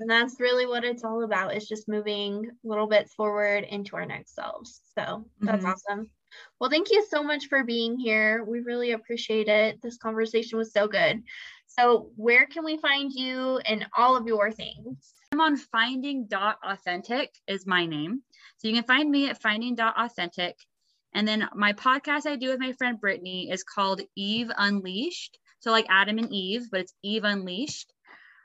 And 0.00 0.10
that's 0.10 0.40
really 0.40 0.66
what 0.66 0.84
it's 0.84 1.04
all 1.04 1.22
about 1.22 1.54
is 1.54 1.68
just 1.68 1.88
moving 1.88 2.44
a 2.46 2.68
little 2.68 2.88
bits 2.88 3.14
forward 3.14 3.62
into 3.62 3.94
our 3.94 4.04
next 4.04 4.34
selves. 4.34 4.80
So 4.98 5.24
that's 5.40 5.64
mm-hmm. 5.64 5.66
awesome. 5.66 6.10
Well, 6.60 6.68
thank 6.68 6.90
you 6.90 7.06
so 7.08 7.22
much 7.22 7.46
for 7.46 7.62
being 7.62 7.96
here. 7.96 8.44
We 8.44 8.58
really 8.58 8.90
appreciate 8.90 9.46
it. 9.46 9.80
This 9.80 9.96
conversation 9.96 10.58
was 10.58 10.72
so 10.72 10.88
good. 10.88 11.22
So, 11.66 12.10
where 12.16 12.46
can 12.46 12.64
we 12.64 12.78
find 12.78 13.12
you 13.12 13.58
and 13.58 13.86
all 13.96 14.16
of 14.16 14.26
your 14.26 14.50
things? 14.50 15.14
I'm 15.32 15.40
on 15.40 15.56
finding.authentic 15.56 17.30
is 17.46 17.66
my 17.66 17.86
name. 17.86 18.22
So 18.58 18.66
you 18.66 18.74
can 18.74 18.82
find 18.82 19.10
me 19.10 19.30
at 19.30 19.40
finding.authentic. 19.40 20.56
And 21.14 21.26
then 21.26 21.48
my 21.54 21.72
podcast 21.72 22.26
I 22.26 22.36
do 22.36 22.50
with 22.50 22.60
my 22.60 22.72
friend 22.74 23.00
Brittany 23.00 23.48
is 23.50 23.64
called 23.64 24.00
Eve 24.16 24.50
Unleashed. 24.56 25.38
So 25.60 25.70
like 25.70 25.86
Adam 25.88 26.18
and 26.18 26.32
Eve, 26.32 26.68
but 26.70 26.80
it's 26.80 26.94
Eve 27.02 27.24
Unleashed. 27.24 27.92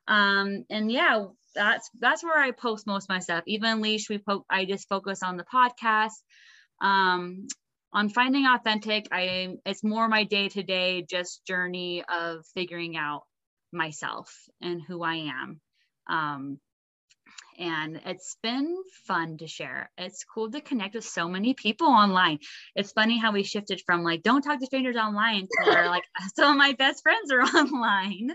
Um, 0.07 0.65
and 0.69 0.91
yeah, 0.91 1.25
that's 1.53 1.89
that's 1.99 2.23
where 2.23 2.39
I 2.39 2.51
post 2.51 2.87
most 2.87 3.05
of 3.05 3.09
my 3.09 3.19
stuff. 3.19 3.43
Eve 3.47 3.63
Unleashed, 3.63 4.09
we 4.09 4.17
po- 4.17 4.45
I 4.49 4.65
just 4.65 4.89
focus 4.89 5.23
on 5.23 5.37
the 5.37 5.45
podcast. 5.45 6.11
Um, 6.81 7.47
on 7.93 8.09
finding 8.09 8.45
authentic, 8.45 9.07
I 9.11 9.55
it's 9.65 9.83
more 9.83 10.07
my 10.09 10.25
day 10.25 10.49
to 10.49 10.63
day 10.63 11.05
just 11.09 11.45
journey 11.45 12.03
of 12.03 12.45
figuring 12.53 12.97
out 12.97 13.21
myself 13.71 14.33
and 14.61 14.81
who 14.85 15.01
I 15.01 15.15
am. 15.15 15.61
Um, 16.09 16.59
and 17.57 18.01
it's 18.05 18.37
been 18.43 18.75
fun 19.05 19.37
to 19.37 19.47
share. 19.47 19.89
It's 19.97 20.23
cool 20.23 20.51
to 20.51 20.61
connect 20.61 20.95
with 20.95 21.05
so 21.05 21.27
many 21.29 21.53
people 21.53 21.87
online. 21.87 22.39
It's 22.75 22.91
funny 22.91 23.17
how 23.17 23.31
we 23.31 23.43
shifted 23.43 23.81
from 23.85 24.03
like 24.03 24.23
don't 24.23 24.41
talk 24.41 24.59
to 24.59 24.65
strangers 24.65 24.97
online 24.97 25.41
to 25.43 25.69
where 25.69 25.85
like 25.89 26.03
some 26.35 26.51
of 26.51 26.57
my 26.57 26.73
best 26.73 27.03
friends 27.03 27.31
are 27.31 27.41
online. 27.59 28.31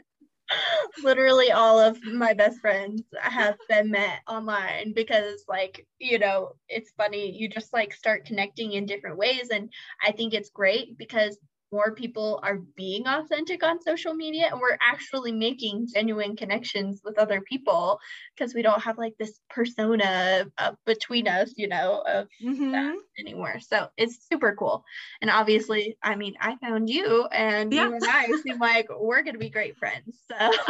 Literally 1.04 1.52
all 1.52 1.78
of 1.78 2.02
my 2.02 2.32
best 2.32 2.58
friends 2.60 3.02
have 3.20 3.56
been 3.68 3.92
met 3.92 4.18
online 4.26 4.92
because 4.94 5.44
like, 5.48 5.86
you 6.00 6.18
know, 6.18 6.54
it's 6.68 6.90
funny 6.96 7.30
you 7.30 7.48
just 7.48 7.72
like 7.72 7.92
start 7.94 8.24
connecting 8.24 8.72
in 8.72 8.84
different 8.84 9.16
ways 9.16 9.50
and 9.52 9.70
I 10.04 10.10
think 10.10 10.34
it's 10.34 10.50
great 10.50 10.98
because 10.98 11.38
more 11.72 11.94
people 11.94 12.40
are 12.42 12.58
being 12.76 13.06
authentic 13.06 13.62
on 13.62 13.80
social 13.80 14.14
media 14.14 14.48
and 14.50 14.60
we're 14.60 14.78
actually 14.80 15.32
making 15.32 15.86
genuine 15.92 16.36
connections 16.36 17.00
with 17.04 17.18
other 17.18 17.40
people 17.40 17.98
because 18.36 18.54
we 18.54 18.62
don't 18.62 18.82
have 18.82 18.98
like 18.98 19.14
this 19.18 19.40
persona 19.48 20.46
uh, 20.58 20.72
between 20.86 21.28
us 21.28 21.52
you 21.56 21.68
know 21.68 22.02
of 22.06 22.28
mm-hmm. 22.42 22.94
anymore 23.18 23.58
so 23.60 23.88
it's 23.96 24.26
super 24.28 24.54
cool 24.56 24.84
and 25.20 25.30
obviously 25.30 25.96
i 26.02 26.14
mean 26.14 26.34
i 26.40 26.56
found 26.56 26.88
you 26.88 27.26
and 27.26 27.72
yeah. 27.72 27.86
you 27.86 27.94
and 27.94 28.04
i 28.04 28.26
seem 28.42 28.58
like 28.60 28.88
we're 28.98 29.22
gonna 29.22 29.38
be 29.38 29.50
great 29.50 29.76
friends 29.76 30.18
so 30.28 30.36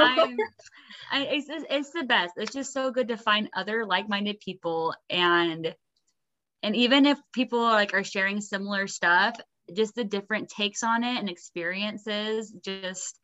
I, 1.13 1.27
it's, 1.27 1.49
it's 1.49 1.91
the 1.91 2.05
best 2.05 2.35
it's 2.37 2.53
just 2.53 2.73
so 2.73 2.91
good 2.91 3.09
to 3.09 3.17
find 3.17 3.49
other 3.55 3.87
like-minded 3.87 4.41
people 4.41 4.95
and 5.09 5.75
and 6.63 6.77
even 6.77 7.07
if 7.07 7.19
people 7.33 7.61
are 7.61 7.73
like 7.73 7.95
are 7.95 8.05
sharing 8.05 8.41
similar 8.41 8.87
stuff 8.87 9.37
just 9.75 9.95
the 9.95 10.05
different 10.05 10.49
takes 10.49 10.83
on 10.83 11.05
it 11.05 11.19
and 11.19 11.29
experiences 11.29 12.53
just 12.65 13.19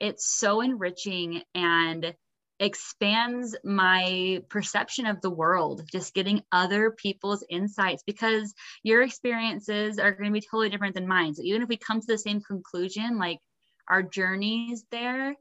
it's 0.00 0.26
so 0.38 0.60
enriching 0.60 1.42
and 1.54 2.14
expands 2.58 3.54
my 3.64 4.42
perception 4.48 5.06
of 5.06 5.20
the 5.20 5.30
world 5.30 5.82
just 5.90 6.14
getting 6.14 6.42
other 6.52 6.90
people's 6.90 7.44
insights 7.50 8.02
because 8.06 8.54
your 8.82 9.02
experiences 9.02 9.98
are 9.98 10.12
going 10.12 10.30
to 10.30 10.32
be 10.32 10.40
totally 10.40 10.70
different 10.70 10.94
than 10.94 11.06
mine. 11.06 11.34
So 11.34 11.42
even 11.42 11.62
if 11.62 11.68
we 11.68 11.76
come 11.76 12.00
to 12.00 12.06
the 12.06 12.16
same 12.16 12.40
conclusion 12.40 13.18
like 13.18 13.38
our 13.88 14.02
journeys 14.02 14.84
there 14.90 15.34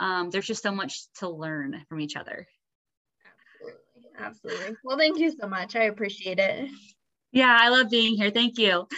um, 0.00 0.30
there's 0.30 0.46
just 0.46 0.62
so 0.62 0.72
much 0.72 1.00
to 1.18 1.28
learn 1.28 1.84
from 1.88 2.00
each 2.00 2.16
other. 2.16 2.46
Absolutely. 3.26 3.80
Absolutely. 4.18 4.76
Well 4.84 4.98
thank 4.98 5.18
you 5.18 5.32
so 5.40 5.48
much. 5.48 5.76
I 5.76 5.84
appreciate 5.84 6.38
it. 6.40 6.70
Yeah 7.30 7.56
i 7.60 7.68
love 7.68 7.88
being 7.88 8.16
here. 8.16 8.30
Thank 8.30 8.58
you 8.58 8.88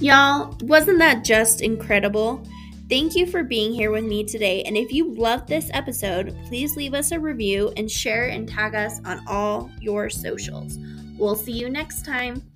Y'all, 0.00 0.56
wasn't 0.62 0.98
that 0.98 1.24
just 1.24 1.60
incredible? 1.60 2.42
Thank 2.88 3.14
you 3.14 3.26
for 3.26 3.44
being 3.44 3.70
here 3.70 3.90
with 3.90 4.04
me 4.04 4.24
today. 4.24 4.62
And 4.62 4.74
if 4.74 4.92
you 4.92 5.14
loved 5.14 5.46
this 5.46 5.70
episode, 5.74 6.34
please 6.46 6.74
leave 6.74 6.94
us 6.94 7.12
a 7.12 7.20
review 7.20 7.70
and 7.76 7.90
share 7.90 8.28
and 8.28 8.48
tag 8.48 8.74
us 8.74 8.98
on 9.04 9.22
all 9.26 9.70
your 9.78 10.08
socials. 10.08 10.78
We'll 11.18 11.36
see 11.36 11.52
you 11.52 11.68
next 11.68 12.06
time. 12.06 12.49